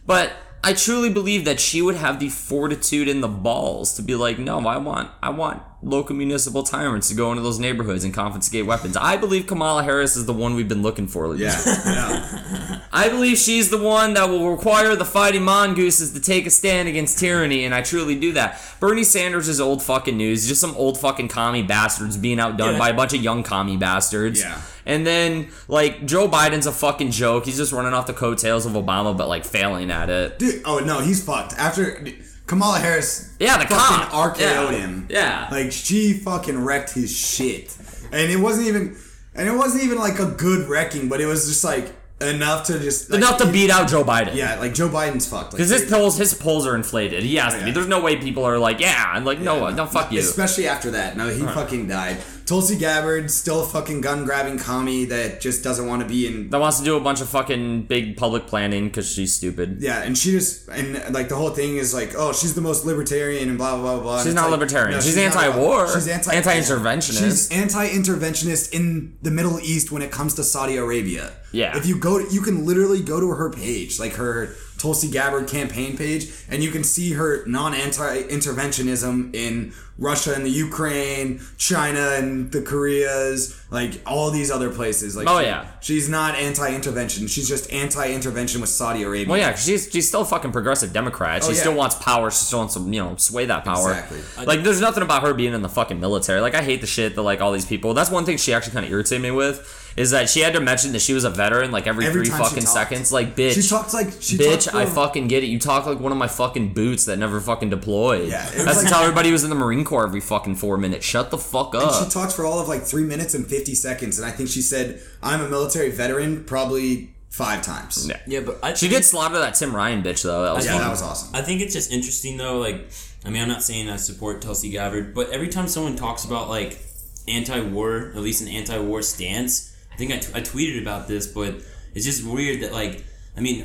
But 0.06 0.32
I 0.62 0.72
truly 0.72 1.10
believe 1.10 1.44
that 1.44 1.60
she 1.60 1.82
would 1.82 1.96
have 1.96 2.20
the 2.20 2.28
fortitude 2.28 3.08
and 3.08 3.22
the 3.22 3.28
balls 3.28 3.94
to 3.94 4.02
be 4.02 4.14
like, 4.14 4.38
no, 4.38 4.58
I 4.66 4.76
want 4.78 5.10
I 5.22 5.30
want 5.30 5.62
local 5.84 6.16
municipal 6.16 6.62
tyrants 6.62 7.08
to 7.08 7.14
go 7.14 7.30
into 7.30 7.42
those 7.42 7.58
neighborhoods 7.58 8.04
and 8.04 8.12
confiscate 8.14 8.64
weapons. 8.66 8.96
I 8.96 9.16
believe 9.16 9.46
Kamala 9.46 9.82
Harris 9.84 10.16
is 10.16 10.24
the 10.26 10.32
one 10.32 10.54
we've 10.54 10.68
been 10.68 10.82
looking 10.82 11.06
for. 11.06 11.36
Yeah. 11.36 11.60
yeah. 11.84 12.80
I 12.92 13.08
believe 13.08 13.36
she's 13.38 13.70
the 13.70 13.78
one 13.78 14.14
that 14.14 14.28
will 14.28 14.50
require 14.50 14.96
the 14.96 15.04
fighting 15.04 15.42
mongooses 15.42 16.12
to 16.12 16.20
take 16.20 16.46
a 16.46 16.50
stand 16.50 16.88
against 16.88 17.18
tyranny, 17.18 17.64
and 17.64 17.74
I 17.74 17.82
truly 17.82 18.18
do 18.18 18.32
that. 18.32 18.60
Bernie 18.80 19.04
Sanders 19.04 19.48
is 19.48 19.60
old 19.60 19.82
fucking 19.82 20.16
news, 20.16 20.48
just 20.48 20.60
some 20.60 20.74
old 20.76 20.98
fucking 20.98 21.28
commie 21.28 21.62
bastards 21.62 22.16
being 22.16 22.40
outdone 22.40 22.74
Yeah. 22.74 22.78
by 22.78 22.88
a 22.90 22.94
bunch 22.94 23.12
of 23.12 23.22
young 23.22 23.42
commie 23.42 23.76
bastards. 23.76 24.40
Yeah. 24.40 24.60
And 24.86 25.06
then, 25.06 25.48
like, 25.66 26.04
Joe 26.06 26.28
Biden's 26.28 26.66
a 26.66 26.72
fucking 26.72 27.10
joke. 27.10 27.46
He's 27.46 27.56
just 27.56 27.72
running 27.72 27.94
off 27.94 28.06
the 28.06 28.12
coattails 28.12 28.66
of 28.66 28.72
Obama, 28.72 29.16
but, 29.16 29.28
like, 29.28 29.44
failing 29.44 29.90
at 29.90 30.10
it. 30.10 30.38
Dude, 30.38 30.62
oh 30.64 30.78
no, 30.78 31.00
he's 31.00 31.24
fucked. 31.24 31.54
After 31.54 32.04
Kamala 32.46 32.78
Harris 32.78 33.30
Yeah, 33.38 33.56
the 33.58 33.66
fucking 33.66 34.06
cop. 34.08 34.36
RKO'd 34.36 34.40
Yeah. 34.40 34.70
him. 34.72 35.06
Yeah. 35.08 35.48
Like 35.50 35.72
she 35.72 36.12
fucking 36.12 36.62
wrecked 36.64 36.90
his 36.90 37.14
shit. 37.16 37.76
And 38.12 38.30
it 38.30 38.38
wasn't 38.38 38.68
even 38.68 38.96
and 39.34 39.48
it 39.48 39.52
wasn't 39.52 39.82
even 39.84 39.98
like 39.98 40.18
a 40.18 40.26
good 40.26 40.68
wrecking, 40.68 41.08
but 41.08 41.20
it 41.20 41.26
was 41.26 41.46
just 41.48 41.64
like 41.64 41.92
enough 42.20 42.66
to 42.66 42.78
just 42.78 43.10
like, 43.10 43.18
Enough 43.18 43.38
to 43.38 43.50
beat 43.50 43.70
out 43.70 43.88
Joe 43.88 44.04
Biden. 44.04 44.34
Yeah, 44.34 44.58
like 44.60 44.72
Joe 44.74 44.88
Biden's 44.88 45.26
fucked. 45.26 45.52
Like, 45.52 45.58
Because 45.58 45.70
his 45.70 45.90
polls, 45.90 46.16
his 46.16 46.32
polls 46.32 46.66
are 46.66 46.76
inflated. 46.76 47.22
He 47.24 47.34
has 47.36 47.54
to 47.54 47.64
be. 47.64 47.70
There's 47.72 47.88
no 47.88 48.00
way 48.00 48.16
people 48.16 48.44
are 48.44 48.58
like, 48.58 48.78
yeah, 48.80 49.16
and 49.16 49.24
like, 49.26 49.40
no, 49.40 49.58
one, 49.60 49.74
no, 49.76 49.84
fuck 49.86 50.12
you. 50.12 50.20
Especially 50.20 50.68
after 50.68 50.92
that. 50.92 51.16
No, 51.16 51.28
he 51.28 51.40
fucking 51.42 51.88
died. 51.88 52.18
Tulsi 52.46 52.76
Gabbard, 52.76 53.30
still 53.30 53.62
a 53.62 53.66
fucking 53.66 54.02
gun 54.02 54.24
grabbing 54.24 54.58
commie 54.58 55.06
that 55.06 55.40
just 55.40 55.64
doesn't 55.64 55.86
want 55.86 56.02
to 56.02 56.08
be 56.08 56.26
in. 56.26 56.50
That 56.50 56.60
wants 56.60 56.78
to 56.78 56.84
do 56.84 56.96
a 56.96 57.00
bunch 57.00 57.20
of 57.20 57.28
fucking 57.28 57.84
big 57.84 58.16
public 58.16 58.46
planning 58.46 58.88
because 58.88 59.10
she's 59.10 59.32
stupid. 59.32 59.78
Yeah, 59.80 60.02
and 60.02 60.16
she 60.16 60.32
just 60.32 60.68
and 60.68 61.14
like 61.14 61.28
the 61.28 61.36
whole 61.36 61.50
thing 61.50 61.76
is 61.76 61.94
like, 61.94 62.14
oh, 62.16 62.32
she's 62.32 62.54
the 62.54 62.60
most 62.60 62.84
libertarian 62.84 63.48
and 63.48 63.56
blah 63.56 63.76
blah 63.76 63.94
blah 63.94 64.02
blah. 64.02 64.22
She's 64.22 64.34
not 64.34 64.50
like, 64.50 64.60
libertarian. 64.60 65.00
She's 65.00 65.16
not 65.16 65.32
about- 65.32 65.44
anti-war. 65.44 65.88
She's 65.94 66.08
anti 66.08 66.34
Anti-interventionist. 66.34 67.18
She's 67.18 67.50
anti-interventionist 67.50 68.72
in 68.74 69.16
the 69.22 69.30
Middle 69.30 69.58
East 69.60 69.90
when 69.90 70.02
it 70.02 70.10
comes 70.10 70.34
to 70.34 70.44
Saudi 70.44 70.76
Arabia. 70.76 71.32
Yeah. 71.52 71.76
If 71.76 71.86
you 71.86 71.98
go, 71.98 72.18
to, 72.18 72.34
you 72.34 72.40
can 72.42 72.66
literally 72.66 73.00
go 73.00 73.20
to 73.20 73.30
her 73.30 73.50
page, 73.50 73.98
like 73.98 74.14
her 74.14 74.54
Tulsi 74.78 75.10
Gabbard 75.10 75.48
campaign 75.48 75.96
page, 75.96 76.26
and 76.50 76.62
you 76.62 76.70
can 76.70 76.84
see 76.84 77.12
her 77.12 77.44
non-anti-interventionism 77.46 79.34
in 79.34 79.72
Russia 79.96 80.34
and 80.34 80.44
the 80.44 80.50
Ukraine, 80.50 81.40
China 81.56 82.00
and 82.18 82.50
the 82.50 82.60
Koreas, 82.60 83.54
like 83.70 84.00
all 84.06 84.30
these 84.30 84.50
other 84.50 84.70
places. 84.70 85.14
Like, 85.16 85.28
Oh, 85.28 85.38
she- 85.38 85.46
yeah. 85.46 85.66
she's 85.80 86.08
not 86.08 86.34
anti-intervention. 86.34 87.28
She's 87.28 87.48
just 87.48 87.72
anti-intervention 87.72 88.60
with 88.60 88.70
Saudi 88.70 89.04
Arabia. 89.04 89.28
Well, 89.30 89.38
yeah, 89.38 89.54
she's 89.54 89.88
she's 89.90 90.08
still 90.08 90.22
a 90.22 90.24
fucking 90.24 90.50
progressive 90.52 90.92
Democrat. 90.92 91.42
Oh, 91.42 91.46
she 91.46 91.52
Oh, 91.52 91.54
yeah. 91.54 91.60
still 91.60 91.74
wants 91.74 91.94
power. 91.96 92.30
She 92.30 92.44
still 92.44 92.58
wants 92.58 92.74
to 92.74 92.80
you 92.80 93.00
know 93.02 93.14
sway 93.16 93.46
that 93.46 93.64
power. 93.64 93.92
Exactly. 93.92 94.44
Like, 94.44 94.62
there's 94.64 94.80
nothing 94.80 95.02
about 95.04 95.22
her 95.22 95.32
being 95.32 95.54
in 95.54 95.62
the 95.62 95.68
fucking 95.68 96.00
military. 96.00 96.40
Like, 96.40 96.54
I 96.56 96.62
hate 96.62 96.80
the 96.80 96.86
shit 96.88 97.14
that 97.14 97.22
like 97.22 97.40
all 97.40 97.52
these 97.52 97.66
people. 97.66 97.94
That's 97.94 98.10
one 98.10 98.24
thing 98.26 98.36
she 98.36 98.52
actually 98.52 98.72
kind 98.72 98.84
of 98.86 98.90
irritated 98.92 99.22
me 99.22 99.30
with 99.30 99.80
is 99.96 100.10
that 100.10 100.28
she 100.28 100.40
had 100.40 100.52
to 100.54 100.60
mention 100.60 100.92
that 100.92 101.00
she 101.00 101.12
was 101.12 101.22
a 101.24 101.30
veteran 101.30 101.70
like 101.70 101.86
every, 101.86 102.06
Every 102.06 102.26
three 102.26 102.36
fucking 102.36 102.66
seconds. 102.66 103.12
Like, 103.12 103.36
bitch, 103.36 103.54
She 103.54 103.68
talks 103.68 103.94
like 103.94 104.08
she 104.20 104.36
bitch, 104.36 104.64
talked 104.64 104.74
I 104.76 104.86
fucking 104.86 105.28
get 105.28 105.44
it. 105.44 105.46
You 105.46 105.58
talk 105.58 105.86
like 105.86 106.00
one 106.00 106.10
of 106.12 106.18
my 106.18 106.26
fucking 106.26 106.74
boots 106.74 107.04
that 107.04 107.18
never 107.18 107.40
fucking 107.40 107.70
deployed. 107.70 108.28
Yeah, 108.28 108.44
it 108.48 108.54
was 108.56 108.64
That's 108.64 108.82
like- 108.84 108.92
how 108.92 109.02
everybody 109.02 109.30
was 109.30 109.44
in 109.44 109.50
the 109.50 109.56
Marine 109.56 109.84
Corps 109.84 110.04
every 110.06 110.20
fucking 110.20 110.56
four 110.56 110.76
minutes. 110.78 111.06
Shut 111.06 111.30
the 111.30 111.38
fuck 111.38 111.74
And 111.74 111.84
up. 111.84 112.04
she 112.04 112.10
talked 112.10 112.32
for 112.32 112.44
all 112.44 112.58
of 112.58 112.66
like 112.68 112.82
three 112.82 113.04
minutes 113.04 113.34
and 113.34 113.46
50 113.46 113.74
seconds. 113.74 114.18
And 114.18 114.26
I 114.26 114.32
think 114.32 114.48
she 114.48 114.62
said, 114.62 115.00
I'm 115.22 115.40
a 115.40 115.48
military 115.48 115.90
veteran 115.90 116.44
probably 116.44 117.10
five 117.30 117.62
times. 117.62 118.06
Yeah. 118.08 118.18
Yeah, 118.26 118.40
but 118.40 118.58
I 118.62 118.74
She 118.74 118.88
did 118.88 119.04
slaughter 119.04 119.38
that 119.38 119.54
Tim 119.54 119.74
Ryan 119.74 120.02
bitch 120.02 120.22
though. 120.22 120.42
That 120.44 120.54
was 120.54 120.64
Yeah, 120.66 120.72
fun. 120.72 120.80
that 120.82 120.90
was 120.90 121.02
awesome. 121.02 121.34
I 121.34 121.42
think 121.42 121.60
it's 121.60 121.72
just 121.72 121.92
interesting 121.92 122.36
though. 122.36 122.58
Like, 122.58 122.88
I 123.24 123.30
mean, 123.30 123.42
I'm 123.42 123.48
not 123.48 123.62
saying 123.62 123.88
I 123.88 123.96
support 123.96 124.42
Tulsi 124.42 124.70
Gabbard, 124.70 125.14
but 125.14 125.30
every 125.30 125.48
time 125.48 125.66
someone 125.68 125.96
talks 125.96 126.24
about 126.24 126.48
like 126.48 126.78
anti-war, 127.26 128.12
at 128.14 128.20
least 128.20 128.42
an 128.42 128.48
anti-war 128.48 129.02
stance, 129.02 129.73
I 129.94 129.96
think 129.96 130.12
I, 130.12 130.18
t- 130.18 130.32
I 130.34 130.40
tweeted 130.40 130.82
about 130.82 131.06
this, 131.08 131.26
but 131.28 131.54
it's 131.94 132.04
just 132.04 132.26
weird 132.26 132.60
that 132.62 132.72
like, 132.72 133.04
I 133.36 133.40
mean, 133.40 133.64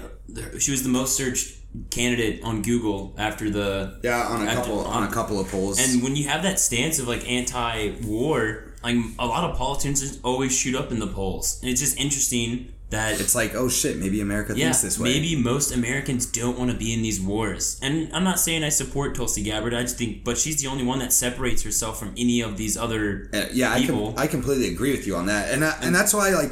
she 0.60 0.70
was 0.72 0.84
the 0.84 0.90
most 0.90 1.18
searched 1.18 1.56
candidate 1.90 2.44
on 2.44 2.62
Google 2.62 3.14
after 3.18 3.50
the 3.50 4.00
Yeah, 4.04 4.22
on 4.28 4.42
a 4.42 4.46
after- 4.46 4.62
couple 4.62 4.80
on 4.86 5.04
a 5.04 5.12
couple 5.12 5.40
of 5.40 5.48
polls. 5.50 5.80
And 5.80 6.04
when 6.04 6.16
you 6.16 6.28
have 6.28 6.44
that 6.44 6.60
stance 6.60 7.00
of 7.00 7.08
like 7.08 7.28
anti-war, 7.30 8.74
like 8.84 8.96
a 9.18 9.26
lot 9.26 9.50
of 9.50 9.58
politicians 9.58 10.20
always 10.24 10.56
shoot 10.56 10.76
up 10.76 10.92
in 10.92 11.00
the 11.00 11.08
polls, 11.08 11.60
and 11.62 11.70
it's 11.72 11.82
just 11.82 11.98
interesting 12.00 12.74
that 12.90 13.20
it's 13.22 13.36
like, 13.36 13.54
oh 13.54 13.70
shit, 13.70 13.98
maybe 13.98 14.20
America 14.22 14.54
yeah, 14.56 14.66
thinks 14.66 14.82
this 14.82 14.98
way. 15.00 15.14
maybe 15.14 15.36
most 15.36 15.72
Americans 15.72 16.26
don't 16.26 16.58
want 16.58 16.72
to 16.72 16.78
be 16.78 16.92
in 16.94 17.02
these 17.04 17.22
wars. 17.22 17.80
And 17.84 18.12
I'm 18.14 18.24
not 18.24 18.40
saying 18.40 18.64
I 18.64 18.70
support 18.70 19.14
Tulsi 19.16 19.44
Gabbard. 19.44 19.74
I 19.76 19.82
just 19.84 19.98
think, 19.98 20.24
but 20.24 20.38
she's 20.38 20.62
the 20.62 20.68
only 20.68 20.84
one 20.84 21.00
that 21.00 21.14
separates 21.14 21.62
herself 21.64 22.00
from 22.00 22.14
any 22.18 22.42
of 22.42 22.58
these 22.58 22.76
other 22.78 23.30
Uh, 23.34 23.46
yeah, 23.54 23.72
I, 23.74 23.82
people. 23.82 24.14
com- 24.14 24.20
I 24.24 24.28
completely 24.28 24.70
agree 24.74 24.92
with 24.92 25.06
you 25.06 25.16
on 25.16 25.28
that, 25.28 25.52
and 25.54 25.64
I, 25.64 25.78
and 25.82 25.94
that's 25.96 26.14
why 26.14 26.30
like. 26.32 26.52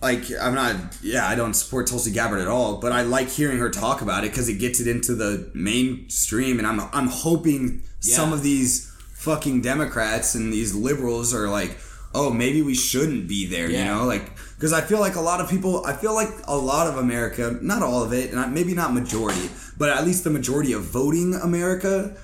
Like 0.00 0.24
I'm 0.40 0.52
not, 0.56 0.74
yeah, 1.00 1.28
I 1.28 1.36
don't 1.36 1.54
support 1.54 1.86
Tulsi 1.86 2.10
Gabbard 2.10 2.40
at 2.40 2.48
all, 2.48 2.78
but 2.78 2.90
I 2.90 3.02
like 3.02 3.28
hearing 3.28 3.58
her 3.58 3.70
talk 3.70 4.02
about 4.02 4.24
it 4.24 4.32
because 4.32 4.48
it 4.48 4.54
gets 4.58 4.80
it 4.80 4.88
into 4.88 5.14
the 5.14 5.48
mainstream, 5.54 6.58
and 6.58 6.66
I'm 6.66 6.80
I'm 6.92 7.06
hoping 7.06 7.84
some 8.00 8.32
of 8.32 8.42
these 8.42 8.90
fucking 9.14 9.60
Democrats 9.60 10.34
and 10.34 10.52
these 10.52 10.74
liberals 10.74 11.32
are 11.32 11.48
like, 11.48 11.78
oh, 12.16 12.30
maybe 12.32 12.62
we 12.62 12.74
shouldn't 12.74 13.28
be 13.28 13.46
there, 13.46 13.70
you 13.70 13.84
know, 13.84 14.04
like 14.04 14.32
because 14.62 14.72
I 14.72 14.80
feel 14.80 15.00
like 15.00 15.16
a 15.16 15.20
lot 15.20 15.40
of 15.40 15.50
people, 15.50 15.84
I 15.84 15.92
feel 15.92 16.14
like 16.14 16.28
a 16.46 16.56
lot 16.56 16.86
of 16.86 16.96
America, 16.96 17.58
not 17.60 17.82
all 17.82 18.04
of 18.04 18.12
it, 18.12 18.32
and 18.32 18.54
maybe 18.54 18.74
not 18.74 18.94
majority, 18.94 19.50
but 19.76 19.88
at 19.90 20.04
least 20.04 20.22
the 20.22 20.30
majority 20.30 20.72
of 20.72 20.82
voting 20.82 21.34
America 21.34 22.16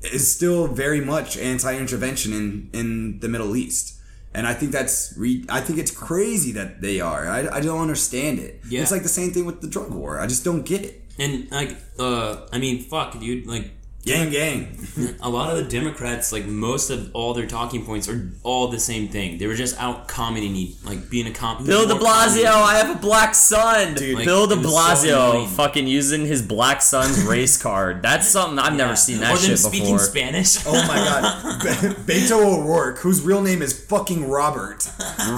is 0.00 0.34
still 0.34 0.66
very 0.66 1.02
much 1.02 1.36
anti-intervention 1.36 2.32
in 2.32 2.70
in 2.72 3.20
the 3.20 3.28
Middle 3.28 3.54
East. 3.54 4.00
And 4.32 4.46
I 4.46 4.54
think 4.54 4.72
that's 4.72 5.12
re- 5.18 5.44
I 5.50 5.60
think 5.60 5.78
it's 5.78 5.90
crazy 5.90 6.52
that 6.52 6.80
they 6.80 7.02
are. 7.02 7.28
I, 7.28 7.48
I 7.58 7.60
don't 7.60 7.82
understand 7.82 8.38
it. 8.38 8.62
Yeah. 8.66 8.80
It's 8.80 8.90
like 8.90 9.02
the 9.02 9.16
same 9.20 9.32
thing 9.32 9.44
with 9.44 9.60
the 9.60 9.68
drug 9.68 9.92
war. 9.92 10.18
I 10.18 10.26
just 10.26 10.42
don't 10.42 10.64
get 10.64 10.80
it. 10.80 11.02
And 11.18 11.50
like, 11.50 11.76
uh, 11.98 12.46
I 12.50 12.56
mean, 12.56 12.82
fuck, 12.82 13.20
dude. 13.20 13.46
Like, 13.46 13.72
Gang, 14.04 14.30
gang. 14.30 14.86
a 15.22 15.30
lot 15.30 15.50
of 15.50 15.56
the 15.56 15.64
Democrats, 15.64 16.30
like 16.30 16.44
most 16.44 16.90
of 16.90 17.10
all 17.14 17.32
their 17.32 17.46
talking 17.46 17.86
points 17.86 18.06
are 18.06 18.30
all 18.42 18.68
the 18.68 18.78
same 18.78 19.08
thing. 19.08 19.38
They 19.38 19.46
were 19.46 19.54
just 19.54 19.80
out 19.80 20.08
commenting, 20.08 20.74
like 20.84 21.08
being 21.08 21.26
a 21.26 21.30
com. 21.30 21.64
Bill 21.64 21.86
De 21.88 21.94
Blasio, 21.94 22.04
commenting. 22.04 22.46
I 22.46 22.74
have 22.76 22.96
a 22.96 22.98
black 22.98 23.34
son. 23.34 23.94
Dude, 23.94 24.16
like, 24.16 24.26
Bill 24.26 24.46
De 24.46 24.54
it 24.54 24.58
was 24.58 24.66
so 24.66 25.08
Blasio 25.08 25.48
fucking 25.48 25.86
using 25.86 26.26
his 26.26 26.42
black 26.42 26.82
son's 26.82 27.22
race 27.24 27.56
card. 27.60 28.02
That's 28.02 28.28
something 28.28 28.58
I've 28.58 28.76
never 28.76 28.94
seen 28.94 29.20
that 29.20 29.32
or 29.32 29.38
them 29.38 29.50
shit 29.50 29.58
speaking 29.58 29.94
before. 29.94 29.98
Spanish. 30.00 30.58
Oh 30.66 30.72
my 30.86 30.96
god. 30.96 31.62
Be- 32.06 32.14
Beto 32.14 32.44
O'Rourke, 32.44 32.98
whose 32.98 33.22
real 33.22 33.40
name 33.40 33.62
is 33.62 33.86
fucking 33.86 34.28
Robert, 34.28 34.86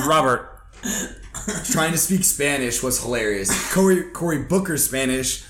Robert. 0.08 0.50
trying 1.70 1.92
to 1.92 1.98
speak 1.98 2.24
Spanish 2.24 2.82
was 2.82 3.00
hilarious. 3.00 3.72
Cory 3.72 4.10
Cory 4.10 4.42
Booker's 4.42 4.84
Spanish 4.84 5.44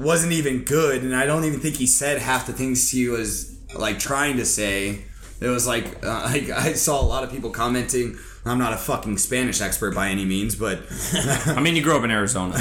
wasn't 0.00 0.32
even 0.32 0.64
good, 0.64 1.02
and 1.02 1.14
I 1.14 1.26
don't 1.26 1.44
even 1.44 1.60
think 1.60 1.76
he 1.76 1.86
said 1.86 2.18
half 2.18 2.46
the 2.46 2.52
things 2.52 2.90
he 2.90 3.08
was 3.08 3.56
like 3.74 3.98
trying 3.98 4.36
to 4.38 4.44
say. 4.44 5.04
It 5.40 5.48
was 5.48 5.66
like 5.66 6.04
uh, 6.04 6.08
I, 6.24 6.48
I 6.54 6.72
saw 6.74 7.00
a 7.00 7.06
lot 7.06 7.24
of 7.24 7.30
people 7.30 7.50
commenting. 7.50 8.16
I'm 8.44 8.58
not 8.58 8.72
a 8.72 8.76
fucking 8.78 9.18
Spanish 9.18 9.60
expert 9.60 9.94
by 9.94 10.08
any 10.08 10.24
means, 10.24 10.56
but 10.56 10.80
I 11.46 11.60
mean, 11.60 11.76
you 11.76 11.82
grew 11.82 11.94
up 11.96 12.04
in 12.04 12.10
Arizona. 12.10 12.54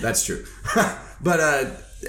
That's 0.00 0.24
true. 0.24 0.44
but 1.20 1.40
uh 1.40 1.64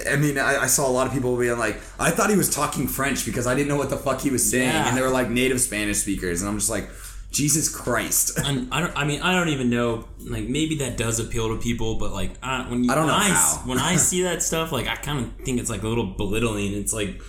I 0.08 0.16
mean, 0.16 0.38
I, 0.38 0.58
I 0.58 0.66
saw 0.66 0.86
a 0.88 0.92
lot 0.92 1.06
of 1.08 1.12
people 1.12 1.36
being 1.36 1.58
like, 1.58 1.76
I 1.98 2.10
thought 2.12 2.30
he 2.30 2.36
was 2.36 2.48
talking 2.54 2.86
French 2.86 3.24
because 3.24 3.46
I 3.48 3.54
didn't 3.56 3.68
know 3.68 3.76
what 3.76 3.90
the 3.90 3.96
fuck 3.96 4.20
he 4.20 4.30
was 4.30 4.48
saying, 4.48 4.68
Yeah. 4.68 4.86
and 4.86 4.96
they 4.96 5.00
were 5.02 5.08
like 5.08 5.28
native 5.30 5.60
Spanish 5.60 5.98
speakers, 5.98 6.40
and 6.42 6.48
I'm 6.48 6.58
just 6.58 6.70
like, 6.70 6.88
Jesus 7.38 7.68
Christ. 7.74 8.38
And 8.48 8.72
I 8.72 8.80
don't. 8.80 8.96
I 8.96 9.04
mean, 9.04 9.20
I 9.22 9.32
don't 9.32 9.48
even 9.48 9.70
know. 9.70 10.08
Like, 10.18 10.44
maybe 10.44 10.76
that 10.78 10.96
does 10.96 11.20
appeal 11.20 11.48
to 11.54 11.60
people, 11.60 11.96
but 11.96 12.12
like, 12.12 12.32
I, 12.42 12.68
when 12.68 12.84
you, 12.84 12.90
I 12.90 12.94
don't 12.94 13.06
when 13.06 13.14
know 13.14 13.20
I, 13.20 13.28
how. 13.28 13.62
when 13.66 13.78
I 13.78 13.96
see 14.10 14.22
that 14.22 14.42
stuff, 14.42 14.72
like, 14.72 14.86
I 14.88 14.96
kind 14.96 15.18
of 15.24 15.44
think 15.44 15.60
it's 15.60 15.70
like 15.70 15.82
a 15.82 15.88
little 15.88 16.06
belittling. 16.06 16.72
It's 16.72 16.92
like, 16.92 17.20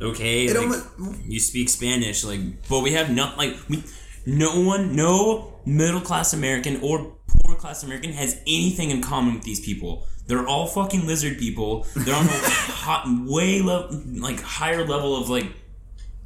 okay, 0.00 0.46
It 0.46 0.56
like, 0.56 0.82
you 1.26 1.40
speak 1.40 1.68
Spanish, 1.68 2.24
like, 2.24 2.40
but 2.68 2.80
we 2.80 2.92
have 2.92 3.10
not 3.10 3.36
like 3.36 3.56
we, 3.68 3.82
no 4.26 4.60
one, 4.60 4.96
no 4.96 5.60
middle 5.66 6.00
class 6.00 6.32
American 6.32 6.80
or 6.82 7.16
poor 7.44 7.56
class 7.56 7.82
American 7.82 8.12
has 8.12 8.40
anything 8.46 8.90
in 8.90 9.02
common 9.02 9.34
with 9.34 9.44
these 9.44 9.60
people. 9.60 10.06
They're 10.26 10.46
all 10.46 10.66
fucking 10.66 11.06
lizard 11.06 11.38
people. 11.38 11.86
They're 11.96 12.14
on 12.14 12.26
a 12.26 12.28
hot, 12.30 13.06
way 13.26 13.60
level, 13.60 14.00
like 14.16 14.40
higher 14.40 14.86
level 14.86 15.16
of 15.20 15.28
like 15.28 15.46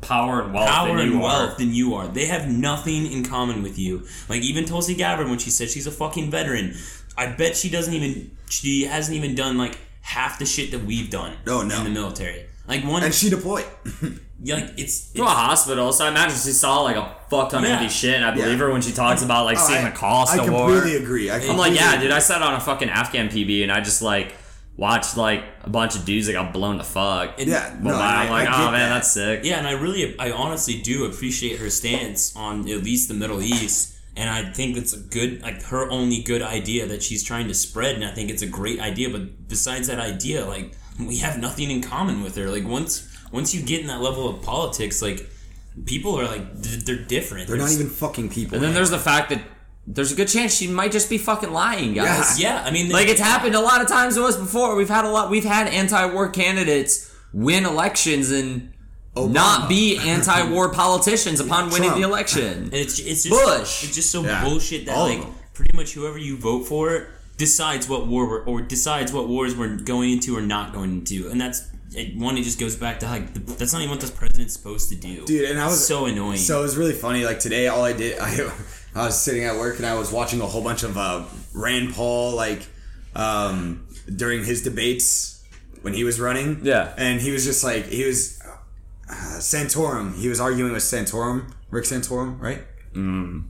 Power 0.06 0.42
and 0.42 0.54
wealth 0.54 0.68
power 0.68 0.88
than 0.96 1.06
you 1.08 1.12
and 1.14 1.14
are. 1.16 1.22
wealth 1.22 1.58
than 1.58 1.74
you 1.74 1.94
are. 1.94 2.06
They 2.08 2.26
have 2.26 2.48
nothing 2.48 3.10
in 3.10 3.24
common 3.24 3.62
with 3.62 3.78
you. 3.78 4.06
Like 4.28 4.42
even 4.42 4.64
Tulsi 4.64 4.94
Gabbard 4.94 5.28
when 5.28 5.38
she 5.38 5.50
said 5.50 5.70
she's 5.70 5.86
a 5.86 5.90
fucking 5.92 6.30
veteran, 6.30 6.74
I 7.16 7.26
bet 7.26 7.56
she 7.56 7.68
doesn't 7.70 7.92
even 7.94 8.36
she 8.48 8.84
hasn't 8.84 9.16
even 9.16 9.34
done 9.34 9.56
like 9.58 9.78
half 10.02 10.38
the 10.38 10.46
shit 10.46 10.70
that 10.72 10.84
we've 10.84 11.10
done 11.10 11.36
Oh, 11.46 11.62
no. 11.62 11.78
in 11.78 11.84
the 11.84 11.90
military. 11.90 12.46
Like 12.68 12.84
one 12.84 13.02
and 13.02 13.12
she 13.14 13.28
deployed. 13.30 13.64
yeah, 14.42 14.54
like 14.56 14.70
it's, 14.78 15.10
to 15.12 15.22
a 15.22 15.26
hospital, 15.26 15.92
so 15.92 16.04
I 16.06 16.08
imagine 16.08 16.34
she 16.36 16.50
saw 16.52 16.80
like 16.80 16.96
a 16.96 17.14
fuck 17.30 17.50
ton 17.50 17.62
of 17.62 17.68
Yeah. 17.68 17.76
empty 17.78 17.88
shit, 17.92 18.14
and 18.14 18.24
I 18.24 18.30
believe 18.30 18.52
Yeah. 18.52 18.56
her 18.66 18.72
when 18.72 18.80
she 18.82 18.92
talks 18.92 19.22
about 19.22 19.44
like 19.44 19.58
seeing 19.58 19.84
I, 19.84 19.90
the 19.90 19.96
cost 19.96 20.32
I 20.38 20.44
of 20.44 20.50
war. 20.50 20.68
I 20.70 20.72
completely 20.74 21.02
agree. 21.02 21.30
I 21.30 21.38
I'm 21.40 21.56
like, 21.58 21.74
yeah, 21.74 21.92
agree. 21.94 22.04
dude. 22.06 22.12
I 22.12 22.18
sat 22.20 22.40
on 22.42 22.54
a 22.54 22.60
fucking 22.60 22.88
Afghan 22.88 23.28
PB 23.28 23.62
and 23.64 23.70
I 23.72 23.80
just 23.80 24.00
like 24.02 24.34
watched 24.76 25.16
like 25.16 25.44
a 25.62 25.70
bunch 25.70 25.94
of 25.96 26.04
dudes 26.04 26.26
that 26.26 26.32
got 26.32 26.52
blown 26.52 26.78
the 26.78 26.84
fuck. 26.84 27.38
And- 27.38 27.48
Yeah, 27.48 27.76
no, 27.80 27.94
I'm 27.94 28.30
like, 28.30 28.48
I 28.48 28.52
oh 28.68 28.70
man, 28.72 28.80
that. 28.88 28.94
that's 28.94 29.12
sick. 29.12 29.40
yeah, 29.44 29.58
and 29.58 29.66
I 29.66 29.72
really 29.72 30.18
I 30.18 30.30
honestly 30.32 30.80
do 30.80 31.04
appreciate 31.04 31.58
her 31.60 31.70
stance 31.70 32.34
on 32.36 32.60
at 32.68 32.82
least 32.82 33.08
the 33.08 33.14
Middle 33.14 33.40
East. 33.42 33.92
And 34.16 34.30
I 34.30 34.48
think 34.52 34.76
it's 34.76 34.92
a 34.92 35.00
good, 35.00 35.42
like 35.42 35.60
her 35.64 35.90
only 35.90 36.22
good 36.22 36.40
idea 36.40 36.86
that 36.86 37.02
she's 37.02 37.24
trying 37.24 37.48
to 37.48 37.54
spread, 37.54 37.96
and 37.96 38.04
I 38.04 38.12
think 38.12 38.30
it's 38.30 38.42
a 38.42 38.46
great 38.46 38.78
idea. 38.78 39.10
But 39.10 39.48
besides 39.48 39.88
that 39.88 39.98
idea, 39.98 40.44
like 40.46 40.72
we 41.00 41.18
have 41.18 41.38
nothing 41.40 41.68
in 41.72 41.82
common 41.82 42.22
with 42.22 42.36
her. 42.36 42.48
Like 42.48 42.64
once 42.64 43.08
once 43.32 43.52
you 43.52 43.60
get 43.62 43.80
in 43.80 43.88
that 43.88 44.00
level 44.00 44.28
of 44.28 44.40
politics, 44.42 45.02
like 45.02 45.28
people 45.84 46.14
are 46.18 46.26
like 46.26 46.62
d- 46.62 46.80
they're 46.84 46.96
different. 47.04 47.48
They're 47.48 47.56
not 47.56 47.72
even 47.72 47.88
fucking 47.88 48.28
people. 48.30 48.54
And 48.54 48.62
then 48.64 48.72
there's 48.72 48.90
the 48.90 49.00
fact 49.00 49.30
that 49.30 49.40
there's 49.86 50.12
a 50.12 50.14
good 50.14 50.28
chance 50.28 50.54
she 50.54 50.66
might 50.66 50.92
just 50.92 51.10
be 51.10 51.18
fucking 51.18 51.52
lying, 51.52 51.92
guys. 51.94 52.40
yeah. 52.40 52.62
I 52.64 52.70
mean, 52.70 52.90
Like 52.90 53.08
it's 53.08 53.20
happened 53.20 53.54
a 53.54 53.60
lot 53.60 53.80
of 53.82 53.88
times 53.88 54.14
to 54.16 54.24
us 54.24 54.36
before. 54.36 54.76
We've 54.76 54.88
had 54.88 55.04
a 55.04 55.10
lot. 55.10 55.30
We've 55.30 55.44
had 55.44 55.66
anti-war 55.68 56.30
candidates 56.30 57.14
win 57.32 57.66
elections 57.66 58.30
and 58.30 58.72
not 59.16 59.68
be 59.68 59.98
anti-war 60.14 60.72
politicians 60.72 61.40
upon 61.40 61.66
winning 61.70 61.90
Trump. 61.90 61.96
the 62.02 62.08
election. 62.08 62.44
And 62.64 62.74
it's 62.74 62.98
it's 62.98 63.24
just 63.24 63.28
Bush. 63.44 63.84
It's 63.84 63.94
just 63.94 64.10
so 64.10 64.22
Yeah. 64.24 64.42
bullshit 64.44 64.86
that 64.86 64.96
All 64.96 65.06
like 65.08 65.22
pretty 65.52 65.76
much 65.76 65.92
whoever 65.92 66.18
you 66.18 66.36
vote 66.38 66.66
for 66.66 67.08
decides 67.36 67.88
what 67.88 68.06
war 68.06 68.28
we're, 68.28 68.44
or 68.44 68.62
decides 68.62 69.12
what 69.12 69.28
wars 69.28 69.54
we're 69.56 69.76
going 69.76 70.12
into 70.12 70.36
or 70.36 70.40
not 70.42 70.72
going 70.72 70.92
into, 71.00 71.28
and 71.28 71.40
that's 71.40 71.62
it, 71.94 72.16
one. 72.16 72.38
It 72.38 72.42
just 72.44 72.58
goes 72.58 72.74
back 72.76 73.00
to 73.00 73.06
like 73.06 73.34
the, 73.34 73.40
that's 73.40 73.72
not 73.72 73.80
even 73.80 73.90
what 73.90 74.00
this 74.00 74.10
president's 74.10 74.54
supposed 74.54 74.88
to 74.90 74.94
do, 74.96 75.24
Dude, 75.26 75.50
and 75.50 75.60
I 75.60 75.66
was- 75.66 75.86
so 75.86 76.06
annoying. 76.06 76.38
So 76.38 76.60
it 76.60 76.62
was 76.62 76.76
really 76.76 76.92
funny. 76.92 77.24
Like 77.24 77.38
today, 77.40 77.68
all 77.68 77.84
I 77.84 77.92
did, 77.92 78.18
I, 78.20 78.50
I 78.94 79.06
was 79.06 79.20
sitting 79.20 79.44
at 79.44 79.56
work 79.56 79.76
and 79.78 79.86
I 79.86 79.94
was 79.94 80.12
watching 80.12 80.40
a 80.40 80.46
whole 80.46 80.62
bunch 80.62 80.82
of 80.82 80.96
uh, 80.96 81.24
Rand 81.52 81.94
Paul, 81.94 82.34
like 82.34 82.62
um, 83.16 83.86
during 84.14 84.44
his 84.44 84.62
debates 84.62 85.44
when 85.82 85.94
he 85.94 86.04
was 86.04 86.20
running. 86.20 86.60
Yeah. 86.62 86.92
and 86.96 87.20
he 87.20 87.30
was 87.32 87.44
just 87.44 87.64
like 87.64 87.86
he 87.86 88.04
was 88.04 88.40
uh, 89.08 89.38
Santorum. 89.38 90.14
He 90.16 90.28
was 90.28 90.40
arguing 90.40 90.72
with 90.72 90.82
Santorum, 90.82 91.52
Rick 91.70 91.84
Santorum, 91.84 92.40
right? 92.40 92.62
Mm. 92.92 93.48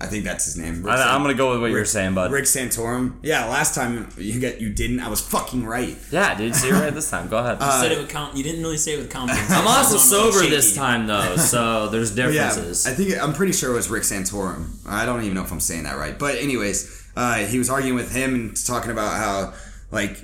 I 0.00 0.06
think 0.06 0.24
that's 0.24 0.44
his 0.46 0.56
name. 0.56 0.82
Rick 0.82 0.94
I, 0.94 0.96
San- 0.96 1.08
I'm 1.14 1.22
gonna 1.22 1.34
go 1.34 1.52
with 1.52 1.60
what 1.60 1.70
you're 1.70 1.84
saying, 1.84 2.14
bud. 2.14 2.32
Rick 2.32 2.46
Santorum. 2.46 3.18
Yeah, 3.22 3.44
last 3.46 3.74
time 3.74 4.08
you 4.18 4.40
get 4.40 4.60
you 4.60 4.70
didn't. 4.72 4.98
I 4.98 5.08
was 5.08 5.20
fucking 5.20 5.64
right. 5.64 5.96
Yeah, 6.10 6.34
dude. 6.36 6.56
See 6.56 6.68
you 6.68 6.74
right 6.74 6.92
this 6.92 7.08
time. 7.08 7.28
Go 7.28 7.38
ahead. 7.38 7.58
you 7.60 7.70
said 7.70 7.92
it 7.92 7.98
with 7.98 8.08
com- 8.08 8.36
You 8.36 8.42
didn't 8.42 8.62
really 8.62 8.78
say 8.78 8.94
it 8.94 8.98
with 8.98 9.10
confidence. 9.10 9.48
I'm 9.50 9.66
also 9.66 9.98
sober 9.98 10.40
this 10.48 10.74
time 10.74 11.06
though, 11.06 11.36
so 11.36 11.88
there's 11.88 12.10
But 12.16 12.32
yeah, 12.32 12.48
differences. 12.48 12.86
I 12.86 12.90
think 12.94 13.14
I'm 13.22 13.32
pretty 13.32 13.52
sure 13.52 13.70
it 13.70 13.74
was 13.76 13.88
Rick 13.90 14.02
Santorum. 14.02 14.70
I 14.88 15.06
don't 15.06 15.22
even 15.22 15.34
know 15.34 15.44
if 15.44 15.52
I'm 15.52 15.60
saying 15.60 15.84
that 15.84 15.96
right. 15.96 16.18
But 16.18 16.34
anyways, 16.36 17.10
uh, 17.14 17.36
he 17.46 17.58
was 17.58 17.70
arguing 17.70 17.94
with 17.94 18.12
him 18.12 18.34
and 18.34 18.66
talking 18.66 18.90
about 18.90 19.12
how 19.16 19.54
like 19.92 20.16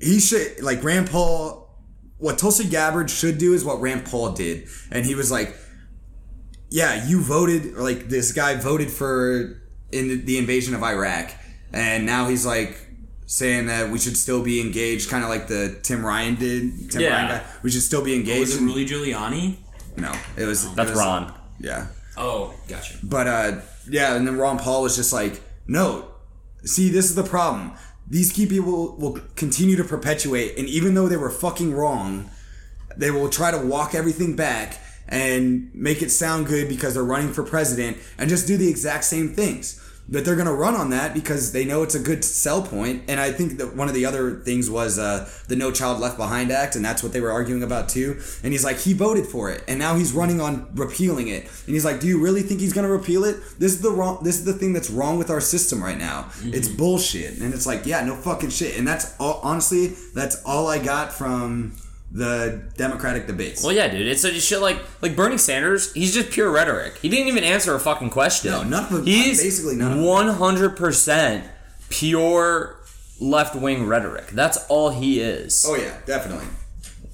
he 0.00 0.18
should 0.18 0.62
like 0.62 0.82
Rand 0.82 1.10
Paul. 1.10 1.60
What 2.18 2.38
Tulsi 2.38 2.68
Gabbard 2.68 3.10
should 3.10 3.36
do 3.38 3.52
is 3.52 3.64
what 3.64 3.80
Rand 3.80 4.06
Paul 4.06 4.30
did, 4.32 4.68
and 4.92 5.04
he 5.04 5.14
was 5.16 5.30
like, 5.32 5.56
"Yeah, 6.72 7.06
you 7.06 7.20
voted 7.20 7.74
or 7.76 7.82
like 7.82 8.08
this 8.08 8.32
guy 8.32 8.54
voted 8.56 8.90
for 8.90 9.60
in 9.92 10.24
the 10.24 10.36
invasion 10.38 10.74
of 10.74 10.82
Iraq, 10.82 11.30
and 11.72 12.04
now 12.06 12.28
he's 12.28 12.44
like." 12.46 12.88
Saying 13.24 13.66
that 13.68 13.88
we 13.90 13.98
should 13.98 14.16
still 14.18 14.42
be 14.42 14.60
engaged, 14.60 15.08
kind 15.08 15.24
of 15.24 15.30
like 15.30 15.46
the 15.48 15.78
Tim 15.82 16.04
Ryan 16.04 16.34
did. 16.34 16.90
Tim 16.90 17.00
Yeah. 17.00 17.14
Ryan 17.14 17.28
guy. 17.28 17.42
We 17.62 17.70
should 17.70 17.80
still 17.80 18.02
be 18.04 18.14
engaged. 18.14 18.40
Was 18.40 18.56
it 18.56 18.60
Rudy 18.62 18.86
Giuliani? 18.86 19.56
no, 19.96 20.12
it 20.36 20.44
was. 20.44 20.64
That's 20.74 20.90
it 20.90 20.96
was- 20.96 20.98
Ron. 21.00 21.32
Yeah, 21.58 21.86
Oh, 22.18 22.52
gotcha. 22.68 22.98
but 23.02 23.26
uh, 23.26 23.52
yeah, 23.88 24.16
and 24.16 24.26
then 24.26 24.36
Ron 24.36 24.58
Paul 24.58 24.82
was 24.82 24.96
just 24.96 25.14
like, 25.14 25.40
no, 25.66 26.08
see, 26.62 26.90
this 26.90 27.06
is 27.08 27.14
the 27.14 27.22
problem. 27.22 27.72
These 28.06 28.32
key 28.32 28.44
people 28.44 28.96
will 28.98 29.18
continue 29.34 29.76
to 29.76 29.84
perpetuate, 29.84 30.58
and 30.58 30.68
even 30.68 30.92
though 30.92 31.08
they 31.08 31.16
were 31.16 31.30
fucking 31.30 31.72
wrong, 31.72 32.28
they 32.98 33.10
will 33.10 33.30
try 33.30 33.50
to 33.50 33.56
walk 33.58 33.94
everything 33.94 34.36
back 34.36 34.78
and 35.08 35.70
make 35.74 36.02
it 36.02 36.10
sound 36.10 36.46
good 36.46 36.68
because 36.68 36.94
they're 36.94 37.04
running 37.04 37.32
for 37.32 37.42
president 37.42 37.98
and 38.18 38.28
just 38.28 38.46
do 38.46 38.56
the 38.56 38.68
exact 38.68 39.04
same 39.04 39.28
things. 39.34 39.78
But 40.08 40.24
they're 40.24 40.36
gonna 40.36 40.52
run 40.52 40.74
on 40.74 40.90
that 40.90 41.14
because 41.14 41.52
they 41.52 41.64
know 41.64 41.82
it's 41.82 41.94
a 41.94 42.00
good 42.00 42.24
sell 42.24 42.60
point. 42.60 43.04
And 43.08 43.20
I 43.20 43.30
think 43.32 43.58
that 43.58 43.76
one 43.76 43.88
of 43.88 43.94
the 43.94 44.04
other 44.04 44.40
things 44.40 44.68
was 44.68 44.98
uh, 44.98 45.30
the 45.48 45.54
No 45.54 45.70
Child 45.70 46.00
Left 46.00 46.16
Behind 46.16 46.50
Act, 46.50 46.74
and 46.74 46.84
that's 46.84 47.02
what 47.02 47.12
they 47.12 47.20
were 47.20 47.30
arguing 47.30 47.62
about 47.62 47.88
too. 47.88 48.20
And 48.42 48.52
he's 48.52 48.64
like, 48.64 48.78
he 48.78 48.94
voted 48.94 49.26
for 49.26 49.50
it, 49.50 49.62
and 49.68 49.78
now 49.78 49.94
he's 49.94 50.12
running 50.12 50.40
on 50.40 50.68
repealing 50.74 51.28
it. 51.28 51.44
And 51.66 51.74
he's 51.74 51.84
like, 51.84 52.00
do 52.00 52.08
you 52.08 52.20
really 52.20 52.42
think 52.42 52.60
he's 52.60 52.72
gonna 52.72 52.90
repeal 52.90 53.24
it? 53.24 53.36
This 53.58 53.72
is 53.72 53.80
the 53.80 53.90
wrong. 53.90 54.22
This 54.24 54.38
is 54.38 54.44
the 54.44 54.52
thing 54.52 54.72
that's 54.72 54.90
wrong 54.90 55.18
with 55.18 55.30
our 55.30 55.40
system 55.40 55.82
right 55.82 55.98
now. 55.98 56.30
It's 56.42 56.68
bullshit. 56.68 57.38
And 57.38 57.54
it's 57.54 57.66
like, 57.66 57.86
yeah, 57.86 58.04
no 58.04 58.16
fucking 58.16 58.50
shit. 58.50 58.76
And 58.76 58.86
that's 58.86 59.14
all. 59.20 59.40
Honestly, 59.42 59.94
that's 60.14 60.42
all 60.44 60.66
I 60.66 60.78
got 60.78 61.12
from 61.12 61.74
the 62.12 62.62
Democratic 62.76 63.26
debates. 63.26 63.64
Well, 63.64 63.72
yeah, 63.72 63.88
dude. 63.88 64.06
It's 64.06 64.22
such 64.22 64.34
shit 64.34 64.60
like 64.60 64.78
like 65.00 65.16
Bernie 65.16 65.38
Sanders. 65.38 65.92
He's 65.94 66.12
just 66.12 66.30
pure 66.30 66.50
rhetoric. 66.50 66.98
He 66.98 67.08
didn't 67.08 67.28
even 67.28 67.42
answer 67.42 67.74
a 67.74 67.80
fucking 67.80 68.10
question. 68.10 68.52
No, 68.52 68.62
none 68.62 68.92
of 68.92 69.04
He's 69.06 69.42
basically 69.42 69.76
none 69.76 70.02
one 70.02 70.28
hundred 70.28 70.76
percent 70.76 71.44
pure 71.88 72.76
left 73.20 73.54
wing 73.54 73.86
rhetoric. 73.86 74.28
That's 74.28 74.58
all 74.68 74.90
he 74.90 75.20
is. 75.20 75.64
Oh 75.66 75.74
yeah, 75.74 75.96
definitely. 76.04 76.46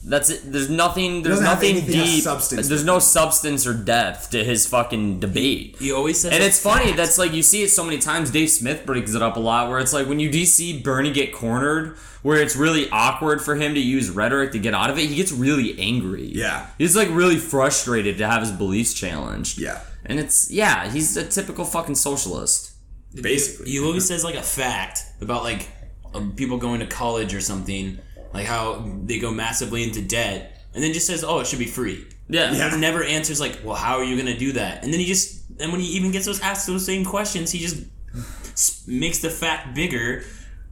That's 0.09 0.31
it. 0.31 0.41
There's 0.45 0.71
nothing. 0.71 1.23
There's 1.23 1.41
nothing 1.41 1.85
deep. 1.85 2.23
substance 2.23 2.69
There's 2.69 2.85
no 2.85 2.97
it. 2.97 3.03
substance 3.03 3.67
or 3.67 3.75
depth 3.75 4.31
to 4.31 4.43
his 4.43 4.67
fucking 4.67 5.21
debate. 5.21 5.77
He 5.79 5.93
always 5.93 6.21
says, 6.21 6.33
And 6.33 6.43
a 6.43 6.47
it's 6.47 6.61
funny. 6.61 6.93
That's 6.93 7.19
like 7.19 7.33
you 7.33 7.43
see 7.43 7.63
it 7.63 7.69
so 7.69 7.85
many 7.85 7.99
times. 7.99 8.31
Dave 8.31 8.51
Smith 8.51 8.87
brings 8.87 9.15
it 9.15 9.21
up 9.23 9.37
a 9.37 9.41
lot, 9.41 9.69
where 9.69 9.79
it's 9.79 9.93
like 9.93 10.07
when 10.07 10.19
you 10.19 10.31
do 10.31 10.45
see 10.47 10.81
Bernie 10.81 11.13
get 11.13 11.33
cornered, 11.33 11.97
where 12.23 12.41
it's 12.41 12.57
really 12.57 12.89
awkward 12.91 13.43
for 13.43 13.55
him 13.57 13.75
to 13.75 13.81
use 13.81 14.09
rhetoric 14.11 14.53
to 14.53 14.59
get 14.59 14.73
out 14.75 14.89
of 14.91 14.99
it. 14.99 15.07
He 15.07 15.15
gets 15.17 15.31
really 15.31 15.79
angry. 15.79 16.25
Yeah. 16.27 16.67
he's 16.79 16.97
like 16.97 17.09
really 17.11 17.37
frustrated 17.39 18.19
to 18.19 18.27
have 18.27 18.41
his 18.41 18.51
beliefs 18.53 18.95
challenged. 18.95 19.59
Yeah. 19.59 19.81
and 20.07 20.19
it's 20.19 20.51
yeah, 20.51 20.91
he's 20.91 21.17
a 21.17 21.25
typical 21.27 21.65
fucking 21.65 21.97
socialist. 21.97 22.73
Basically. 23.15 23.71
He 23.73 23.81
always 23.81 24.07
says 24.07 24.25
like 24.25 24.35
a 24.37 24.43
fact 24.43 25.03
about 25.21 25.43
like 25.43 25.69
um, 26.15 26.33
people 26.35 26.57
going 26.59 26.81
to 26.81 26.87
college 26.87 27.35
or 27.35 27.41
something, 27.41 27.99
like 28.33 28.47
how 28.47 28.85
they 29.05 29.19
go 29.19 29.31
massively 29.31 29.83
into 29.83 30.03
debt, 30.03 30.63
and 30.75 30.83
then 30.83 30.93
just 30.93 31.07
says, 31.07 31.25
"Oh, 31.25 31.41
it 31.41 31.47
should 31.47 31.59
be 31.59 31.67
free." 31.67 32.07
Yeah, 32.29 32.53
Yeah. 32.53 32.71
He 32.71 32.77
never 32.77 33.03
answers 33.03 33.41
like, 33.41 33.61
"Well, 33.65 33.75
how 33.75 33.97
are 33.97 34.05
you 34.05 34.15
going 34.17 34.33
to 34.33 34.39
do 34.39 34.53
that?" 34.53 34.85
And 34.85 34.93
then 34.93 35.01
he 35.01 35.07
just, 35.07 35.43
and 35.59 35.73
when 35.73 35.81
he 35.81 35.89
even 35.89 36.11
gets 36.11 36.27
those 36.27 36.41
asked 36.41 36.67
those 36.67 36.85
same 36.85 37.05
questions, 37.05 37.51
he 37.51 37.59
just 37.59 38.89
makes 38.89 39.19
the 39.21 39.31
fact 39.31 39.75
bigger, 39.75 40.25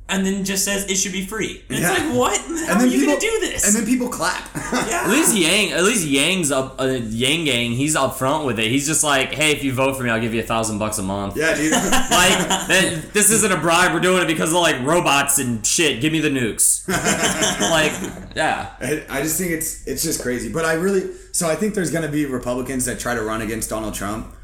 and 0.09 0.25
then 0.25 0.45
just 0.45 0.65
says 0.65 0.89
it 0.89 0.95
should 0.97 1.13
be 1.13 1.27
free. 1.27 1.65
And 1.69 1.79
Yeah. 1.79 1.91
it's 1.93 2.01
like, 2.01 2.17
what? 2.17 2.41
How 2.69 2.79
are 2.81 2.87
you 2.87 3.05
going 3.07 3.19
to 3.19 3.21
do 3.21 3.41
this? 3.41 3.67
And 3.67 3.75
then 3.75 3.85
people 3.87 4.09
clap. 4.09 4.49
yeah. 4.55 5.03
At 5.05 5.11
least 5.11 5.37
Yang, 5.37 5.73
at 5.73 5.83
least 5.83 6.07
Yang's 6.07 6.53
up, 6.53 6.81
uh, 6.81 6.85
Yang 6.85 7.45
Gang, 7.45 7.71
he's 7.73 7.97
up 7.97 8.17
front 8.17 8.45
with 8.47 8.59
it. 8.61 8.71
He's 8.71 8.87
just 8.87 9.03
like, 9.03 9.33
hey, 9.33 9.51
if 9.53 9.65
you 9.65 9.73
vote 9.73 9.97
for 9.97 10.05
me, 10.05 10.11
I'll 10.11 10.21
give 10.21 10.33
you 10.33 10.41
a 10.41 10.45
thousand 10.47 10.79
bucks 10.79 10.99
a 10.99 11.03
month. 11.03 11.37
yeah, 11.37 11.55
dude. 11.57 11.73
Like, 12.17 12.39
that, 12.69 13.11
this 13.13 13.31
isn't 13.31 13.53
a 13.53 13.57
bribe. 13.59 13.93
We're 13.93 14.01
doing 14.01 14.23
it 14.23 14.27
because 14.27 14.51
of 14.51 14.61
like 14.61 14.81
robots 14.83 15.39
and 15.39 15.67
shit. 15.67 16.01
Give 16.01 16.13
me 16.13 16.21
the 16.21 16.31
nukes. 16.31 16.87
like, 16.89 17.93
yeah, 18.37 18.71
I, 18.81 19.05
I 19.09 19.23
just 19.23 19.39
think 19.39 19.53
it's 19.53 19.87
it's 19.87 20.03
just 20.03 20.23
crazy. 20.23 20.51
But 20.53 20.65
I 20.65 20.75
really 20.75 21.11
so 21.33 21.49
I 21.49 21.55
think 21.57 21.75
there's 21.75 21.91
gonna 21.91 22.09
be 22.09 22.27
Republicans 22.27 22.85
that 22.87 22.99
try 22.99 23.15
to 23.15 23.23
run 23.23 23.43
against 23.43 23.71
Donald 23.71 23.95
Trump. 23.95 24.35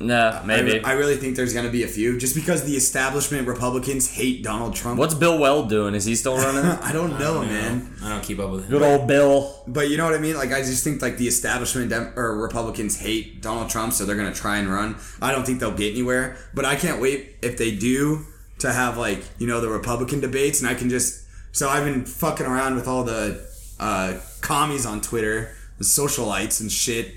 Nah, 0.00 0.42
maybe. 0.44 0.82
I, 0.84 0.90
I 0.90 0.92
really 0.94 1.16
think 1.16 1.36
there's 1.36 1.52
gonna 1.52 1.70
be 1.70 1.82
a 1.82 1.88
few 1.88 2.18
just 2.18 2.34
because 2.34 2.64
the 2.64 2.76
establishment 2.76 3.46
Republicans 3.48 4.08
hate 4.08 4.42
Donald 4.42 4.74
Trump. 4.74 4.98
What's 4.98 5.14
Bill 5.14 5.38
Weld 5.38 5.68
doing? 5.68 5.94
Is 5.94 6.04
he 6.04 6.14
still 6.14 6.36
running? 6.44 6.64
I 6.64 6.92
don't 6.92 7.18
know, 7.18 7.42
man. 7.42 7.94
I 8.02 8.10
don't 8.10 8.22
keep 8.22 8.38
up 8.38 8.50
with 8.50 8.64
him. 8.64 8.70
Good 8.70 8.82
old 8.82 9.06
Bill. 9.06 9.62
But 9.66 9.88
you 9.90 9.96
know 9.96 10.04
what 10.04 10.14
I 10.14 10.18
mean? 10.18 10.36
Like 10.36 10.52
I 10.52 10.60
just 10.60 10.84
think 10.84 11.02
like 11.02 11.16
the 11.18 11.28
establishment 11.28 11.90
Dem- 11.90 12.12
or 12.16 12.36
Republicans 12.36 12.98
hate 12.98 13.42
Donald 13.42 13.70
Trump, 13.70 13.92
so 13.92 14.04
they're 14.04 14.16
gonna 14.16 14.34
try 14.34 14.58
and 14.58 14.68
run. 14.68 14.96
I 15.20 15.32
don't 15.32 15.44
think 15.44 15.60
they'll 15.60 15.72
get 15.72 15.92
anywhere. 15.92 16.36
But 16.54 16.64
I 16.64 16.76
can't 16.76 17.00
wait 17.00 17.36
if 17.42 17.58
they 17.58 17.74
do 17.74 18.26
to 18.60 18.72
have 18.72 18.98
like 18.98 19.22
you 19.38 19.46
know 19.46 19.60
the 19.60 19.68
Republican 19.68 20.20
debates, 20.20 20.60
and 20.60 20.68
I 20.68 20.74
can 20.74 20.88
just 20.88 21.24
so 21.52 21.68
I've 21.68 21.84
been 21.84 22.04
fucking 22.04 22.46
around 22.46 22.76
with 22.76 22.86
all 22.86 23.04
the 23.04 23.46
uh, 23.80 24.18
commies 24.40 24.86
on 24.86 25.00
Twitter, 25.00 25.54
the 25.78 25.84
socialites 25.84 26.60
and 26.60 26.70
shit. 26.70 27.14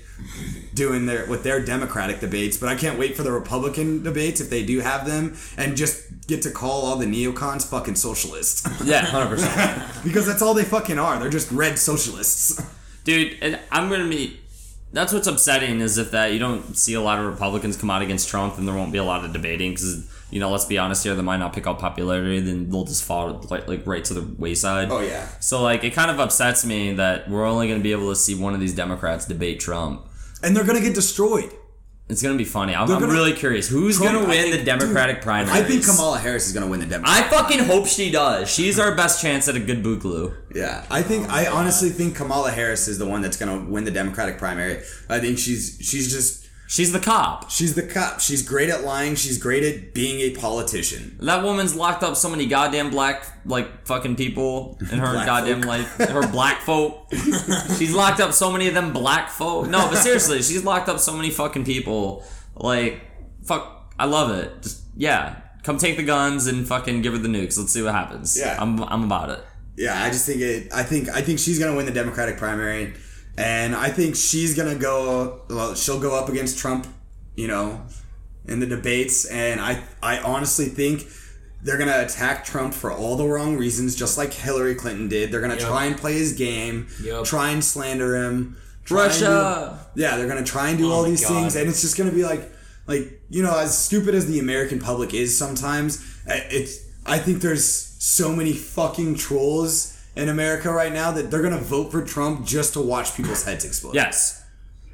Doing 0.74 1.06
their 1.06 1.26
with 1.26 1.42
their 1.42 1.60
Democratic 1.64 2.20
debates, 2.20 2.56
but 2.56 2.68
I 2.68 2.76
can't 2.76 2.96
wait 2.98 3.16
for 3.16 3.24
the 3.24 3.32
Republican 3.32 4.04
debates 4.04 4.40
if 4.40 4.50
they 4.50 4.64
do 4.64 4.78
have 4.78 5.04
them, 5.04 5.36
and 5.56 5.76
just 5.76 6.26
get 6.28 6.42
to 6.42 6.50
call 6.50 6.82
all 6.86 6.96
the 6.96 7.06
neocons 7.06 7.68
fucking 7.68 7.96
socialists 7.96 8.62
Yeah, 8.84 9.00
hundred 9.04 9.30
percent, 9.30 9.82
because 10.04 10.24
that's 10.26 10.40
all 10.40 10.54
they 10.54 10.62
fucking 10.64 10.98
are. 10.98 11.18
They're 11.18 11.28
just 11.28 11.50
red 11.50 11.76
socialists. 11.78 12.62
dude. 13.04 13.36
And 13.42 13.58
I'm 13.72 13.88
gonna 13.90 14.08
be. 14.08 14.38
That's 14.92 15.12
what's 15.12 15.26
upsetting 15.26 15.80
is 15.80 15.98
if 15.98 16.12
that 16.12 16.32
you 16.32 16.38
don't 16.38 16.76
see 16.76 16.94
a 16.94 17.00
lot 17.00 17.18
of 17.18 17.26
Republicans 17.26 17.76
come 17.76 17.90
out 17.90 18.02
against 18.02 18.28
Trump, 18.28 18.56
then 18.56 18.66
there 18.66 18.74
won't 18.76 18.92
be 18.92 18.98
a 18.98 19.04
lot 19.04 19.24
of 19.24 19.32
debating 19.32 19.72
because 19.72 20.06
you 20.32 20.40
know, 20.40 20.50
let's 20.50 20.64
be 20.64 20.78
honest 20.78 21.04
here, 21.04 21.14
they 21.14 21.22
might 21.22 21.36
not 21.36 21.52
pick 21.52 21.66
up 21.66 21.78
popularity, 21.78 22.40
then 22.40 22.70
they'll 22.70 22.84
just 22.84 23.04
fall 23.04 23.40
like, 23.50 23.68
like 23.68 23.86
right 23.86 24.04
to 24.06 24.14
the 24.14 24.34
wayside. 24.38 24.88
Oh 24.90 25.00
yeah. 25.00 25.28
So 25.40 25.62
like 25.62 25.84
it 25.84 25.90
kind 25.92 26.10
of 26.10 26.18
upsets 26.18 26.64
me 26.64 26.94
that 26.94 27.28
we're 27.28 27.46
only 27.46 27.68
going 27.68 27.78
to 27.78 27.82
be 27.84 27.92
able 27.92 28.08
to 28.10 28.16
see 28.16 28.34
one 28.34 28.54
of 28.54 28.60
these 28.60 28.74
Democrats 28.74 29.26
debate 29.26 29.60
Trump. 29.60 30.06
and 30.42 30.56
they're 30.56 30.64
gonna 30.64 30.80
get 30.80 30.94
destroyed. 30.94 31.50
It's 32.08 32.20
going 32.20 32.34
to 32.34 32.38
be 32.38 32.44
funny. 32.44 32.74
I'm, 32.74 32.86
They're 32.88 32.96
I'm 32.98 33.04
really 33.08 33.32
curious 33.32 33.68
who's 33.68 33.98
going 33.98 34.12
to 34.14 34.18
win 34.26 34.42
think- 34.50 34.56
the 34.58 34.64
Democratic 34.64 35.16
dude, 35.16 35.22
primary. 35.24 35.58
I 35.58 35.62
think 35.62 35.86
Kamala 35.86 36.18
Harris 36.18 36.46
is 36.46 36.52
gonna 36.52 36.66
win 36.66 36.80
the 36.80 36.86
Democratic. 36.86 37.32
I 37.32 37.34
fucking 37.34 37.60
hope 37.60 37.86
she 37.86 38.10
does. 38.10 38.50
She's 38.50 38.78
our 38.78 38.94
best 38.94 39.22
chance 39.22 39.48
at 39.48 39.54
a 39.56 39.60
good 39.60 39.82
boogaloo. 39.82 40.34
yeah, 40.54 40.84
I 40.90 41.00
think 41.02 41.30
I 41.30 41.46
honestly 41.46 41.88
think 41.90 42.16
Kamala 42.16 42.50
Harris 42.50 42.86
is 42.88 42.98
the 42.98 43.06
one 43.06 43.22
that's 43.22 43.36
gonna 43.38 43.64
win 43.64 43.84
the 43.84 43.90
Democratic 43.90 44.36
primary. 44.36 44.82
I 45.08 45.20
think 45.20 45.38
she's 45.38 45.78
she's 45.80 46.12
just 46.12 46.41
She's 46.72 46.90
the 46.90 47.00
cop. 47.00 47.50
she's 47.50 47.74
the 47.74 47.82
cop. 47.82 48.20
She's 48.20 48.40
great 48.48 48.70
at 48.70 48.82
lying. 48.82 49.14
She's 49.14 49.36
great 49.36 49.62
at 49.62 49.92
being 49.92 50.20
a 50.20 50.30
politician. 50.40 51.18
That 51.20 51.42
woman's 51.44 51.74
locked 51.74 52.02
up 52.02 52.16
so 52.16 52.30
many 52.30 52.46
goddamn 52.46 52.88
black 52.88 53.26
like 53.44 53.86
fucking 53.86 54.16
people 54.16 54.78
in 54.80 54.98
her 54.98 55.12
Black 55.12 55.26
goddamn 55.26 55.60
folk. 55.60 55.68
life. 55.68 55.96
Her 56.08 56.26
black 56.28 56.62
folk. 56.62 57.08
she's 57.76 57.92
locked 57.94 58.20
up 58.20 58.32
so 58.32 58.50
many 58.50 58.68
of 58.68 58.74
them 58.74 58.94
black 58.94 59.28
folk. 59.28 59.68
No, 59.68 59.86
but 59.90 59.96
seriously, 59.98 60.38
she's 60.38 60.64
locked 60.64 60.88
up 60.88 60.98
so 60.98 61.14
many 61.14 61.28
fucking 61.28 61.66
people. 61.66 62.24
Like, 62.56 63.02
fuck, 63.44 63.92
I 63.98 64.06
love 64.06 64.30
it. 64.30 64.62
Just 64.62 64.82
yeah, 64.96 65.40
come 65.64 65.76
take 65.76 65.98
the 65.98 66.04
guns 66.04 66.46
and 66.46 66.66
fucking 66.66 67.02
give 67.02 67.12
her 67.12 67.18
the 67.18 67.28
nukes. 67.28 67.58
Let's 67.58 67.74
see 67.74 67.82
what 67.82 67.92
happens. 67.92 68.38
Yeah. 68.38 68.56
I'm 68.58 68.82
I'm 68.84 69.04
about 69.04 69.28
it. 69.28 69.40
Yeah, 69.76 70.02
I 70.02 70.08
just 70.08 70.24
think 70.24 70.40
it. 70.40 70.72
I 70.72 70.84
think 70.84 71.10
I 71.10 71.20
think 71.20 71.38
she's 71.38 71.58
gonna 71.58 71.76
win 71.76 71.84
the 71.84 71.92
Democratic 71.92 72.38
primary, 72.38 72.94
and 73.36 73.74
I 73.74 73.88
think 73.90 74.16
she's 74.16 74.54
gonna 74.56 74.74
go. 74.74 75.42
Well, 75.48 75.74
she'll 75.74 76.00
go 76.00 76.16
up 76.18 76.28
against 76.28 76.58
Trump, 76.58 76.86
you 77.36 77.48
know, 77.48 77.82
in 78.46 78.60
the 78.60 78.66
debates, 78.66 79.24
and 79.26 79.60
I 79.60 79.82
I 80.02 80.18
honestly 80.18 80.66
think. 80.66 81.06
They're 81.64 81.78
gonna 81.78 82.00
attack 82.04 82.44
Trump 82.44 82.74
for 82.74 82.90
all 82.92 83.14
the 83.16 83.24
wrong 83.24 83.56
reasons, 83.56 83.94
just 83.94 84.18
like 84.18 84.32
Hillary 84.34 84.74
Clinton 84.74 85.06
did. 85.06 85.30
They're 85.30 85.40
gonna 85.40 85.54
Yep. 85.54 85.64
try 85.68 85.84
and 85.84 85.96
play 85.96 86.14
his 86.14 86.32
game, 86.32 86.88
Yep. 87.00 87.22
try 87.22 87.50
and 87.50 87.64
slander 87.64 88.16
him. 88.16 88.56
Russia. 88.90 89.78
do- 89.94 90.02
yeah, 90.02 90.16
they're 90.16 90.26
gonna 90.26 90.42
try 90.42 90.70
and 90.70 90.78
do 90.78 90.90
Oh 90.90 90.92
all 90.94 91.02
these 91.04 91.20
God. 91.20 91.28
things, 91.28 91.54
and 91.54 91.68
it's 91.68 91.80
just 91.80 91.96
gonna 91.96 92.10
be 92.10 92.24
like, 92.24 92.50
like 92.88 93.20
you 93.30 93.44
know, 93.44 93.56
as 93.56 93.78
stupid 93.78 94.12
as 94.12 94.26
the 94.26 94.40
American 94.40 94.80
public 94.80 95.14
is 95.14 95.38
sometimes, 95.38 95.98
uh, 96.28 96.34
it's. 96.50 96.78
I 97.06 97.18
think 97.18 97.42
there's 97.42 97.64
so 98.00 98.34
many 98.34 98.54
fucking 98.54 99.14
trolls 99.14 99.91
in 100.16 100.28
America 100.28 100.70
right 100.70 100.92
now 100.92 101.10
that 101.12 101.30
they're 101.30 101.42
gonna 101.42 101.58
vote 101.58 101.90
for 101.90 102.04
Trump 102.04 102.46
just 102.46 102.74
to 102.74 102.80
watch 102.80 103.16
people's 103.16 103.44
heads 103.44 103.64
explode. 103.64 103.94
Yes. 103.94 104.44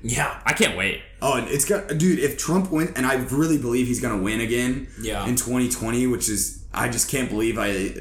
Yeah. 0.03 0.41
I 0.47 0.53
can't 0.53 0.77
wait. 0.77 1.01
Oh, 1.21 1.35
and 1.39 1.49
it's 1.49 1.65
got, 1.65 1.89
dude. 1.99 2.21
If 2.21 2.39
Trump 2.39 2.71
wins, 2.71 2.93
and 2.95 3.05
I 3.05 3.15
really 3.15 3.59
believe 3.59 3.89
he's 3.89 4.01
gonna 4.01 4.23
win 4.23 4.41
again, 4.41 4.87
Yeah. 5.01 5.27
in 5.27 5.35
2020, 5.35 6.07
which 6.07 6.29
is, 6.29 6.61
I 6.73 6.89
just 6.89 7.11
can't 7.11 7.29
believe 7.29 7.59
I, 7.59 7.95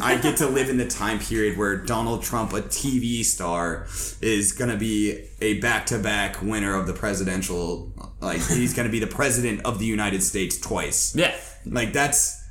I 0.00 0.16
get 0.16 0.38
to 0.38 0.46
live 0.46 0.70
in 0.70 0.78
the 0.78 0.86
time 0.88 1.18
period 1.18 1.58
where 1.58 1.76
Donald 1.76 2.22
Trump, 2.22 2.54
a 2.54 2.62
TV 2.62 3.22
star, 3.22 3.86
is 4.22 4.52
gonna 4.52 4.78
be 4.78 5.26
a 5.42 5.58
back-to-back 5.60 6.40
winner 6.40 6.74
of 6.74 6.86
the 6.86 6.94
presidential, 6.94 7.92
like 8.20 8.40
he's 8.48 8.72
gonna 8.72 8.88
be 8.88 9.00
the 9.00 9.06
president 9.06 9.60
of 9.66 9.78
the 9.78 9.84
United 9.84 10.22
States 10.22 10.56
twice. 10.58 11.14
Yeah. 11.14 11.34
Like 11.66 11.92
that's, 11.92 12.42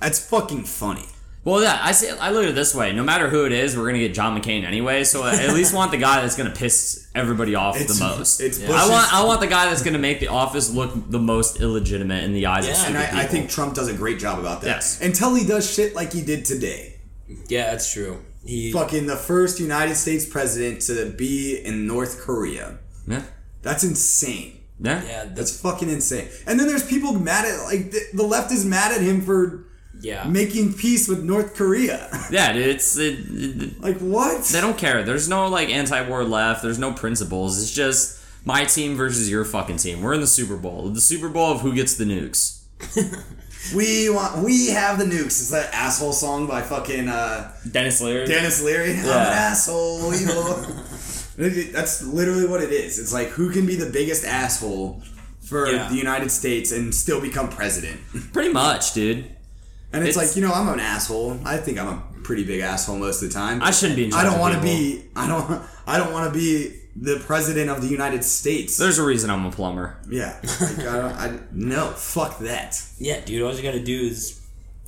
that's 0.00 0.20
fucking 0.28 0.62
funny. 0.64 1.06
Well, 1.44 1.62
yeah, 1.62 1.78
I 1.82 1.92
say 1.92 2.10
I 2.18 2.30
look 2.30 2.44
at 2.44 2.48
it 2.50 2.54
this 2.54 2.74
way: 2.74 2.92
no 2.92 3.02
matter 3.02 3.28
who 3.28 3.44
it 3.44 3.52
is, 3.52 3.76
we're 3.76 3.86
gonna 3.86 3.98
get 3.98 4.14
John 4.14 4.40
McCain 4.40 4.64
anyway. 4.64 5.04
So 5.04 5.22
I 5.24 5.34
at 5.34 5.52
least 5.52 5.74
want 5.74 5.90
the 5.90 5.98
guy 5.98 6.22
that's 6.22 6.36
gonna 6.36 6.50
piss 6.50 7.06
everybody 7.14 7.54
off 7.54 7.76
It's- 7.76 7.98
the 7.98 8.04
most. 8.04 8.40
it's 8.40 8.62
I 8.64 8.88
want 8.88 9.12
I 9.12 9.24
want 9.24 9.40
the 9.40 9.46
guy 9.46 9.66
that's 9.68 9.82
gonna 9.82 9.98
make 9.98 10.20
the 10.20 10.28
office 10.28 10.70
look 10.70 10.92
the 11.10 11.18
most 11.18 11.60
illegitimate 11.60 12.24
in 12.24 12.32
the 12.32 12.46
eyes 12.46 12.64
of 12.64 12.70
Yeah, 12.70 12.76
stupid 12.76 12.96
And 13.02 13.18
I, 13.18 13.22
I 13.22 13.26
think 13.26 13.50
Trump 13.50 13.74
does 13.74 13.88
a 13.88 13.94
great 13.94 14.18
job 14.18 14.38
about 14.38 14.62
that. 14.62 14.68
Yes. 14.68 15.00
Until 15.02 15.34
he 15.34 15.44
does 15.46 15.70
shit 15.70 15.94
like 15.94 16.12
he 16.14 16.22
did 16.22 16.46
today. 16.46 16.98
Yeah, 17.48 17.70
that's 17.70 17.92
true. 17.92 18.20
He 18.46 18.72
Fucking 18.72 19.06
the 19.06 19.16
first 19.16 19.60
United 19.60 19.96
States 19.96 20.24
president 20.26 20.80
to 20.82 21.10
be 21.10 21.58
in 21.58 21.86
North 21.86 22.20
Korea. 22.20 22.78
yeah, 23.06 23.22
That's 23.62 23.84
insane. 23.84 24.60
yeah, 24.80 25.02
yeah, 25.04 25.24
That's 25.24 25.34
that's 25.36 25.60
fucking 25.60 25.88
insane. 25.90 26.28
And 26.46 26.58
then 26.58 26.66
there's 26.68 26.86
people 26.86 27.12
mad 27.14 27.44
at 27.46 27.64
like 27.64 27.90
the, 27.90 28.00
the 28.14 28.22
left 28.22 28.50
is 28.52 28.64
mad 28.64 28.92
at 28.92 29.00
him 29.02 29.20
for 29.22 29.66
yeah. 30.04 30.24
making 30.28 30.74
peace 30.74 31.08
with 31.08 31.22
North 31.24 31.54
Korea. 31.54 32.08
yeah. 32.30 32.52
Dude, 32.52 32.66
it's 32.68 32.96
it, 32.96 33.18
it- 33.28 33.80
like 33.80 33.98
what? 33.98 34.44
they 34.44 34.60
don't 34.60 34.78
care. 34.78 35.02
There's 35.02 35.28
no 35.28 35.48
like 35.48 35.70
anti-war 35.70 36.24
left. 36.24 36.62
There's 36.62 36.78
no 36.78 36.92
principles. 36.92 37.60
It's 37.60 37.72
just 37.72 38.20
my 38.44 38.64
team 38.64 38.94
versus 38.96 39.30
your 39.30 39.44
fucking 39.44 39.78
team. 39.78 40.02
We're 40.02 40.14
in 40.14 40.20
the 40.20 40.26
Super 40.26 40.56
Bowl. 40.56 40.90
The 40.90 41.00
Super 41.00 41.28
Bowl 41.28 41.52
of 41.52 41.60
who 41.62 41.74
gets 41.74 41.96
the 41.96 42.04
nukes. 42.04 42.60
We 43.74 44.10
want 44.10 44.44
we 44.44 44.68
have 44.68 44.98
the 44.98 45.06
nukes. 45.06 45.40
It's 45.40 45.48
that 45.50 45.72
asshole 45.72 46.12
song 46.12 46.46
by 46.46 46.60
fucking 46.60 47.08
uh, 47.08 47.50
Denis 47.72 47.98
Leary. 48.02 48.26
Denis 48.26 48.62
Leary. 48.62 48.90
I'm 48.92 48.98
an 48.98 49.06
asshole. 49.08 50.14
You 50.14 50.26
know? 50.26 50.56
That's 51.38 52.02
literally 52.04 52.46
what 52.46 52.62
it 52.62 52.72
is. 52.72 52.98
It's 52.98 53.10
like 53.12 53.28
who 53.28 53.50
can 53.50 53.64
be 53.64 53.74
the 53.74 53.88
biggest 53.90 54.26
asshole 54.26 55.02
for 55.40 55.66
Yeah. 55.66 55.88
the 55.88 55.94
United 55.96 56.30
States 56.30 56.72
and 56.72 56.94
still 56.94 57.22
become 57.22 57.48
president. 57.48 58.00
Pretty 58.34 58.52
much, 58.52 58.92
dude. 58.92 59.33
And 59.94 60.06
it's, 60.06 60.16
It's- 60.16 60.28
like 60.30 60.36
you 60.36 60.46
know 60.46 60.52
I'm 60.52 60.68
an 60.68 60.80
asshole. 60.80 61.38
I 61.44 61.56
think 61.56 61.78
I'm 61.78 61.88
a 61.88 62.02
pretty 62.22 62.44
big 62.44 62.60
asshole 62.60 62.98
most 62.98 63.22
of 63.22 63.28
the 63.28 63.34
time. 63.34 63.62
I 63.62 63.70
shouldn't 63.70 63.96
be. 63.96 64.06
In 64.06 64.12
I 64.14 64.22
don't 64.24 64.38
want 64.40 64.54
to 64.54 64.60
be. 64.60 65.04
I 65.16 65.26
don't. 65.28 65.62
I 65.86 65.98
don't 65.98 66.12
want 66.12 66.32
to 66.32 66.38
be 66.38 66.80
the 66.96 67.16
president 67.26 67.70
of 67.70 67.80
the 67.82 67.88
United 67.88 68.22
States. 68.24 68.76
There's 68.76 68.98
a 68.98 69.04
reason 69.04 69.28
I'm 69.30 69.44
a 69.46 69.50
plumber. 69.50 69.96
yeah. 70.08 70.38
Like, 70.42 70.78
I 70.78 70.82
don't, 70.84 71.12
I, 71.12 71.38
no. 71.52 71.86
Fuck 71.90 72.38
that. 72.40 72.80
Yeah, 72.98 73.20
dude. 73.20 73.42
All 73.42 73.52
you 73.54 73.62
gotta 73.62 73.82
do 73.82 74.00
is 74.02 74.40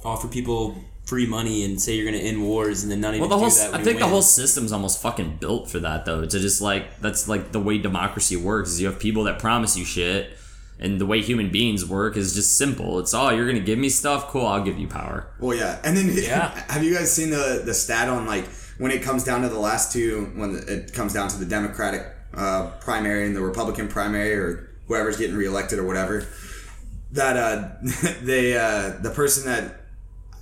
offer 0.04 0.28
people 0.28 0.76
free 1.04 1.26
money 1.26 1.64
and 1.64 1.80
say 1.80 1.94
you're 1.94 2.04
going 2.10 2.20
to 2.20 2.26
end 2.28 2.42
wars 2.42 2.82
and 2.82 2.90
then 2.90 3.00
not 3.00 3.10
even 3.14 3.20
Well, 3.20 3.28
the 3.28 3.38
whole 3.38 3.48
do 3.48 3.54
that. 3.56 3.74
I 3.74 3.78
we 3.78 3.84
think 3.84 3.98
the 4.00 4.06
win. 4.06 4.10
whole 4.12 4.22
system's 4.22 4.72
almost 4.72 5.00
fucking 5.00 5.36
built 5.36 5.70
for 5.70 5.78
that 5.78 6.04
though. 6.04 6.22
To 6.26 6.38
just 6.40 6.60
like 6.60 6.98
that's 7.00 7.28
like 7.28 7.52
the 7.52 7.60
way 7.60 7.78
democracy 7.78 8.36
works. 8.36 8.70
Is 8.70 8.80
you 8.80 8.88
have 8.88 8.98
people 8.98 9.24
that 9.24 9.38
promise 9.38 9.76
you 9.76 9.84
shit, 9.84 10.36
and 10.78 11.00
the 11.00 11.06
way 11.06 11.22
human 11.22 11.50
beings 11.50 11.84
work 11.86 12.16
is 12.16 12.34
just 12.34 12.56
simple. 12.58 12.98
It's 12.98 13.14
oh, 13.14 13.30
you're 13.30 13.46
gonna 13.46 13.60
give 13.60 13.78
me 13.78 13.88
stuff, 13.88 14.28
cool, 14.28 14.46
I'll 14.46 14.62
give 14.64 14.78
you 14.78 14.88
power. 14.88 15.28
Well, 15.40 15.56
yeah, 15.56 15.78
and 15.84 15.96
then 15.96 16.10
Yeah. 16.14 16.48
have 16.68 16.82
you 16.84 16.94
guys 16.94 17.12
seen 17.12 17.30
the 17.30 17.62
the 17.64 17.74
stat 17.74 18.08
on 18.08 18.26
like 18.26 18.46
when 18.78 18.90
it 18.90 19.02
comes 19.02 19.24
down 19.24 19.42
to 19.42 19.48
the 19.48 19.58
last 19.58 19.92
two, 19.92 20.30
when 20.36 20.62
it 20.68 20.92
comes 20.92 21.12
down 21.14 21.28
to 21.28 21.38
the 21.38 21.46
Democratic 21.46 22.02
uh, 22.34 22.70
primary 22.80 23.26
and 23.26 23.34
the 23.34 23.40
Republican 23.40 23.88
primary, 23.88 24.34
or 24.34 24.68
whoever's 24.86 25.16
getting 25.16 25.34
reelected 25.36 25.78
or 25.78 25.86
whatever, 25.86 26.26
that 27.12 27.36
uh, 27.36 27.68
they 28.22 28.56
uh, 28.56 28.98
the 29.00 29.10
person 29.10 29.46
that 29.46 29.80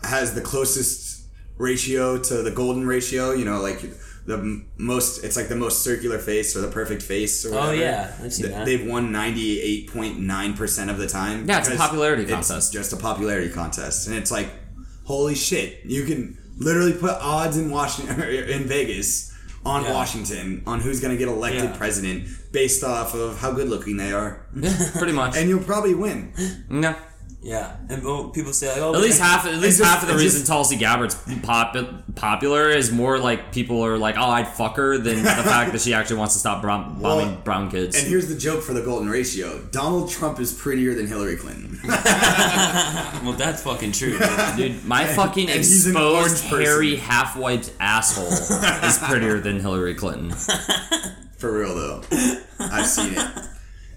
has 0.03 0.35
the 0.35 0.41
closest 0.41 1.27
ratio 1.57 2.19
to 2.19 2.43
the 2.43 2.51
golden 2.51 2.87
ratio, 2.87 3.31
you 3.31 3.45
know, 3.45 3.61
like 3.61 3.81
the 4.27 4.65
most, 4.79 5.23
it's 5.25 5.37
like 5.37 5.49
the 5.49 5.57
most 5.57 5.83
circular 5.83 6.19
face 6.19 6.57
or 6.57 6.61
the 6.63 6.69
perfect 6.71 7.03
face 7.03 7.45
or 7.45 7.51
Oh, 7.55 7.59
whatever. 7.67 7.75
yeah, 7.77 8.13
I've 8.23 8.33
seen 8.33 8.51
that. 8.51 8.65
They've 8.65 8.87
won 8.87 9.13
ninety 9.13 9.61
eight 9.61 9.93
point 9.93 10.19
nine 10.19 10.55
percent 10.55 10.91
of 10.91 10.99
the 10.99 11.07
time. 11.07 11.47
Yeah, 11.49 11.59
it's 11.59 11.69
a 11.69 11.77
popularity 11.77 12.23
it's 12.23 12.33
contest. 12.33 12.73
just 12.73 12.93
a 12.93 12.97
popularity 12.97 13.51
contest, 13.51 14.09
and 14.09 14.17
it's 14.17 14.31
like, 14.31 14.49
holy 15.05 15.35
shit, 15.35 15.85
you 15.85 16.05
can 16.05 16.39
literally 16.57 16.93
put 16.95 17.13
odds 17.21 17.57
in 17.59 17.71
Washington 17.71 18.21
in 18.55 18.65
Vegas 18.65 19.33
on 19.67 19.83
Yeah. 19.85 19.93
Washington 19.93 20.63
on 20.67 20.81
who's 20.81 21.01
going 21.01 21.13
to 21.13 21.19
get 21.19 21.29
elected 21.29 21.65
Yeah. 21.65 21.77
president 21.77 22.29
based 22.53 22.85
off 22.85 23.15
of 23.15 23.39
how 23.41 23.51
good 23.53 23.69
looking 23.69 23.97
they 23.97 24.13
are, 24.13 24.47
Pretty 24.99 25.13
much. 25.13 25.37
and 25.37 25.49
you'll 25.49 25.63
probably 25.65 25.95
win. 25.95 26.33
no. 26.71 26.95
Yeah, 27.47 27.77
and 27.91 28.03
well, 28.03 28.31
people 28.31 28.55
say 28.55 28.69
like, 28.73 28.79
oh, 28.81 28.95
At 28.95 29.03
least 29.03 29.19
but- 29.21 29.27
half, 29.27 29.45
at 29.47 29.55
least 29.57 29.77
just- 29.77 29.91
half 29.91 30.03
of 30.03 30.09
the 30.09 30.15
reason 30.15 30.41
just- 30.41 30.47
Tulsi 30.51 30.77
Gabbard's 30.77 31.15
pop, 31.43 31.77
popular 32.15 32.71
is 32.71 32.91
more 32.91 33.19
like 33.19 33.53
people 33.53 33.85
are 33.85 33.99
like, 33.99 34.17
oh, 34.17 34.23
I'd 34.31 34.49
fuck 34.49 34.77
her, 34.77 34.97
than 34.97 35.17
the 35.23 35.29
fact 35.45 35.73
that 35.73 35.83
she 35.83 35.93
actually 35.93 36.17
wants 36.17 36.33
to 36.33 36.41
stop 36.41 36.63
brown, 36.63 37.03
bombing 37.03 37.27
Well, 37.33 37.37
brown 37.45 37.71
kids. 37.71 37.99
And 37.99 38.07
here's 38.09 38.29
the 38.29 38.35
joke 38.35 38.63
for 38.63 38.73
the 38.73 38.81
golden 38.81 39.11
ratio: 39.11 39.59
Donald 39.73 40.09
Trump 40.11 40.41
is 40.41 40.55
prettier 40.55 40.95
than 40.95 41.07
Hillary 41.07 41.37
Clinton. 41.37 41.79
Well, 43.25 43.33
that's 43.35 43.63
fucking 43.63 43.93
true. 43.93 44.19
dude. 44.19 44.57
Dude, 44.57 44.85
my 44.85 45.07
fucking 45.07 45.49
and 45.49 45.59
he's 45.59 45.87
exposed, 45.87 46.45
orange 46.45 46.65
hairy, 46.67 46.97
half-wiped 46.97 47.73
asshole 47.81 48.27
is 48.89 48.99
prettier 48.99 49.41
than 49.41 49.61
Hillary 49.61 49.95
Clinton. 49.95 50.31
For 51.39 51.53
real 51.59 51.75
though, 51.75 52.03
I've 52.59 52.87
seen 52.87 53.15
it. 53.17 53.29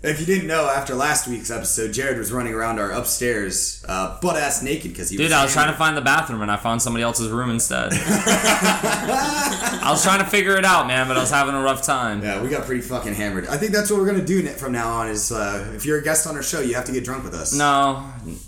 If 0.03 0.19
you 0.19 0.25
didn't 0.25 0.47
know, 0.47 0.67
after 0.69 0.93
last 0.95 1.27
week's 1.27 1.49
episode, 1.49 1.91
Jared 1.91 2.17
was 2.17 2.31
running 2.31 2.53
around 2.53 2.79
our 2.79 2.91
upstairs, 2.91 3.83
uh, 3.89 4.19
butt 4.21 4.35
ass 4.37 4.61
naked 4.61 4.91
because 4.91 5.09
he 5.09 5.17
Dude, 5.17 5.25
was. 5.25 5.33
I 5.33 5.43
was 5.43 5.53
trying 5.53 5.71
to 5.71 5.77
find 5.77 5.97
the 5.97 6.01
bathroom 6.01 6.41
and 6.41 6.51
I 6.51 6.55
found 6.57 6.81
somebody 6.81 7.03
else's 7.03 7.29
room 7.29 7.49
instead. 7.49 7.89
I 7.93 9.87
was 9.89 10.03
trying 10.03 10.19
to 10.19 10.25
figure 10.29 10.55
it 10.57 10.65
out, 10.65 10.87
man, 10.87 11.07
but 11.07 11.17
I 11.17 11.19
was 11.21 11.31
having 11.31 11.55
a 11.55 11.61
rough 11.61 11.81
time. 11.81 12.21
Yeah, 12.21 12.41
we 12.41 12.49
got 12.49 12.65
pretty 12.65 12.81
fucking 12.81 13.13
hammered. 13.15 13.47
I 13.47 13.57
think 13.57 13.71
that's 13.71 13.89
what 13.89 13.99
we're 13.99 14.05
gonna 14.05 14.23
do 14.25 14.45
from 14.49 14.71
now 14.71 14.89
on. 14.89 15.07
Is 15.07 15.31
uh, 15.31 15.71
if 15.75 15.85
you're 15.85 15.97
a 15.99 16.03
guest 16.03 16.27
on 16.27 16.35
our 16.35 16.43
show, 16.43 16.59
you 16.61 16.75
have 16.75 16.85
to 16.85 16.91
get 16.91 17.03
drunk 17.03 17.23
with 17.23 17.33
us. 17.33 17.53
No, 17.57 17.65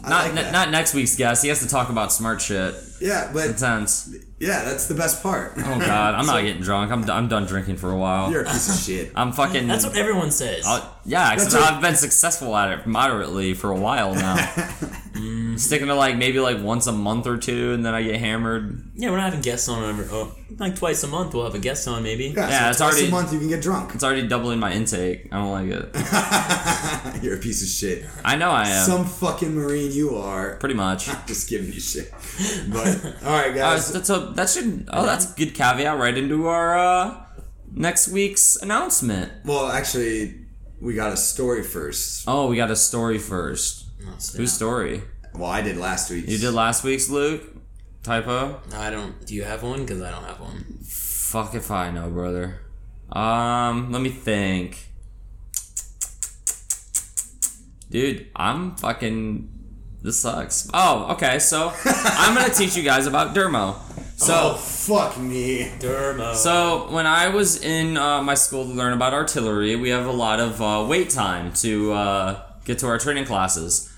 I 0.04 0.10
not 0.10 0.26
like 0.36 0.46
n- 0.46 0.54
not 0.54 0.70
next 0.72 0.94
week's 0.94 1.16
guest. 1.16 1.42
He 1.44 1.50
has 1.50 1.60
to 1.62 1.68
talk 1.68 1.90
about 1.90 2.12
smart 2.12 2.42
shit. 2.42 2.76
Yeah, 3.02 3.32
but 3.34 3.48
Intense. 3.52 4.14
yeah, 4.40 4.66
that's 4.66 4.88
the 4.88 4.94
best 4.96 5.24
part. 5.24 5.54
Oh 5.58 5.80
god, 5.80 6.16
I'm 6.16 6.26
not 6.28 6.42
getting 6.42 6.62
drunk. 6.62 6.92
I'm, 6.92 7.04
d- 7.06 7.12
I'm 7.12 7.30
done 7.30 7.46
drinking 7.46 7.78
for 7.78 7.90
a 7.92 7.98
while. 7.98 8.30
You're 8.30 8.42
a 8.44 8.46
piece 8.52 8.68
of 8.70 8.76
shit. 8.84 9.14
I'm 9.16 9.32
fucking. 9.32 9.68
That's 9.68 9.86
what 9.86 9.96
everyone 9.96 10.32
says. 10.32 10.66
I'll- 10.66 10.96
yeah, 11.06 11.30
That's 11.36 11.46
except 11.46 11.64
I've 11.72 11.82
been 11.82 11.96
successful 11.96 12.56
at 12.56 12.78
it 12.80 12.88
moderately 12.88 13.54
for 13.54 13.72
a 13.72 13.76
while 13.80 14.14
now. 14.16 14.36
Sticking 15.58 15.88
to 15.88 15.96
like 15.96 16.16
maybe 16.16 16.40
like 16.40 16.62
once 16.62 16.88
a 16.88 16.92
month 16.94 17.28
or 17.28 17.38
two, 17.38 17.74
and 17.74 17.86
then 17.86 17.94
I 17.94 18.02
get 18.04 18.20
hammered. 18.20 18.92
yeah, 18.96 19.10
we're 19.10 19.18
not 19.18 19.26
having 19.26 19.42
guests 19.42 19.68
on 19.68 19.84
every, 19.90 20.06
oh, 20.10 20.34
like 20.58 20.76
twice 20.78 21.04
a 21.04 21.08
month. 21.08 21.34
We'll 21.34 21.44
have 21.44 21.56
a 21.56 21.60
guest 21.60 21.86
on 21.90 22.02
maybe. 22.04 22.26
Yeah, 22.28 22.48
Yeah, 22.48 22.60
so 22.64 22.70
it's 22.70 22.78
twice 22.78 22.94
already- 22.94 23.08
a 23.08 23.12
month 23.12 23.34
you 23.34 23.40
can 23.40 23.50
get 23.50 23.62
drunk. 23.62 23.94
It's 23.94 24.04
already 24.04 24.26
doubling 24.28 24.60
my 24.60 24.72
intake. 24.72 25.28
I 25.34 25.38
don't 25.38 25.52
like 25.52 25.68
it. 25.70 27.24
You're 27.24 27.36
a 27.36 27.40
piece 27.40 27.62
of 27.62 27.68
shit. 27.68 28.06
I 28.24 28.38
know 28.38 28.50
I 28.52 28.68
am. 28.70 28.86
Some 28.86 29.06
fucking 29.06 29.54
marine 29.54 29.92
you 29.92 30.16
are. 30.16 30.56
pretty 30.58 30.76
much. 30.76 31.08
Just 31.28 31.50
giving 31.50 31.74
you 31.74 31.80
shit. 31.82 32.10
But 32.72 33.04
all 33.26 33.34
right, 33.34 33.52
Uh, 33.52 33.56
guys. 33.56 33.92
that's 33.92 34.10
a, 34.10 34.32
that 34.36 34.50
should. 34.50 34.88
Oh, 34.94 35.06
that's 35.06 35.34
a 35.34 35.36
good 35.36 35.54
caveat 35.54 35.98
right 35.98 36.18
into 36.18 36.48
our 36.48 36.78
uh, 36.78 37.24
next 37.74 38.08
week's 38.08 38.56
announcement. 38.58 39.32
well, 39.44 39.68
actually, 39.70 40.46
we 40.82 40.94
got 40.94 41.12
a 41.12 41.18
story 41.18 41.64
first. 41.64 42.24
Oh, 42.28 42.48
we 42.48 42.56
got 42.56 42.72
a 42.72 42.76
story 42.76 43.18
first. 43.18 43.86
Oh. 44.02 44.12
Whose 44.38 44.54
story? 44.54 45.04
Well, 45.34 45.50
I 45.50 45.62
did 45.62 45.78
last 45.78 46.10
week. 46.10 46.28
You 46.28 46.38
did 46.38 46.54
last 46.54 46.84
week's, 46.84 47.10
Luke? 47.10 47.44
Typo? 48.04 48.62
I 48.74 48.90
don't. 48.90 49.26
Do 49.26 49.36
you 49.36 49.44
have 49.44 49.64
one? 49.64 49.82
Because 49.82 50.02
I 50.02 50.12
don't 50.12 50.24
have 50.24 50.40
one. 50.40 50.80
Fuck 50.84 51.54
if 51.54 51.70
I 51.70 51.92
know, 51.92 52.10
brother. 52.10 52.62
Um, 53.12 53.92
let 53.92 54.02
me 54.02 54.10
think. 54.10 54.88
Dude, 57.90 58.28
I'm 58.36 58.76
fucking. 58.78 59.50
This 60.02 60.22
sucks. 60.22 60.70
Oh, 60.74 61.12
okay. 61.14 61.40
So 61.40 61.74
I'm 61.86 62.36
gonna 62.36 62.54
teach 62.54 62.78
you 62.78 62.84
guys 62.84 63.06
about 63.06 63.36
Dermo. 63.36 63.76
So 64.20 64.34
oh 64.36 64.54
fuck 64.56 65.18
me. 65.18 65.72
Dermo. 65.80 66.36
So 66.36 66.92
when 66.92 67.08
I 67.08 67.30
was 67.30 67.64
in 67.64 67.96
uh, 67.96 68.22
my 68.22 68.34
school 68.34 68.66
to 68.66 68.72
learn 68.72 68.92
about 68.92 69.14
artillery, 69.14 69.78
we 69.78 69.90
have 69.90 70.06
a 70.06 70.12
lot 70.12 70.42
of 70.42 70.62
uh, 70.62 70.86
wait 70.90 71.10
time 71.10 71.54
to 71.54 71.94
uh, 71.94 72.44
get 72.66 72.80
to 72.80 72.88
our 72.88 72.98
training 72.98 73.24
classes. 73.24 73.90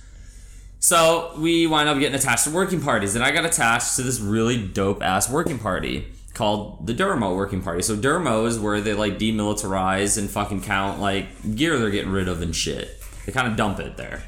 So 0.80 1.34
we 1.39 1.65
wind 1.65 1.89
up 1.89 1.97
getting 1.97 2.13
attached 2.13 2.43
to 2.43 2.51
working 2.51 2.82
parties, 2.82 3.15
and 3.15 3.24
I 3.24 3.32
got 3.32 3.45
attached 3.45 3.95
to 3.95 4.03
this 4.03 4.19
really 4.19 4.63
dope 4.63 5.01
ass 5.01 5.28
working 5.28 5.57
party 5.57 6.07
called 6.36 6.86
the 6.86 6.93
Dermo 6.93 7.36
working 7.36 7.63
party. 7.63 7.82
So 7.82 7.97
Dermo 7.97 8.45
is 8.45 8.59
where 8.59 8.80
they 8.80 8.93
like 8.93 9.17
demilitarize 9.17 10.19
and 10.19 10.30
fucking 10.30 10.61
count 10.61 11.01
like 11.01 11.55
gear 11.55 11.80
they're 11.80 11.89
getting 11.89 12.11
rid 12.11 12.28
of 12.28 12.43
and 12.43 12.55
shit. 12.55 13.03
They 13.26 13.32
kind 13.32 13.47
of 13.47 13.55
dump 13.55 13.80
it 13.80 13.97
there. 13.97 14.22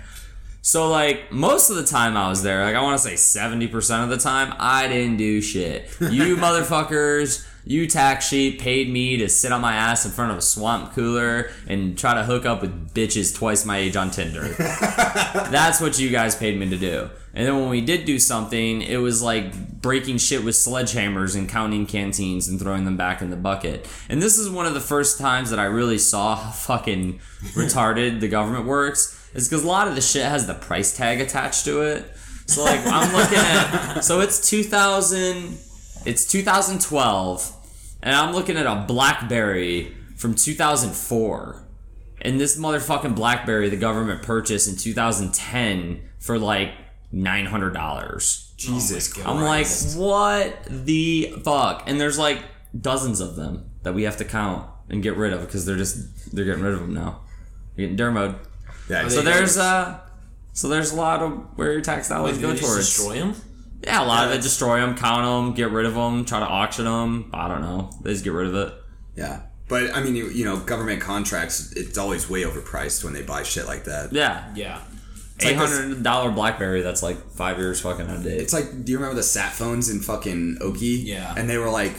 So 0.65 0.89
like 0.89 1.29
most 1.29 1.69
of 1.69 1.75
the 1.75 1.83
time 1.83 2.15
I 2.15 2.29
was 2.29 2.41
there, 2.41 2.63
like 2.63 2.73
I 2.73 2.81
want 2.81 2.97
to 2.97 3.03
say 3.03 3.17
seventy 3.17 3.67
percent 3.67 4.05
of 4.05 4.09
the 4.09 4.17
time, 4.17 4.55
I 4.57 4.87
didn't 4.87 5.17
do 5.17 5.41
shit. 5.41 5.89
You 5.99 6.37
motherfuckers, 6.37 7.45
you 7.65 7.85
tax 7.85 8.29
sheet 8.29 8.61
paid 8.61 8.89
me 8.89 9.17
to 9.17 9.27
sit 9.27 9.51
on 9.51 9.59
my 9.59 9.73
ass 9.73 10.05
in 10.05 10.11
front 10.11 10.31
of 10.31 10.37
a 10.37 10.41
swamp 10.41 10.93
cooler 10.93 11.51
and 11.67 11.97
try 11.97 12.13
to 12.13 12.23
hook 12.23 12.45
up 12.45 12.61
with 12.61 12.93
bitches 12.93 13.35
twice 13.35 13.65
my 13.65 13.77
age 13.77 13.97
on 13.97 14.09
Tinder. 14.09 14.47
That's 14.57 15.81
what 15.81 15.99
you 15.99 16.09
guys 16.09 16.33
paid 16.33 16.57
me 16.57 16.69
to 16.69 16.77
do. 16.77 17.09
And 17.33 17.45
then 17.45 17.59
when 17.59 17.69
we 17.69 17.81
did 17.81 18.05
do 18.05 18.17
something, 18.17 18.81
it 18.81 18.97
was 18.97 19.21
like 19.21 19.81
breaking 19.81 20.17
shit 20.17 20.45
with 20.45 20.55
sledgehammers 20.55 21.35
and 21.35 21.49
counting 21.49 21.85
canteens 21.85 22.47
and 22.47 22.57
throwing 22.57 22.85
them 22.85 22.95
back 22.95 23.21
in 23.21 23.31
the 23.31 23.35
bucket. 23.35 23.85
And 24.07 24.21
this 24.21 24.37
is 24.37 24.49
one 24.49 24.65
of 24.65 24.73
the 24.73 24.79
first 24.79 25.19
times 25.19 25.49
that 25.49 25.59
I 25.59 25.65
really 25.65 25.97
saw 25.97 26.37
how 26.37 26.51
fucking 26.51 27.19
retarded 27.53 28.21
the 28.21 28.29
government 28.29 28.65
works. 28.65 29.19
Is 29.33 29.49
because 29.49 29.63
a 29.63 29.67
lot 29.67 29.87
of 29.87 29.95
the 29.95 30.01
shit 30.01 30.25
has 30.25 30.47
the 30.47 30.53
price 30.53 30.95
tag 30.95 31.19
attached 31.19 31.65
to 31.65 31.81
it. 31.81 32.05
So 32.47 32.63
like 32.63 32.81
I'm 32.85 33.13
looking 33.13 33.37
at 33.37 33.99
so 34.01 34.19
it's 34.19 34.49
2000 34.49 35.57
it's 36.05 36.29
2012 36.29 37.55
and 38.03 38.15
I'm 38.15 38.33
looking 38.33 38.57
at 38.57 38.65
a 38.65 38.85
BlackBerry 38.87 39.95
from 40.17 40.35
2004. 40.35 41.67
And 42.21 42.39
this 42.39 42.57
motherfucking 42.57 43.15
BlackBerry 43.15 43.69
the 43.69 43.77
government 43.77 44.21
purchased 44.23 44.67
in 44.69 44.75
2010 44.75 46.01
for 46.19 46.37
like 46.37 46.71
$900. 47.13 48.55
Jesus 48.57 49.11
Oh 49.19 49.23
Christ. 49.23 49.27
I'm 49.27 49.41
like, 49.41 50.07
what 50.07 50.63
the 50.85 51.33
fuck? 51.43 51.83
And 51.87 51.99
there's 51.99 52.19
like 52.19 52.43
dozens 52.79 53.19
of 53.19 53.35
them 53.35 53.71
that 53.83 53.93
we 53.93 54.03
have 54.03 54.17
to 54.17 54.25
count 54.25 54.69
and 54.89 55.03
get 55.03 55.15
rid 55.17 55.33
of 55.33 55.41
because 55.41 55.65
they're 55.65 55.77
just 55.77 56.33
they're 56.33 56.45
getting 56.45 56.63
rid 56.63 56.73
of 56.73 56.79
them 56.79 56.93
now. 56.93 57.21
You're 57.75 57.89
getting 57.89 57.97
dermoed. 57.97 58.37
Yeah, 58.89 59.07
So 59.07 59.21
there's 59.21 59.57
uh 59.57 59.99
so 60.51 60.67
there's 60.67 60.91
a 60.91 60.95
lot 60.95 61.21
of 61.21 61.31
where 61.57 61.71
your 61.71 61.81
tax 61.81 62.09
dollars 62.09 62.35
Wait, 62.35 62.41
go 62.41 62.53
do 62.53 62.59
towards. 62.59 62.77
destroy 62.77 63.15
them? 63.19 63.35
Yeah, 63.83 64.03
a 64.03 64.05
lot 64.05 64.27
of 64.27 64.33
it 64.33 64.41
destroy 64.41 64.79
them, 64.79 64.95
count 64.95 65.25
them, 65.25 65.55
get 65.55 65.71
rid 65.71 65.85
of 65.85 65.93
them, 65.93 66.25
try 66.25 66.39
to 66.39 66.45
auction 66.45 66.85
them. 66.85 67.29
I 67.33 67.47
don't 67.47 67.61
know. 67.61 67.89
They 68.01 68.11
just 68.11 68.23
get 68.23 68.31
rid 68.33 68.47
of 68.47 68.55
it. 68.55 68.73
Yeah. 69.15 69.41
But 69.67 69.95
I 69.95 70.03
mean, 70.03 70.15
you, 70.15 70.27
you 70.29 70.45
know, 70.45 70.57
government 70.57 71.01
contracts, 71.01 71.71
it's 71.73 71.97
always 71.97 72.29
way 72.29 72.43
overpriced 72.43 73.03
when 73.03 73.13
they 73.13 73.23
buy 73.23 73.43
shit 73.43 73.65
like 73.65 73.85
that. 73.85 74.13
Yeah, 74.13 74.45
Yeah. 74.55 74.79
like 75.41 75.47
eight 75.51 75.55
hundred 75.57 76.03
dollar 76.03 76.31
BlackBerry. 76.31 76.81
That's 76.81 77.01
like 77.01 77.31
five 77.31 77.57
years 77.57 77.81
fucking 77.81 78.07
out 78.07 78.17
of 78.17 78.23
date. 78.23 78.39
It's 78.41 78.53
like, 78.53 78.85
do 78.85 78.91
you 78.91 78.97
remember 78.99 79.15
the 79.15 79.23
sat 79.23 79.53
phones 79.53 79.89
in 79.89 79.99
fucking 80.01 80.57
Okie? 80.61 81.03
Yeah. 81.05 81.33
And 81.35 81.49
they 81.49 81.57
were 81.57 81.69
like, 81.69 81.95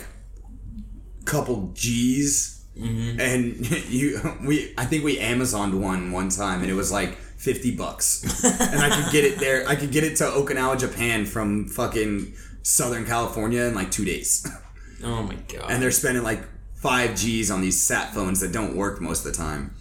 couple 1.25 1.71
G's. 1.75 2.54
Mm-hmm. 2.79 3.21
And 3.21 3.71
you, 3.89 4.21
we, 4.47 4.75
I 4.77 4.85
think 4.85 5.05
we 5.05 5.19
Amazoned 5.19 5.81
one 5.81 6.11
one 6.13 6.29
time, 6.29 6.63
and 6.63 6.71
it 6.71 6.75
was 6.75 6.91
like 6.91 7.15
fifty 7.15 7.75
bucks, 7.75 8.43
and 8.45 8.81
I 8.81 8.89
could 9.03 9.13
get 9.13 9.25
it 9.25 9.39
there. 9.39 9.67
I 9.69 9.77
could 9.77 9.93
get 9.93 10.03
it 10.05 10.17
to 10.17 10.25
Okinawa, 10.25 10.79
Japan, 10.79 11.25
from 11.25 11.67
fucking 11.69 12.35
Southern 12.63 13.05
California 13.07 13.63
in 13.63 13.75
like 13.75 13.91
two 13.91 14.05
days, 14.05 14.47
Oh 15.05 15.23
my 15.23 15.35
god. 15.35 15.71
and 15.71 15.83
they're 15.83 15.91
spending 15.93 16.23
like 16.25 16.43
five 16.75 17.15
G's 17.17 17.51
on 17.51 17.61
these 17.61 17.81
sat 17.81 18.13
phones 18.13 18.41
that 18.41 18.53
don't 18.53 18.75
work 18.77 19.01
most 19.01 19.25
of 19.25 19.33
the 19.33 19.39
time. 19.39 19.75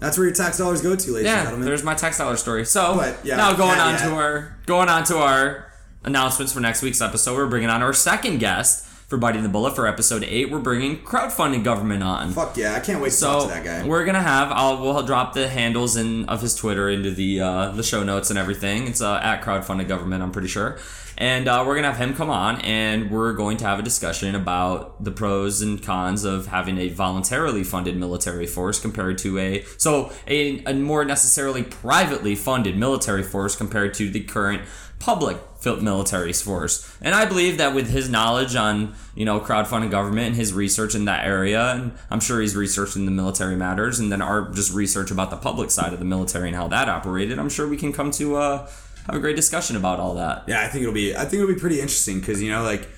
That's 0.00 0.18
where 0.18 0.26
your 0.26 0.34
tax 0.34 0.58
dollars 0.58 0.82
go 0.82 0.96
to, 0.96 1.12
ladies 1.12 1.16
and 1.16 1.26
yeah, 1.26 1.42
gentlemen. 1.44 1.64
there's 1.66 1.84
my 1.84 1.94
tax 1.94 2.18
dollar 2.18 2.36
story. 2.36 2.64
So 2.66 2.96
But, 2.96 3.24
yeah, 3.24 3.36
now 3.36 3.52
going 3.54 3.78
on 3.78 3.94
yeah, 3.94 4.08
to 4.08 4.14
our 4.14 4.58
going 4.66 4.88
on 4.88 5.04
to 5.04 5.18
our 5.18 5.72
announcements 6.02 6.52
for 6.52 6.60
next 6.60 6.82
week's 6.82 7.00
episode. 7.00 7.36
We're 7.36 7.46
bringing 7.46 7.70
on 7.70 7.82
our 7.82 7.92
second 7.94 8.38
guest 8.38 8.86
for 9.06 9.18
Biting 9.18 9.42
the 9.42 9.48
Bullet 9.48 9.76
for 9.76 9.86
episode 9.86 10.24
eight. 10.24 10.50
We're 10.50 10.60
bringing 10.60 10.98
crowdfunding 10.98 11.62
government 11.64 12.02
on. 12.02 12.32
Fuck 12.32 12.56
yeah, 12.56 12.74
I 12.74 12.80
can't 12.80 13.02
wait 13.02 13.12
to 13.12 13.20
talk 13.20 13.42
to 13.42 13.48
that 13.48 13.64
guy. 13.64 13.86
we're 13.86 14.04
gonna 14.04 14.22
have 14.22 14.50
I'll 14.50 14.80
we'll 14.80 15.02
drop 15.02 15.34
the 15.34 15.48
handles 15.48 15.96
in 15.96 16.24
of 16.26 16.40
his 16.40 16.54
Twitter 16.54 16.88
into 16.88 17.10
the 17.10 17.40
uh, 17.40 17.70
the 17.72 17.82
show 17.82 18.02
notes 18.02 18.30
and 18.30 18.38
everything. 18.38 18.88
It's 18.88 19.00
uh, 19.00 19.20
at 19.22 19.42
crowdfunded 19.42 19.88
government, 19.88 20.22
I'm 20.22 20.32
pretty 20.32 20.48
sure. 20.48 20.78
And 21.16 21.46
uh, 21.46 21.62
we're 21.64 21.76
gonna 21.76 21.92
have 21.92 21.96
him 21.96 22.14
come 22.14 22.28
on, 22.28 22.60
and 22.62 23.08
we're 23.10 23.34
going 23.34 23.56
to 23.58 23.64
have 23.66 23.78
a 23.78 23.82
discussion 23.82 24.34
about 24.34 25.04
the 25.04 25.12
pros 25.12 25.62
and 25.62 25.80
cons 25.80 26.24
of 26.24 26.46
having 26.46 26.78
a 26.78 26.88
voluntarily 26.88 27.62
funded 27.62 27.96
military 27.96 28.46
force 28.46 28.80
compared 28.80 29.18
to 29.18 29.38
a 29.38 29.64
so 29.76 30.12
a, 30.26 30.64
a 30.64 30.74
more 30.74 31.04
necessarily 31.04 31.62
privately 31.62 32.34
funded 32.34 32.76
military 32.76 33.22
force 33.22 33.54
compared 33.54 33.94
to 33.94 34.10
the 34.10 34.24
current 34.24 34.62
public 35.04 35.36
military 35.80 36.32
force. 36.32 36.96
And 37.02 37.14
I 37.14 37.26
believe 37.26 37.58
that 37.58 37.74
with 37.74 37.88
his 37.88 38.08
knowledge 38.08 38.56
on, 38.56 38.94
you 39.14 39.24
know, 39.24 39.38
crowdfunding 39.38 39.90
government 39.90 40.28
and 40.28 40.36
his 40.36 40.52
research 40.52 40.94
in 40.94 41.04
that 41.04 41.26
area, 41.26 41.72
and 41.72 41.92
I'm 42.10 42.20
sure 42.20 42.40
he's 42.40 42.56
researching 42.56 43.04
the 43.04 43.10
military 43.10 43.56
matters, 43.56 43.98
and 43.98 44.10
then 44.10 44.22
our 44.22 44.50
just 44.50 44.72
research 44.72 45.10
about 45.10 45.30
the 45.30 45.36
public 45.36 45.70
side 45.70 45.92
of 45.92 45.98
the 45.98 46.04
military 46.04 46.48
and 46.48 46.56
how 46.56 46.68
that 46.68 46.88
operated, 46.88 47.38
I'm 47.38 47.50
sure 47.50 47.68
we 47.68 47.76
can 47.76 47.92
come 47.92 48.10
to 48.12 48.36
uh, 48.36 48.70
have 49.06 49.14
a 49.14 49.18
great 49.20 49.36
discussion 49.36 49.76
about 49.76 50.00
all 50.00 50.14
that. 50.14 50.44
Yeah, 50.46 50.62
I 50.62 50.68
think 50.68 50.82
it'll 50.82 50.94
be. 50.94 51.14
I 51.14 51.24
think 51.24 51.34
it'll 51.42 51.54
be 51.54 51.60
pretty 51.60 51.80
interesting 51.80 52.20
because 52.20 52.42
you 52.42 52.50
know, 52.50 52.62
like, 52.62 52.88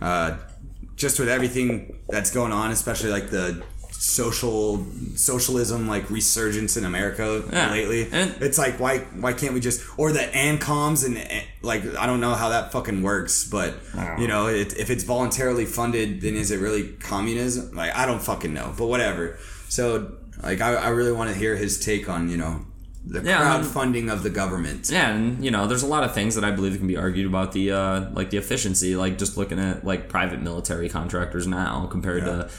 uh, 0.00 0.36
just 0.94 1.18
with 1.18 1.28
everything 1.28 1.98
that's 2.08 2.30
going 2.30 2.52
on, 2.52 2.70
especially 2.70 3.10
like 3.10 3.30
the 3.30 3.62
social 3.98 4.84
socialism 5.14 5.88
like 5.88 6.10
resurgence 6.10 6.76
in 6.76 6.84
America 6.84 7.42
Yeah. 7.52 7.70
lately. 7.70 8.08
And- 8.12 8.34
it's 8.40 8.58
like 8.58 8.78
why 8.78 8.98
why 9.20 9.32
can't 9.32 9.54
we 9.54 9.60
just 9.60 9.80
or 9.96 10.12
the 10.12 10.20
ANCOMs 10.20 11.04
and 11.04 11.16
eh, 11.18 11.42
like 11.62 11.82
I 11.96 12.06
don't 12.06 12.20
know 12.20 12.34
how 12.34 12.50
that 12.50 12.72
fucking 12.72 13.02
works, 13.02 13.44
but 13.44 13.74
you 14.18 14.28
know 14.28 14.46
it, 14.48 14.76
if 14.78 14.90
it's 14.90 15.04
voluntarily 15.04 15.64
funded, 15.64 16.20
then 16.20 16.34
is 16.36 16.50
it 16.50 16.58
really 16.60 16.88
communism? 17.00 17.74
Like 17.74 17.94
I 17.96 18.06
don't 18.06 18.22
fucking 18.22 18.52
know, 18.52 18.72
but 18.76 18.86
whatever. 18.86 19.38
So 19.68 20.12
like 20.42 20.60
I, 20.60 20.74
I 20.74 20.88
really 20.90 21.12
want 21.12 21.30
to 21.30 21.36
hear 21.36 21.56
his 21.56 21.80
take 21.80 22.08
on 22.08 22.28
you 22.28 22.36
know 22.36 22.64
the 23.08 23.22
Yeah, 23.22 23.40
crowdfunding 23.40 24.12
of 24.12 24.22
the 24.24 24.30
government. 24.30 24.90
Yeah, 24.90 25.10
and 25.10 25.44
you 25.44 25.50
know, 25.50 25.66
there's 25.68 25.84
a 25.84 25.86
lot 25.86 26.02
of 26.02 26.12
things 26.12 26.34
that 26.34 26.44
I 26.44 26.50
believe 26.50 26.76
can 26.76 26.88
be 26.88 26.96
argued 26.96 27.26
about 27.26 27.52
the 27.52 27.70
uh, 27.70 28.10
like 28.12 28.30
the 28.30 28.36
efficiency, 28.36 28.96
like 28.96 29.16
just 29.16 29.36
looking 29.36 29.58
at 29.60 29.84
like 29.84 30.08
private 30.08 30.42
military 30.42 30.88
contractors 30.88 31.46
now 31.46 31.86
compared 31.90 32.24
to 32.24 32.50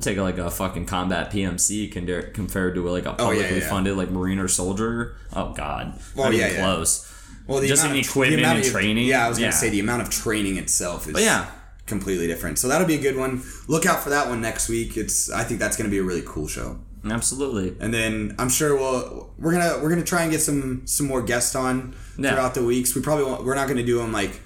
take 0.00 0.18
like 0.18 0.38
a 0.38 0.50
fucking 0.50 0.86
combat 0.86 1.30
PMC 1.30 1.90
compared 1.92 2.74
to 2.74 2.80
like 2.88 3.06
a 3.06 3.10
Oh, 3.20 3.30
yeah, 3.30 3.42
publicly 3.42 3.58
yeah. 3.60 3.68
funded 3.70 3.96
like 3.96 4.10
Marine 4.10 4.38
or 4.40 4.48
soldier. 4.48 5.16
Oh 5.32 5.52
God, 5.52 5.98
Oh, 6.16 6.24
not 6.24 6.34
yeah, 6.34 6.48
yeah. 6.48 6.56
close. 6.60 7.10
Well, 7.46 7.60
the 7.60 7.68
Just 7.68 7.82
amount 7.84 7.96
in 7.96 8.00
of- 8.00 8.04
the 8.06 8.10
equipment 8.10 8.40
amount 8.42 8.56
and 8.58 8.66
of- 8.66 8.72
training? 8.72 9.06
Yeah, 9.06 9.26
I 9.26 9.28
was 9.28 9.38
gonna 9.38 9.52
say 9.52 9.68
the 9.70 9.80
amount 9.80 10.02
of 10.02 10.10
training 10.10 10.56
itself 10.56 11.06
is 11.06 11.12
But 11.12 11.22
yeah. 11.22 11.46
completely 11.86 12.26
different. 12.26 12.58
So 12.58 12.68
that'll 12.68 12.86
be 12.86 12.94
a 12.94 13.00
good 13.00 13.16
one. 13.16 13.42
Look 13.68 13.86
out 13.86 14.02
for 14.02 14.10
that 14.10 14.28
one 14.28 14.40
next 14.40 14.68
week. 14.68 14.96
It's 14.96 15.30
I 15.30 15.44
think 15.44 15.60
that's 15.60 15.76
gonna 15.76 15.90
be 15.90 15.98
a 15.98 16.02
really 16.02 16.22
cool 16.26 16.48
show. 16.48 16.78
Absolutely. 17.10 17.76
And 17.80 17.92
then 17.92 18.34
I'm 18.38 18.48
sure 18.48 18.74
we'll 18.76 19.30
we're 19.38 19.52
gonna 19.52 19.82
we're 19.82 19.90
gonna 19.90 20.04
try 20.04 20.22
and 20.22 20.30
get 20.30 20.40
some 20.40 20.86
some 20.86 21.06
more 21.06 21.22
guests 21.22 21.54
on 21.54 21.94
Yeah. 22.18 22.30
throughout 22.32 22.54
the 22.54 22.64
weeks. 22.64 22.94
We 22.94 23.02
probably 23.02 23.24
won't, 23.24 23.44
we're 23.44 23.54
not 23.54 23.68
gonna 23.68 23.82
do 23.84 23.98
them 23.98 24.12
like 24.12 24.40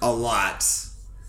a 0.00 0.10
lot 0.12 0.64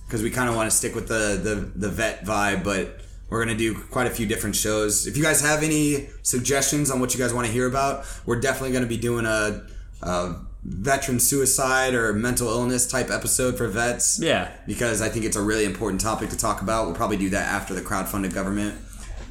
because 0.08 0.22
we 0.24 0.30
kind 0.30 0.50
of 0.50 0.56
want 0.56 0.70
to 0.70 0.76
stick 0.76 0.96
with 0.96 1.08
the, 1.08 1.40
the 1.44 1.56
the 1.76 1.90
vet 1.90 2.26
vibe, 2.26 2.64
but. 2.64 3.00
We're 3.30 3.44
gonna 3.44 3.58
do 3.58 3.74
quite 3.74 4.06
a 4.06 4.12
few 4.12 4.28
different 4.28 4.56
shows. 4.56 5.08
If 5.08 5.18
you 5.18 5.24
guys 5.24 5.42
have 5.42 5.64
any 5.64 6.08
suggestions 6.22 6.92
on 6.92 7.00
what 7.00 7.16
you 7.16 7.20
guys 7.20 7.34
want 7.34 7.48
to 7.48 7.52
hear 7.54 7.66
about, 7.66 8.06
we're 8.28 8.40
definitely 8.40 8.74
gonna 8.74 8.86
be 8.86 8.98
doing 8.98 9.26
a, 9.26 9.64
a 10.04 10.36
veteran 10.64 11.20
suicide 11.20 11.96
or 11.96 12.14
mental 12.14 12.48
illness 12.50 12.86
type 12.86 13.10
episode 13.10 13.58
for 13.58 13.68
vets 13.68 14.20
Yeah. 14.22 14.52
because 14.68 15.02
I 15.02 15.10
think 15.10 15.26
it's 15.26 15.36
a 15.36 15.42
really 15.42 15.66
important 15.66 16.00
topic 16.00 16.30
to 16.30 16.38
talk 16.38 16.62
about. 16.62 16.86
We'll 16.86 16.94
probably 16.96 17.18
do 17.18 17.32
that 17.32 17.48
after 17.48 17.74
the 17.74 17.82
crowdfunded 17.82 18.36
government 18.36 18.76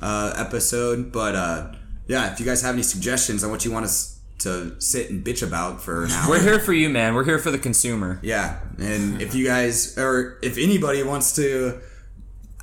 uh, 0.03 0.35
episode. 0.37 1.13
But 1.13 1.35
uh, 1.35 1.73
yeah, 2.09 2.33
if 2.33 2.41
you 2.41 2.47
guys 2.47 2.61
have 2.63 2.75
any 2.75 2.83
suggestions 2.83 3.43
on 3.45 3.51
what 3.51 3.65
you 3.65 3.71
want 3.73 3.85
us 3.87 4.21
to 4.41 4.79
sit 4.81 5.09
and 5.09 5.25
bitch 5.25 5.47
about 5.47 5.81
for 5.81 6.05
an 6.05 6.11
hour, 6.11 6.31
We're 6.31 6.43
here 6.43 6.59
for 6.59 6.73
you, 6.73 6.89
man. 6.89 7.15
We're 7.15 7.25
here 7.25 7.39
for 7.39 7.51
the 7.53 7.59
consumer. 7.59 8.19
yeah. 8.23 8.59
And 8.79 9.23
if 9.23 9.35
you 9.35 9.47
guys, 9.47 9.97
or 9.97 10.39
if 10.43 10.59
anybody 10.59 11.03
wants 11.05 11.37
to 11.37 11.81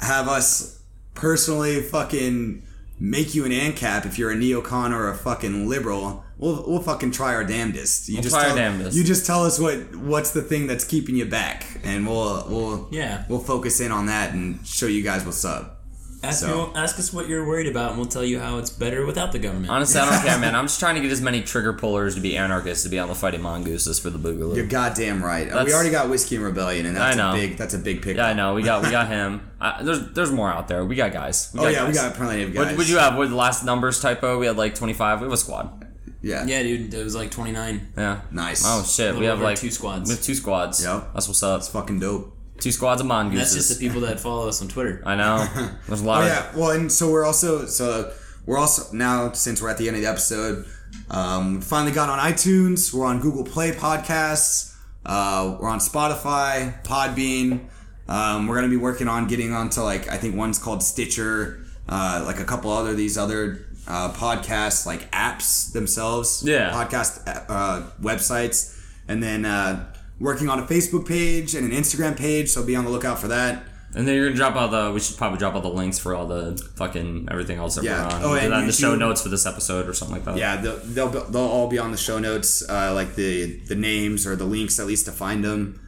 have 0.01 0.27
us 0.27 0.81
personally 1.13 1.81
fucking 1.81 2.63
make 3.01 3.33
you 3.33 3.45
an 3.45 3.51
ANCAP 3.51 4.05
if 4.05 4.17
you're 4.17 4.31
a 4.31 4.35
neocon 4.35 4.91
or 4.93 5.09
a 5.09 5.15
fucking 5.15 5.69
liberal, 5.69 6.23
we'll, 6.37 6.65
we'll 6.67 6.81
fucking 6.81 7.11
try 7.11 7.33
our 7.33 7.45
damnedest. 7.45 8.09
You 8.09 8.21
just 8.21 8.33
try 8.35 8.41
our 8.43 8.47
tell, 8.49 8.55
damnedest. 8.57 8.97
You 8.97 9.03
just 9.05 9.25
tell 9.25 9.45
us 9.45 9.57
what 9.57 9.95
what's 9.95 10.31
the 10.31 10.41
thing 10.41 10.67
that's 10.67 10.83
keeping 10.83 11.15
you 11.15 11.25
back, 11.25 11.65
and 11.85 12.05
we'll 12.05 12.45
we'll 12.49 12.87
Yeah. 12.91 13.23
we'll 13.29 13.39
focus 13.39 13.79
in 13.79 13.91
on 13.93 14.07
that 14.07 14.33
and 14.33 14.65
show 14.67 14.87
you 14.87 15.01
guys 15.01 15.23
what's 15.25 15.45
up. 15.45 15.78
Ask, 16.21 16.41
So- 16.41 16.67
me- 16.67 16.71
ask 16.75 16.99
us 16.99 17.13
what 17.13 17.29
you're 17.29 17.45
worried 17.47 17.67
about, 17.67 17.91
and 17.91 17.97
we'll 17.97 18.07
tell 18.09 18.25
you 18.25 18.39
how 18.39 18.57
it's 18.57 18.69
better 18.69 19.05
without 19.05 19.31
the 19.31 19.39
government. 19.39 19.69
Honestly, 19.69 20.01
I 20.01 20.09
don't 20.09 20.21
care, 20.27 20.37
man. 20.41 20.53
I'm 20.53 20.65
just 20.65 20.77
trying 20.79 20.95
to 20.95 21.01
get 21.01 21.11
as 21.11 21.21
many 21.21 21.41
trigger 21.41 21.71
pullers 21.71 22.15
to 22.15 22.21
be 22.21 22.35
anarchists 22.35 22.83
to 22.83 22.89
be 22.89 22.99
on 22.99 23.07
the 23.07 23.15
fighting 23.15 23.41
mongooses 23.41 23.99
for 23.99 24.09
the 24.09 24.19
boogaloo. 24.19 24.55
You're 24.55 24.65
goddamn 24.65 25.23
right. 25.23 25.49
Uh, 25.49 25.63
we 25.65 25.73
already 25.73 25.91
got 25.91 26.09
whiskey 26.09 26.35
and 26.35 26.43
rebellion, 26.43 26.85
and 26.85 26.97
that's 26.97 27.15
I 27.15 27.17
know. 27.17 27.31
a 27.31 27.35
big 27.47 27.57
that's 27.57 27.73
a 27.73 27.79
big 27.79 28.01
pick. 28.01 28.17
Yeah, 28.17 28.27
I 28.27 28.33
know. 28.33 28.53
We 28.53 28.63
got 28.63 28.83
we 28.83 28.91
got 28.91 29.07
him. 29.07 29.49
Uh, 29.61 29.81
there's 29.81 30.11
there's 30.11 30.31
more 30.31 30.51
out 30.51 30.67
there. 30.67 30.83
We 30.83 30.95
got 30.95 31.13
guys. 31.13 31.53
Oh 31.57 31.67
yeah, 31.69 31.87
we 31.87 31.93
got 31.93 32.13
plenty 32.15 32.43
of 32.43 32.53
What 32.55 32.67
guys. 32.69 32.77
would 32.77 32.89
you 32.89 32.97
have? 32.97 33.15
What 33.17 33.29
the 33.29 33.35
last 33.35 33.63
numbers 33.63 34.01
typo? 34.01 34.37
We 34.39 34.45
had 34.45 34.57
like 34.57 34.75
25. 34.75 35.21
We 35.21 35.23
have 35.25 35.31
a 35.33 35.37
squad. 35.37 35.85
Yeah. 36.21 36.45
yeah, 36.45 36.61
dude, 36.63 36.93
it 36.93 37.01
was 37.01 37.15
like 37.15 37.31
29. 37.31 37.93
Yeah. 37.97 38.19
Nice. 38.29 38.63
Oh 38.65 38.83
shit, 38.83 39.15
we 39.15 39.23
have 39.25 39.39
like 39.39 39.57
two 39.57 39.71
squads. 39.71 40.09
We 40.09 40.15
have 40.17 40.23
two 40.23 40.35
squads. 40.35 40.83
Yep. 40.83 41.13
That's 41.13 41.29
what's 41.29 41.41
up. 41.43 41.59
It's 41.59 41.69
fucking 41.69 42.01
dope. 42.01 42.35
Two 42.59 42.71
squads 42.71 43.01
of 43.01 43.07
mongooses. 43.07 43.53
That's 43.53 43.67
just 43.67 43.79
the 43.79 43.87
people 43.87 44.01
that 44.01 44.19
follow 44.19 44.47
us 44.47 44.61
on 44.61 44.67
Twitter. 44.67 45.01
I 45.05 45.15
know. 45.15 45.47
There's 45.87 46.01
a 46.01 46.05
lot 46.05 46.21
Oh 46.21 46.25
of 46.25 46.27
yeah. 46.27 46.51
Well, 46.55 46.71
and 46.71 46.91
so 46.91 47.11
we're 47.11 47.25
also 47.25 47.65
so 47.65 48.13
we're 48.45 48.57
also 48.57 48.93
now 48.95 49.31
since 49.31 49.61
we're 49.61 49.69
at 49.69 49.77
the 49.77 49.87
end 49.87 49.95
of 49.97 50.01
the 50.03 50.09
episode, 50.09 50.65
um, 51.09 51.55
we 51.55 51.61
finally 51.61 51.91
got 51.91 52.09
on 52.09 52.19
iTunes. 52.19 52.93
We're 52.93 53.05
on 53.05 53.19
Google 53.19 53.43
Play 53.43 53.71
Podcasts. 53.71 54.75
Uh, 55.05 55.57
we're 55.59 55.69
on 55.69 55.79
Spotify, 55.79 56.83
Podbean. 56.83 57.67
Um, 58.07 58.47
we're 58.47 58.55
gonna 58.55 58.69
be 58.69 58.77
working 58.77 59.07
on 59.07 59.27
getting 59.27 59.53
onto 59.53 59.81
like 59.81 60.09
I 60.11 60.17
think 60.17 60.35
one's 60.35 60.57
called 60.59 60.81
Stitcher, 60.83 61.63
uh, 61.87 62.23
like 62.25 62.39
a 62.39 62.43
couple 62.45 62.71
other 62.71 62.93
these 62.95 63.17
other 63.17 63.65
uh, 63.87 64.11
podcasts 64.11 64.85
like 64.85 65.09
apps 65.11 65.71
themselves. 65.71 66.43
Yeah. 66.45 66.71
Podcast 66.71 67.21
uh, 67.47 67.83
websites, 68.01 68.77
and 69.07 69.21
then 69.23 69.45
uh, 69.45 69.93
working 70.19 70.49
on 70.49 70.59
a 70.59 70.63
Facebook 70.63 71.07
page 71.07 71.55
and 71.55 71.71
an 71.71 71.77
Instagram 71.77 72.17
page. 72.17 72.49
So 72.49 72.63
be 72.63 72.75
on 72.75 72.85
the 72.85 72.91
lookout 72.91 73.19
for 73.19 73.27
that. 73.29 73.63
And 73.95 74.07
then 74.07 74.15
you're 74.15 74.25
gonna 74.27 74.35
drop 74.35 74.55
all 74.55 74.67
the. 74.67 74.91
We 74.93 74.99
should 74.99 75.17
probably 75.17 75.39
drop 75.39 75.55
all 75.55 75.61
the 75.61 75.67
links 75.69 75.97
for 75.97 76.13
all 76.13 76.27
the 76.27 76.55
fucking 76.75 77.27
everything 77.31 77.57
else 77.57 77.73
that 77.75 77.83
Yeah. 77.83 78.07
we're 78.07 78.13
on. 78.15 78.23
Oh, 78.23 78.33
and 78.35 78.53
that 78.53 78.65
the 78.67 78.71
show 78.71 78.95
notes 78.95 79.23
for 79.23 79.29
this 79.29 79.47
episode 79.47 79.89
or 79.89 79.93
something 79.93 80.15
like 80.17 80.25
that. 80.25 80.37
Yeah, 80.37 80.57
they'll, 80.57 80.77
they'll 80.77 81.09
they'll 81.09 81.41
all 81.41 81.67
be 81.67 81.79
on 81.79 81.89
the 81.91 81.97
show 81.97 82.19
notes, 82.19 82.61
uh, 82.69 82.93
like 82.93 83.15
the 83.15 83.59
the 83.67 83.73
names 83.75 84.27
or 84.27 84.35
the 84.35 84.45
links 84.45 84.79
at 84.79 84.85
least 84.85 85.05
to 85.05 85.11
find 85.11 85.43
them. 85.43 85.81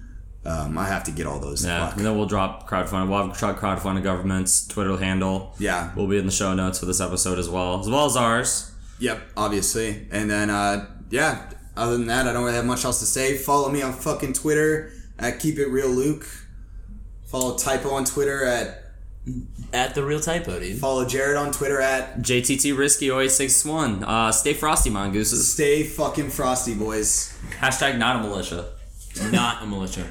Um, 0.44 0.76
I 0.80 0.88
have 0.88 1.04
to 1.04 1.12
get 1.12 1.28
all 1.28 1.40
those. 1.40 1.64
Yeah, 1.64 1.90
Fuck. 1.90 1.98
and 1.98 2.06
then 2.08 2.18
we'll 2.18 2.26
drop 2.26 2.68
crowdfunding. 2.68 3.08
We'll 3.10 3.28
have 3.28 3.38
crowd- 3.38 3.58
crowdfunding 3.58 4.02
government's 4.02 4.66
Twitter 4.66 4.98
handle. 4.98 5.54
Yeah. 5.60 5.92
we'll 5.96 6.08
be 6.08 6.18
in 6.18 6.26
the 6.26 6.32
show 6.32 6.56
notes 6.56 6.80
for 6.80 6.88
this 6.88 7.00
episode 7.00 7.38
as 7.38 7.48
well, 7.48 7.80
as 7.82 7.88
well 7.88 8.08
as 8.08 8.18
ours. 8.18 8.72
Yep, 8.98 9.22
obviously. 9.38 10.08
And 10.10 10.28
then 10.32 10.50
uh, 10.50 10.88
yeah, 11.12 11.44
other 11.76 11.98
than 11.98 12.08
that, 12.08 12.28
I 12.28 12.34
don't 12.34 12.44
really 12.44 12.56
have 12.56 12.66
much 12.66 12.86
else 12.86 13.00
to 13.00 13.06
say. 13.06 13.38
Follow 13.38 13.70
me 13.70 13.82
on 13.82 13.94
fucking 13.94 14.34
Twitter 14.34 14.92
at 15.18 15.40
Keep 15.40 15.58
It 15.60 15.68
Real 15.68 15.90
Luke. 15.90 16.26
Follow 17.26 17.58
Typo 17.58 17.92
on 17.92 18.04
Twitter 18.06 18.44
at 18.46 18.84
At 19.72 19.96
the 19.96 20.04
real 20.04 20.20
typo, 20.20 20.60
dude. 20.60 20.80
follow 20.80 21.06
Jared 21.06 21.38
on 21.38 21.52
Twitter 21.52 21.80
at 21.80 22.20
JTT 22.20 22.78
Risky 22.78 23.08
0861. 23.10 24.04
Uh, 24.04 24.32
stay 24.32 24.54
frosty, 24.54 24.90
mongooses. 24.90 25.54
Stay 25.54 25.84
fucking 25.84 26.30
frosty, 26.30 26.74
boys. 26.74 27.34
Hashtag 27.60 27.98
not 27.98 28.18
a 28.18 28.28
militia. 28.28 28.70
Not 29.32 29.64
a 29.64 29.66
militia. 29.66 30.06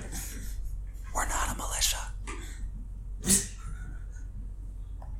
We're 1.14 1.28
not 1.28 1.52
a 1.54 1.56
militia. 1.58 1.89